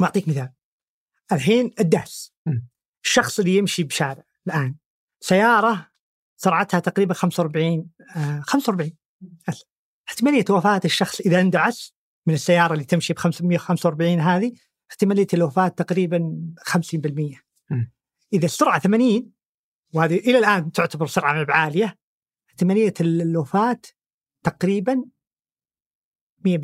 [0.00, 0.52] بعطيك مثال.
[1.32, 2.32] الحين الدهس.
[3.04, 4.76] الشخص اللي يمشي بشارع الآن
[5.20, 5.90] سيارة
[6.36, 8.96] سرعتها تقريبا 45 آه 45
[9.48, 9.62] ألف.
[10.08, 11.94] احتمالية وفاة الشخص إذا اندعس
[12.26, 14.52] من السيارة اللي تمشي ب 545 هذه
[14.90, 17.92] احتمالية الوفاة تقريبا 50% مم.
[18.32, 19.35] إذا السرعة 80
[19.94, 21.98] وهذه إلى الآن تعتبر سرعة عالية
[22.48, 23.80] احتمالية ال- الوفاة
[24.42, 25.04] تقريبا
[26.44, 26.58] 100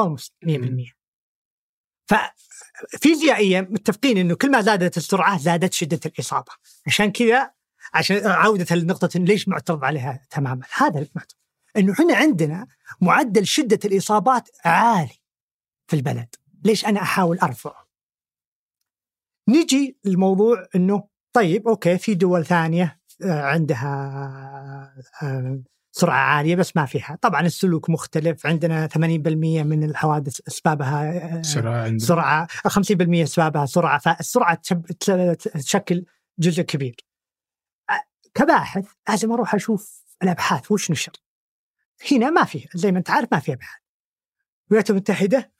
[0.00, 0.94] almost 100%
[2.06, 6.52] ففيزيائيا متفقين إنه كل ما زادت السرعة زادت شدة الإصابة.
[6.86, 7.52] عشان كذا
[7.94, 11.38] عشان عودة لنقطه ليش معترض عليها تماما؟ هذا المعترض.
[11.76, 12.66] إنه إحنا عندنا
[13.00, 15.14] معدل شدة الإصابات عالي
[15.86, 16.34] في البلد.
[16.64, 17.88] ليش أنا أحاول أرفعه؟
[19.48, 23.90] نجي الموضوع إنه طيب أوكي في دول ثانية آه، عندها
[25.22, 25.62] آه،
[25.92, 27.18] سرعة عالية بس ما فيها.
[27.22, 28.46] طبعا السلوك مختلف.
[28.46, 31.98] عندنا 80% من الحوادث أسبابها آه، سرعة عندنا.
[31.98, 34.60] سرعة 50% أسبابها سرعة فالسرعه
[35.54, 36.04] تشكل
[36.38, 36.96] جزء كبير.
[38.34, 41.12] كباحث لازم أروح أشوف الأبحاث وش نشر.
[42.12, 43.80] هنا ما في زي ما أنت عارف ما في أبحاث.
[44.68, 45.52] الولايات المتحدة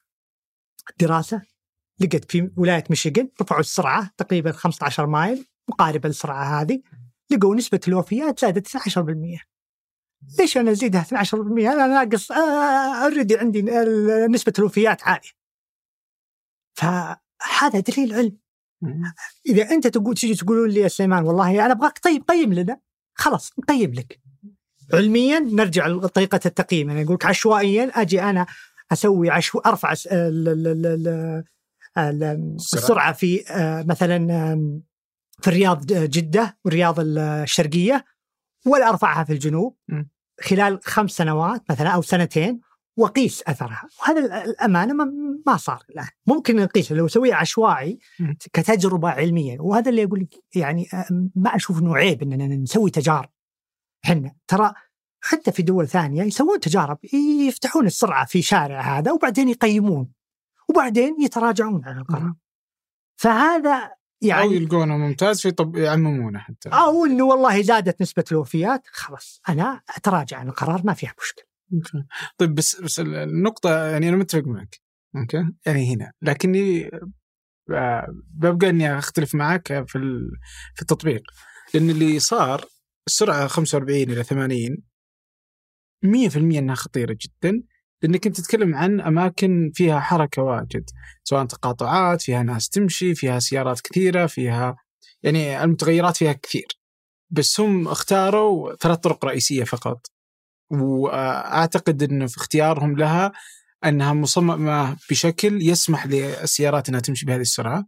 [1.01, 1.43] دراسة
[2.01, 5.50] لقت في ولاية ميشيغان رفعوا السرعة تقريبا 15 مايل.
[5.71, 6.81] مقاربة للسرعة هذه
[7.31, 8.77] لقوا نسبة الوفيات زادت 12%
[10.39, 12.33] ليش أنا ازيدها 12% أنا ناقص
[13.03, 15.31] اوريدي عندي ال- نسبة الوفيات عالية.
[16.79, 18.37] فهذا دليل علم.
[19.47, 22.81] إذا أنت تقول تجي تقولون لي يا سليمان والله أنا أبغاك طيب قيم لنا.
[23.15, 24.21] خلاص نقيم لك.
[24.95, 26.91] علميا نرجع لطريقة التقييم.
[26.91, 28.47] أنا أقول لك عشوائيا أجي أنا
[28.93, 33.13] أسوي عشو أرفع الس- ال- ال- ال- ال- ال- السرعة.
[33.13, 34.17] في آه، مثلا
[35.43, 38.05] في الرياض جدة والرياض الشرقية
[38.67, 39.77] ولا أرفعها في الجنوب.
[40.41, 42.61] خلال خمس سنوات مثلا أو سنتين
[42.97, 44.95] وأقيس أثرها وهذا الأمانة
[45.47, 48.33] ما, صار الآن ممكن نقيس لو اسويه عشوائي م.
[48.53, 53.29] كتجربة علمية وهذا اللي أقول لك يعني آه، ما أشوف إنه عيب إننا نسوي تجارب
[54.05, 54.73] إحنا ترى
[55.23, 56.99] حتى في دول ثانية يسوون تجارب
[57.49, 60.13] يفتحون السرعة في شارع هذا وبعدين يقيمون
[60.69, 62.39] وبعدين يتراجعون عن القرار مم.
[64.23, 66.69] فهذا أو يعني يلقونه ممتاز في طب يعممونه حتى.
[66.69, 71.45] أو انه والله زادت نسبة الوفيات خلاص أنا أتراجع عن القرار ما فيها مشكلة.
[71.75, 72.07] okay.
[72.39, 74.81] طيب بس بس النقطة يعني أنا متفق معك
[75.17, 76.91] okay؟ يعني هنا لكني
[77.73, 79.99] آه، ببقى إني أختلف معك في
[80.75, 81.23] في التطبيق.
[81.75, 82.65] لأن اللي صار
[83.07, 84.83] السرعة 45 إلى 80
[86.05, 87.63] 100% إنها خطيرة جدا.
[88.03, 90.91] لأنك أنت تتكلم عن أماكن فيها حركة واجد.
[91.25, 94.77] سواء تقاطعات فيها ناس تمشي فيها سيارات كثيرة فيها
[95.23, 96.67] يعني المتغيرات فيها كثير.
[97.31, 100.07] بس هم اختاروا ثلاث طرق رئيسية فقط.
[100.71, 103.33] وأعتقد إنه في اختيارهم لها
[103.85, 107.87] أنها مصممة بشكل يسمح للسيارات إنها تمشي بهذه السرعة.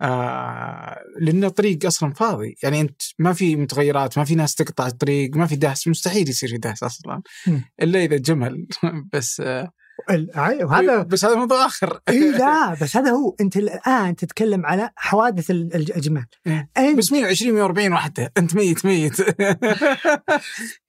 [0.00, 5.36] آه لأن الطريق أصلا فاضي، يعني أنت ما في متغيرات، ما في ناس تقطع الطريق،
[5.36, 7.22] ما في دهس، مستحيل يصير في دهس أصلا.
[7.46, 7.64] مم.
[7.82, 8.66] إلا إذا جمل.
[9.12, 9.70] بس آه
[10.10, 12.00] أي- وهذا بس هذا موضوع آخر.
[12.08, 13.36] إي لا بس هذا هو.
[13.40, 16.26] أنت الآن تتكلم على حوادث ال- الجمال.
[16.46, 16.68] إيه.
[16.78, 19.20] أنت بس 120 140 واحدة أنت ميت ميت.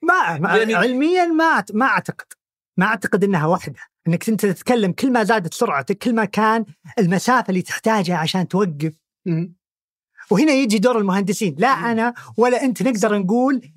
[0.02, 2.26] ما, ما يعني- علميا ما ما أعتقد.
[2.78, 3.80] ما أعتقد إنها واحدة.
[4.08, 6.66] إنك أنت تتكلم كل ما زادت سرعتك كل ما كان
[7.00, 8.94] المسافة اللي تحتاجها عشان توقف.
[10.32, 11.56] وهنا يجي دور المهندسين.
[11.58, 11.68] لا.
[11.68, 13.74] أنا ولا أنت نقدر نقول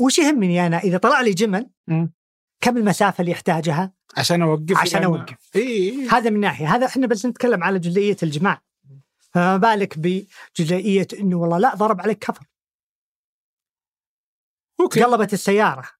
[0.00, 1.70] وش يهمني أنا إذا طلع لي جمل.
[2.60, 5.50] كم المسافة اللي يحتاجها؟ عشان أوقف عشان لأن- أوقف.
[5.56, 6.74] اي هذا من ناحية.
[6.74, 8.62] هذا إحنا بس نتكلم على جزئية الجماع.
[9.18, 12.44] فما بالك بجزئية إنه والله لا ضرب عليك كفر.
[14.80, 15.02] أوكي.
[15.02, 15.95] قلبت السيارة.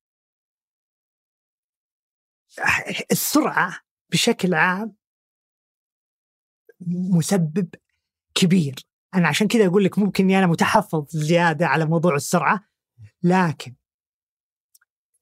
[3.13, 3.81] السرعة
[4.11, 4.95] بشكل عام
[6.87, 7.69] مسبب
[8.35, 8.75] كبير.
[9.15, 12.65] أنا عشان كذا أقول لك ممكن أنا متحفظ زيادة على موضوع السرعة
[13.23, 13.75] لكن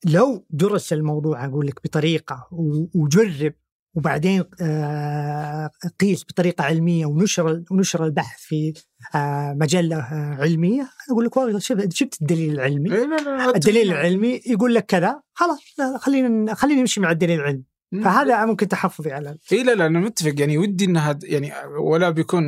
[0.04, 2.48] لو درس الموضوع أقول لك بطريقة
[2.94, 3.54] وجرب
[3.94, 8.72] وبعدين آه، قيس بطريقة علمية ونشر ونشر البحث في
[9.14, 10.88] آه، مجلة آه، علمية.
[11.10, 13.08] أقول لك والله شفت الدليل العلمي؟ إيه
[13.54, 17.64] الدليل العلمي يقول لك كذا خلاص لا، خلينا خلينا نمشي مع الدليل العلمي.
[18.04, 20.40] فهذا ممكن تحفظي على اي لا لا أنا متفق.
[20.40, 22.44] يعني ودي انها يعني ولا بيكون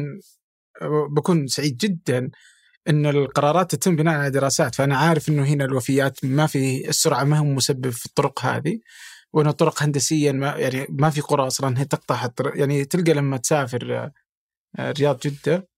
[1.16, 2.30] بكون سعيد جدا
[2.88, 4.74] إن القرارات تتم بناء على دراسات.
[4.74, 8.78] فأنا عارف إنه هنا الوفيات ما في السرعة ما هو مسبب في الطرق هذه.
[9.36, 13.36] وإنه طرق هندسيا ما يعني ما في قرى أصلا هي تقطع الطرق يعني تلقى لما
[13.36, 14.10] تسافر
[14.78, 15.68] آه، رياض جدة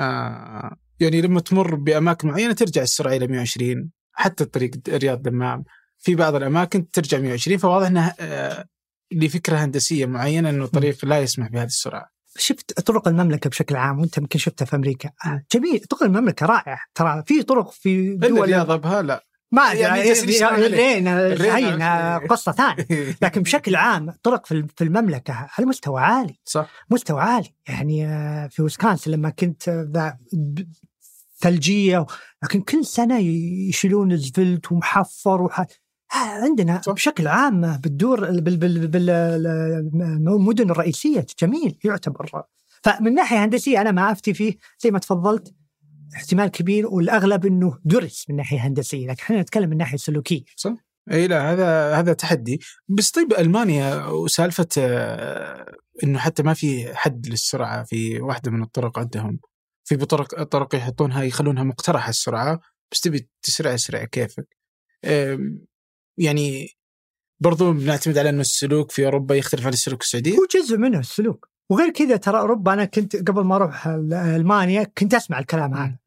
[0.00, 5.64] آه، يعني لما تمر بأماكن معينة ترجع السرعة إلى 120 حتى طريق رياض دمام.
[5.98, 8.64] في بعض الأماكن ترجع 120 فواضح إنها آه،
[9.12, 12.08] لفكرة هندسية معينة إنه الطريق لا يسمح بهذه السرعة.
[12.38, 15.10] شفت طرق المملكة بشكل عام وأنت يمكن شفتها في أمريكا.
[15.52, 16.78] جميل طرق المملكة رائعة.
[16.94, 19.24] ترى في طرق في دول الرياض أبها لا.
[19.52, 20.00] ما يعني
[20.40, 20.66] يعني.
[20.66, 22.30] الرين الرين هين عارف.
[22.30, 22.86] قصة ثانية
[23.22, 28.62] لكن بشكل عام طرق في المملكة على مستوى عالي صح مستوى عالي يعني آه، في
[28.62, 30.18] ويسكونسن لما كنت آه،
[31.40, 32.06] ثلجية
[32.42, 33.18] لكن كل سنة
[33.68, 35.60] يشيلون الزفلت ومحفر وح...
[35.60, 35.66] آه،
[36.14, 36.92] عندنا صح.
[36.92, 38.88] بشكل عام بالدور بال- بال-
[39.92, 42.42] بالمدن الرئيسية جميل يعتبر
[42.82, 45.54] فمن ناحية هندسية أنا ما أفتي فيه زي ما تفضلت
[46.16, 50.42] احتمال كبير والأغلب إنه درس من ناحية هندسية لكن إحنا نتكلم من ناحية سلوكية.
[51.12, 52.60] إي لا هذا هذا تحدي.
[52.88, 58.98] بس طيب ألمانيا وسالفة آه، إنه حتى ما في حد للسرعة في واحدة من الطرق
[58.98, 59.40] عندهم.
[59.84, 62.60] في بطرق طرق يحطونها يخلونها مقترحة السرعة.
[62.92, 64.56] بس تبي تسرع اسرع كيفك.
[66.18, 66.68] يعني
[67.40, 71.53] برضو بنعتمد على إنه السلوك في أوروبا يختلف عن السلوك السعودي هو جزء منه السلوك.
[71.70, 75.98] وغير كذا ترى أوروبا أنا كنت قبل ما أروح ألمانيا كنت أسمع الكلام هذا.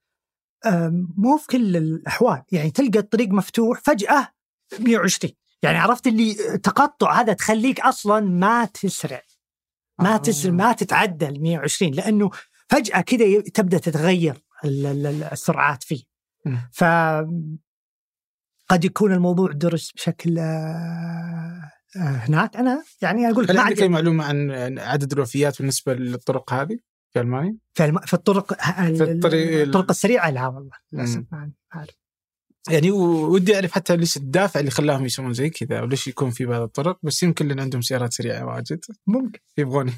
[1.17, 2.43] مو في كل الأحوال.
[2.51, 4.27] يعني تلقى الطريق مفتوح فجأة
[4.79, 9.21] 120 يعني عرفت اللي تقطع هذا تخليك أصلا ما تسرع.
[9.99, 10.17] ما آه.
[10.17, 12.29] تسرع ما تتعدى ال 120 لأنه
[12.69, 16.03] فجأة كذا تبدأ تتغير ال- ال- ال- السرعات فيه.
[16.71, 16.83] ف
[18.69, 24.23] قد يكون الموضوع درس بشكل آه، هناك أنا يعني أقول لك هل عندك أي معلومة
[24.23, 26.77] عن عدد الوفيات بالنسبة للطرق هذه
[27.13, 27.99] في ألمانيا؟ في, الم...
[27.99, 28.53] في الطرق
[28.83, 31.23] في الطريق ال- الطرق السريعة لا والله للأسف.
[31.31, 31.95] ما أعرف.
[32.69, 36.61] يعني ودي أعرف حتى ليش الدافع اللي خلاهم يسوون زي كذا وليش يكون في بعض
[36.61, 39.89] الطرق بس يمكن لأن عندهم سيارات سريعة واجد ممكن يبغون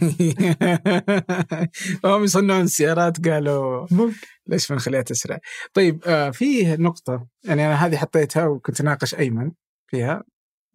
[2.05, 4.15] هم يصنعون سيارات قالوا ممكن
[4.47, 5.39] ليش ما نخليها تسرع؟
[5.73, 9.51] طيب آه في نقطة يعني أنا هذه حطيتها وكنت ناقش أيمن
[9.87, 10.23] فيها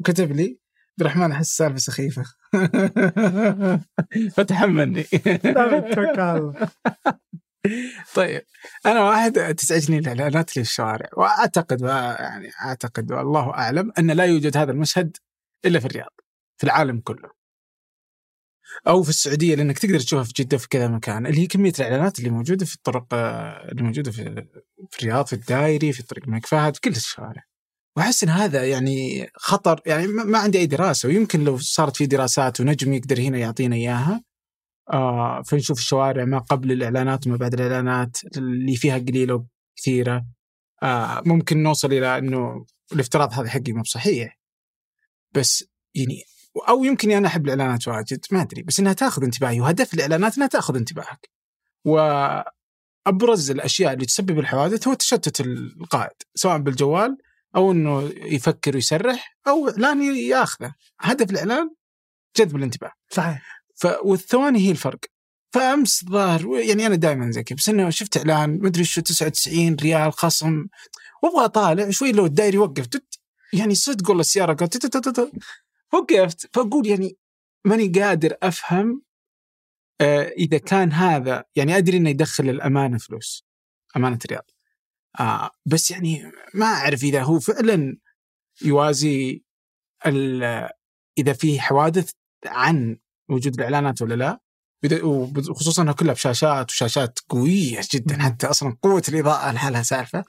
[0.01, 0.59] وكتب لي
[0.95, 2.25] عبد الرحمن أحس السالفة سخيفة.
[4.37, 5.05] فتحملني.
[8.15, 8.43] طيب
[8.87, 11.09] أنا واحد تزعجني الإعلانات اللي في الشوارع.
[11.17, 15.17] وأعتقد يعني أعتقد والله أعلم أن لا يوجد هذا المشهد
[15.65, 16.21] إلا في الرياض
[16.61, 17.31] في العالم كله.
[18.87, 21.27] أو في السعودية لأنك تقدر تشوفها في جدة في كذا مكان.
[21.27, 24.47] اللي هي كمية الإعلانات اللي موجودة في الطرق اللي موجودة في
[24.91, 27.54] في الرياض في الدائري في طريق الملك فهد في كل الشوارع.
[27.97, 32.61] وأحس إن هذا يعني خطر يعني ما عندي أي دراسة ويمكن لو صارت في دراسات
[32.61, 34.25] ونجم يقدر هنا يعطينا إياها.
[34.93, 40.27] آه فنشوف الشوارع ما قبل الإعلانات وما بعد الإعلانات اللي فيها قليلة وكثيرة.
[40.83, 44.39] آه ممكن نوصل إلى إنه الافتراض هذا حقي مو بصحيح.
[45.33, 45.65] بس
[45.95, 46.23] يعني
[46.69, 50.49] أو يمكن أنا أحب الإعلانات واجد ما أدري بس إنها تأخذ انتباهي وهدف الإعلانات انها
[50.49, 51.31] تأخذ انتباهك.
[51.85, 57.19] وأبرز الأشياء اللي تسبب الحوادث هو تشتت القائد سواء بالجوال
[57.57, 60.75] أو إنه يفكر ويسرح أو اعلان يأخذه.
[61.01, 61.71] هدف الإعلان
[62.37, 62.93] جذب الانتباه.
[63.11, 63.65] صحيح.
[63.75, 65.01] ف والثواني هي الفرق.
[65.53, 70.13] فأمس ظاهر يعني أنا دائما زي كذا بس إنه شفت إعلان مدري شو 99 ريال
[70.13, 70.67] خصم.
[71.23, 72.89] وأبغى أطالع شوي لو الدايري وقف.
[73.53, 74.87] يعني صدق والله السيارة قالت
[75.93, 76.57] وقفت.
[76.57, 77.17] فأقول يعني
[77.65, 79.03] ماني قادر أفهم
[80.01, 83.45] آه إذا كان هذا يعني أدري إنه يدخل الامانه فلوس.
[83.97, 84.51] أمانة الرياض
[85.21, 87.97] آه بس يعني ما أعرف إذا هو فعلا
[88.65, 89.45] يوازي
[90.07, 90.69] ال-
[91.19, 92.11] إذا في حوادث
[92.47, 92.99] عن
[93.31, 94.41] وجود الإعلانات ولا لا.
[95.03, 98.23] وخصوصا انها كلها بشاشات وشاشات قوية جدا.
[98.23, 100.25] حتى أصلا قوة الإضاءة لحالها سالفة.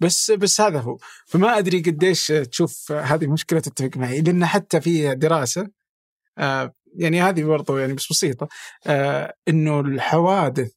[0.00, 0.98] بس بس هذا هو.
[1.26, 5.68] فما أدري قديش تشوف هذه مشكلة تتفق معي لأن حتى في دراسة
[6.38, 8.48] آه يعني هذه برضو يعني بس بسيطة
[8.86, 10.72] آه إنه الحوادث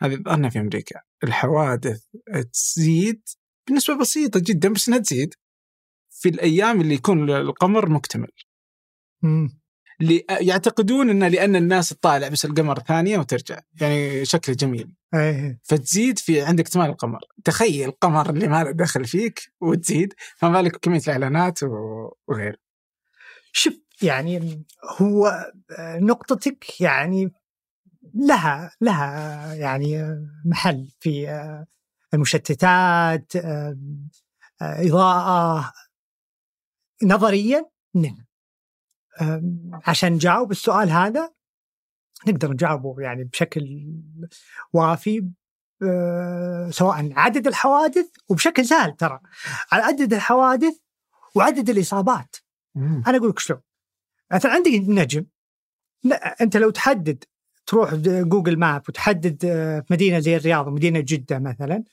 [0.00, 1.00] هذه ظهرنا في أمريكا.
[1.24, 2.04] الحوادث
[2.52, 3.22] تزيد
[3.68, 5.34] بنسبة بسيطة جدا بس إنها تزيد.
[6.10, 8.30] في الأيام اللي يكون القمر مكتمل.
[9.22, 9.60] مم.
[10.00, 13.60] اللي يعتقدون إنه لأن الناس تطالع بس القمر ثانية وترجع.
[13.80, 14.94] يعني شكله جميل.
[15.14, 17.20] إيه فتزيد في عندك اكتمال القمر.
[17.44, 21.58] تخيل القمر اللي ما له دخل فيك وتزيد فما بالك كميه الإعلانات
[22.28, 22.56] وغيره.
[23.52, 24.64] شوف يعني
[25.00, 25.26] هو
[25.78, 27.32] آه، نقطتك يعني
[28.14, 31.66] لها لها يعني محل في آه،
[32.14, 33.76] المشتتات آه،
[34.60, 35.72] إضاءة.
[37.02, 38.26] نظريا نعم.
[39.86, 41.32] عشان نجاوب السؤال هذا
[42.28, 43.92] نقدر نجاوبه يعني بشكل
[44.72, 45.30] وافي
[45.82, 49.20] آه، سواء عدد الحوادث وبشكل سهل ترى.
[49.72, 50.78] على عدد الحوادث
[51.34, 52.36] وعدد الإصابات.
[52.76, 53.60] أنا أقول لك شلون.
[54.32, 55.26] مثلا عندك نجم.
[56.04, 57.24] لا أنت لو تحدد
[57.70, 61.84] تروح جوجل map وتحدد آه، مدينة زي الرياض ومدينه جدة مثلا.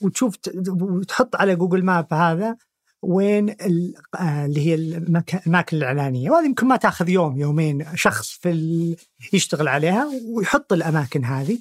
[0.00, 0.36] وتشوف
[0.68, 2.56] وتحط على جوجل map هذا
[3.02, 6.30] وين آه، اللي هي الأماكن الإعلانية.
[6.30, 8.96] وهذه يمكن ما تأخذ يوم يومين شخص في ال...
[9.32, 11.58] يشتغل عليها ويحط الأماكن هذه.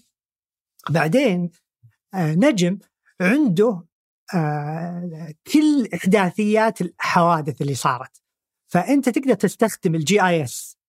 [0.90, 1.52] بعدين
[2.14, 2.78] آه، نجم
[3.22, 3.84] عنده
[5.54, 8.22] كل إحداثيات الحوادث اللي صارت.
[8.68, 10.81] فأنت تقدر تستخدم الجي اي اس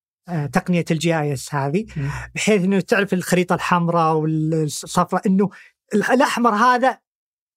[0.53, 1.86] تقنية الجي اي اس هذه.
[2.35, 5.51] بحيث إنه تعرف الخريطة الحمراء والصفراء إنه
[5.94, 6.99] الأحمر هذا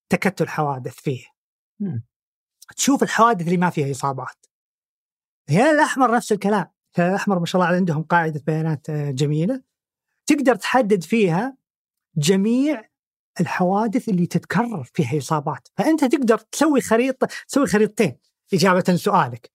[0.10, 1.26] تكتل حوادث فيه.
[1.80, 2.06] مم.
[2.78, 4.46] تشوف الحوادث اللي ما فيها إصابات.
[5.50, 6.66] الهلال الأحمر نفس الكلام.
[6.98, 9.62] الهلال الأحمر ما شاء الله عندهم قاعدة بيانات آه، جميلة.
[10.26, 11.58] تقدر تحدد فيها
[12.18, 12.90] جميع
[13.40, 15.68] الحوادث اللي تتكرر فيها إصابات.
[15.78, 18.18] فأنت تقدر تسوي خريطة تسوي خريطتين.
[18.54, 19.52] إجابة لسؤالك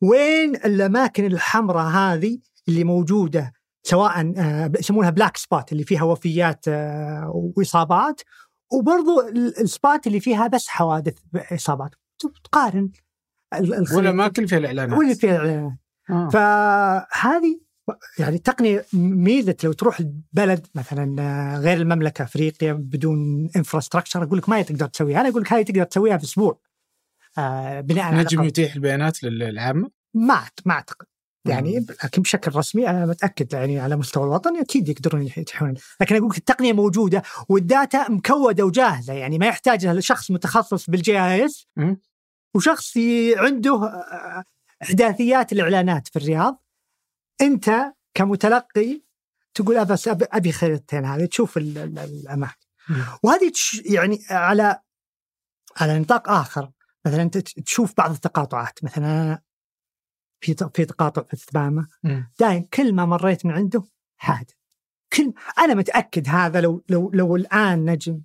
[0.00, 2.38] وين الأماكن الحمراء هذه
[2.68, 8.20] اللي موجودة سواء آه، يسمونها black spot اللي فيها وفيات آه، وإصابات.
[8.72, 11.14] وبرضو ال- ال spots اللي فيها بس حوادث
[11.52, 11.90] إصابات.
[12.44, 12.90] تقارن
[13.94, 14.98] ولا اماكن فيها الإعلانات.
[14.98, 15.72] ولا فيها الإعلانات.
[16.10, 16.28] آه.
[16.28, 17.60] فهذه
[18.18, 24.48] يعني التقنيه ميزة لو تروح بلد مثلا آه، غير المملكة أفريقيا بدون infrastructure أقول لك
[24.48, 25.20] ما تقدر تسويها.
[25.20, 26.60] أنا أقول لك هذه تقدر تسويها في أسبوع
[27.38, 31.06] آه، بناء على نجم يتيح البيانات للعامة؟ ما ما أعتقد.
[31.44, 31.86] يعني.
[32.04, 36.38] لكن بشكل رسمي أنا متأكد يعني على مستوى الوطن أكيد يقدرون يتيحون لكن أقول لك
[36.38, 41.66] التقنية موجودة وال data مكودة وجاهزة يعني ما يحتاج لها شخص متخصص بال GIS.
[42.54, 42.96] وشخص
[43.36, 44.44] عنده آه،
[44.82, 46.62] إحداثيات الإعلانات في الرياض
[47.40, 47.70] أنت
[48.14, 49.02] كمتلقي
[49.54, 52.66] تقول بس أبي خريطتين هذه تشوف ال- ال- الأماكن.
[53.22, 53.52] وهذه
[53.84, 54.80] يعني على
[55.76, 56.70] على نطاق آخر
[57.06, 59.38] مثلا انت تشوف بعض التقاطعات مثلا
[60.40, 62.32] في في تقاطع في الثمامه مم.
[62.40, 63.84] دائما كل ما مريت من عنده
[64.16, 64.54] حادث
[65.12, 68.20] كل أنا متأكد هذا لو لو لو الآن نجم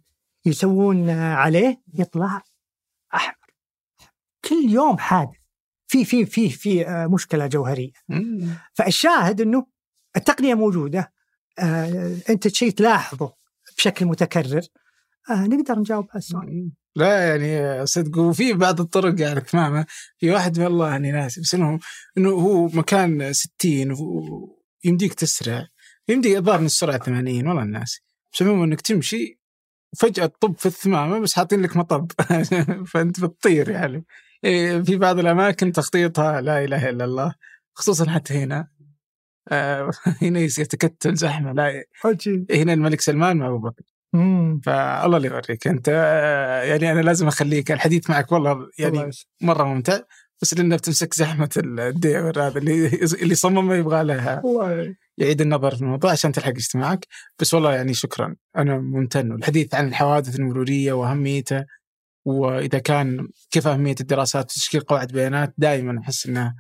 [0.46, 2.42] يسوون عليه يطلع
[3.16, 3.36] أحمر.
[4.50, 5.38] كل يوم حادث
[5.88, 7.92] في في في في آه، مشكلة جوهرية.
[8.74, 9.68] فالشاهد إنه
[10.18, 11.14] التقنية موجودة.
[11.60, 13.34] آه، أنت شيء تلاحظه
[13.78, 14.62] بشكل متكرر.
[15.30, 16.72] آه، نقدر نجاوب على السؤال.
[16.96, 19.86] لا يعني صدق وفي بعض الطرق يعني تماما.
[20.18, 21.80] في واحد والله اني ناسي بس انه
[22.18, 23.92] إنه هو مكان 60
[24.86, 25.68] ويمديك تسرع
[26.10, 28.00] يمديك الظاهر من السرعة 80 والله الناس
[28.34, 29.40] بس عموما إنك تمشي
[29.94, 32.12] وفجأة تطب في الثمامة بس حاطين لك مطب
[32.92, 34.06] فأنت بتطير يعني.
[34.44, 37.36] إيه، في بعض الأماكن تخطيطها لا إله إلا الله
[37.74, 38.68] خصوصا حتى هنا.
[39.52, 39.92] آه،
[40.22, 42.52] هنا يصير تكتل زحمة لا عجيب.
[42.52, 43.84] هنا الملك سلمان مع أبو بكر.
[44.14, 44.62] مم.
[44.66, 45.88] فالله اللي يوريك انت
[46.68, 49.12] يعني أنا لازم أخليك الحديث معك والله الله يعني.
[49.42, 50.00] مرة ممتع
[50.42, 52.88] بس لأنه بتمسك زحمة الديور هذا اللي
[53.22, 57.08] اللي صممه يبغى له والله يعيد النظر في الموضوع عشان تلحق اجتماعك.
[57.40, 58.36] بس والله يعني شكرا.
[58.58, 59.32] أنا ممتن.
[59.32, 61.66] والحديث عن الحوادث المرورية واهميتها
[62.26, 66.56] وإذا كان كيف أهمية الدراسات وتشكيل قواعد بيانات دائما أحس إنه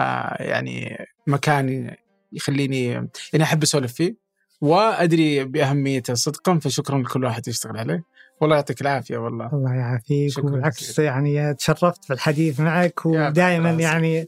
[0.00, 0.96] آه يعني
[1.26, 1.96] مكان
[2.32, 2.86] يخليني
[3.32, 4.29] يعني أحب أسولف فيه.
[4.60, 6.14] وأدري بأهميته.
[6.14, 8.04] صدقا فشكرا لكل واحد يشتغل عليه.
[8.40, 9.50] والله يعطيك العافية والله.
[9.52, 10.38] الله يعافيك.
[10.38, 10.98] وبالعكس.
[10.98, 13.70] يعني تشرفت بالحديث معك ودائما.
[13.70, 14.26] يعني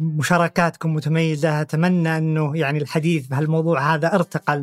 [0.00, 1.60] مشاركاتكم متميزة.
[1.60, 4.56] أتمنى أنه يعني الحديث بهالموضوع هذا أرتقى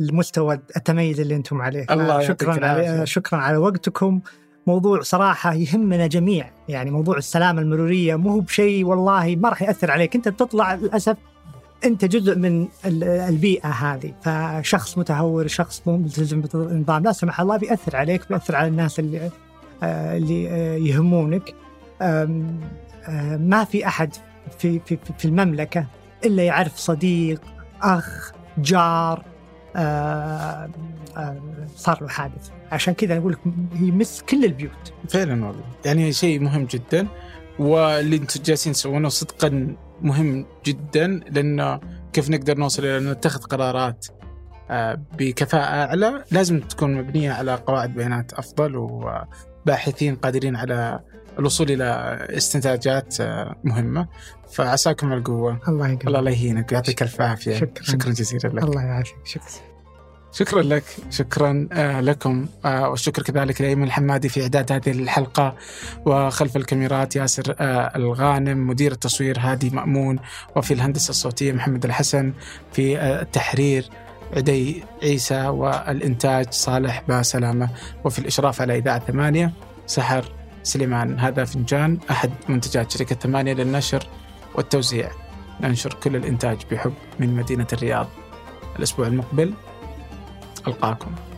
[0.00, 1.86] للمستوى التميز اللي أنتم عليه.
[1.90, 2.66] الله شكرا.
[2.66, 4.20] على شكرا على وقتكم.
[4.66, 6.50] موضوع صراحة يهمنا جميع.
[6.68, 10.16] يعني موضوع السلامة المرورية مو بشيء والله ما راح يأثر عليك.
[10.16, 11.16] أنت بتطلع للأسف
[11.84, 17.56] أنت جزء من ال- البيئة هذه فشخص متهور شخص مو ملتزم بالنظام لا سمح الله
[17.56, 19.30] بيأثر عليك بيأثر على الناس اللي
[19.82, 21.54] آه، اللي آه، يهمونك.
[22.02, 22.26] آه،
[23.40, 24.10] ما في أحد
[24.58, 25.86] في, في, في- المملكة
[26.24, 27.40] إلا يعرف صديق
[27.82, 29.24] أخ جار
[31.76, 32.50] صار له حادث.
[32.72, 33.38] عشان كذا نقول لك
[33.80, 34.92] يمس كل البيوت.
[35.08, 35.64] فعلا والله.
[35.84, 37.06] يعني شيء مهم جدا
[37.58, 41.80] واللي أنتم جالسين تسوونه صدقا مهم جدا لأنه
[42.12, 44.06] كيف نقدر نوصل إلى أن نتخذ قرارات
[44.70, 46.24] آه، بكفاءة أعلى.
[46.30, 51.00] لازم تكون مبنية على قواعد بيانات أفضل وباحثين قادرين على
[51.38, 54.08] الوصول إلى استنتاجات آه، مهمة.
[54.52, 55.60] فعساكم القوة.
[55.68, 56.06] الله يقويك.
[56.06, 56.72] الله يهينك.
[56.72, 57.54] ويعطيك ألف عافية.
[57.56, 57.84] شكراً.
[57.84, 58.62] شكرا جزيلا لك.
[58.62, 59.16] الله يعافيك.
[59.24, 59.73] شكرا.
[60.34, 65.54] شكرا لك شكرا آه، لكم آه، والشكر كذلك لأيمن الحمادي في إعداد هذه الحلقة
[66.06, 70.18] وخلف الكاميرات ياسر آه، الغانم مدير التصوير هادي مأمون
[70.56, 72.32] وفي الهندسة الصوتية محمد الحسن
[72.72, 73.88] في التحرير
[74.36, 77.68] عدي عيسى والإنتاج صالح باسلامة
[78.04, 79.52] وفي الإشراف على إذاعة ثمانية
[79.86, 80.24] سحر
[80.62, 81.18] سليمان.
[81.18, 84.06] هذا فنجان أحد منتجات شركة ثمانية للنشر
[84.54, 85.10] والتوزيع.
[85.60, 88.08] ننشر كل الإنتاج بحب من مدينة الرياض.
[88.78, 89.54] الأسبوع المقبل
[90.66, 91.33] espetáculo.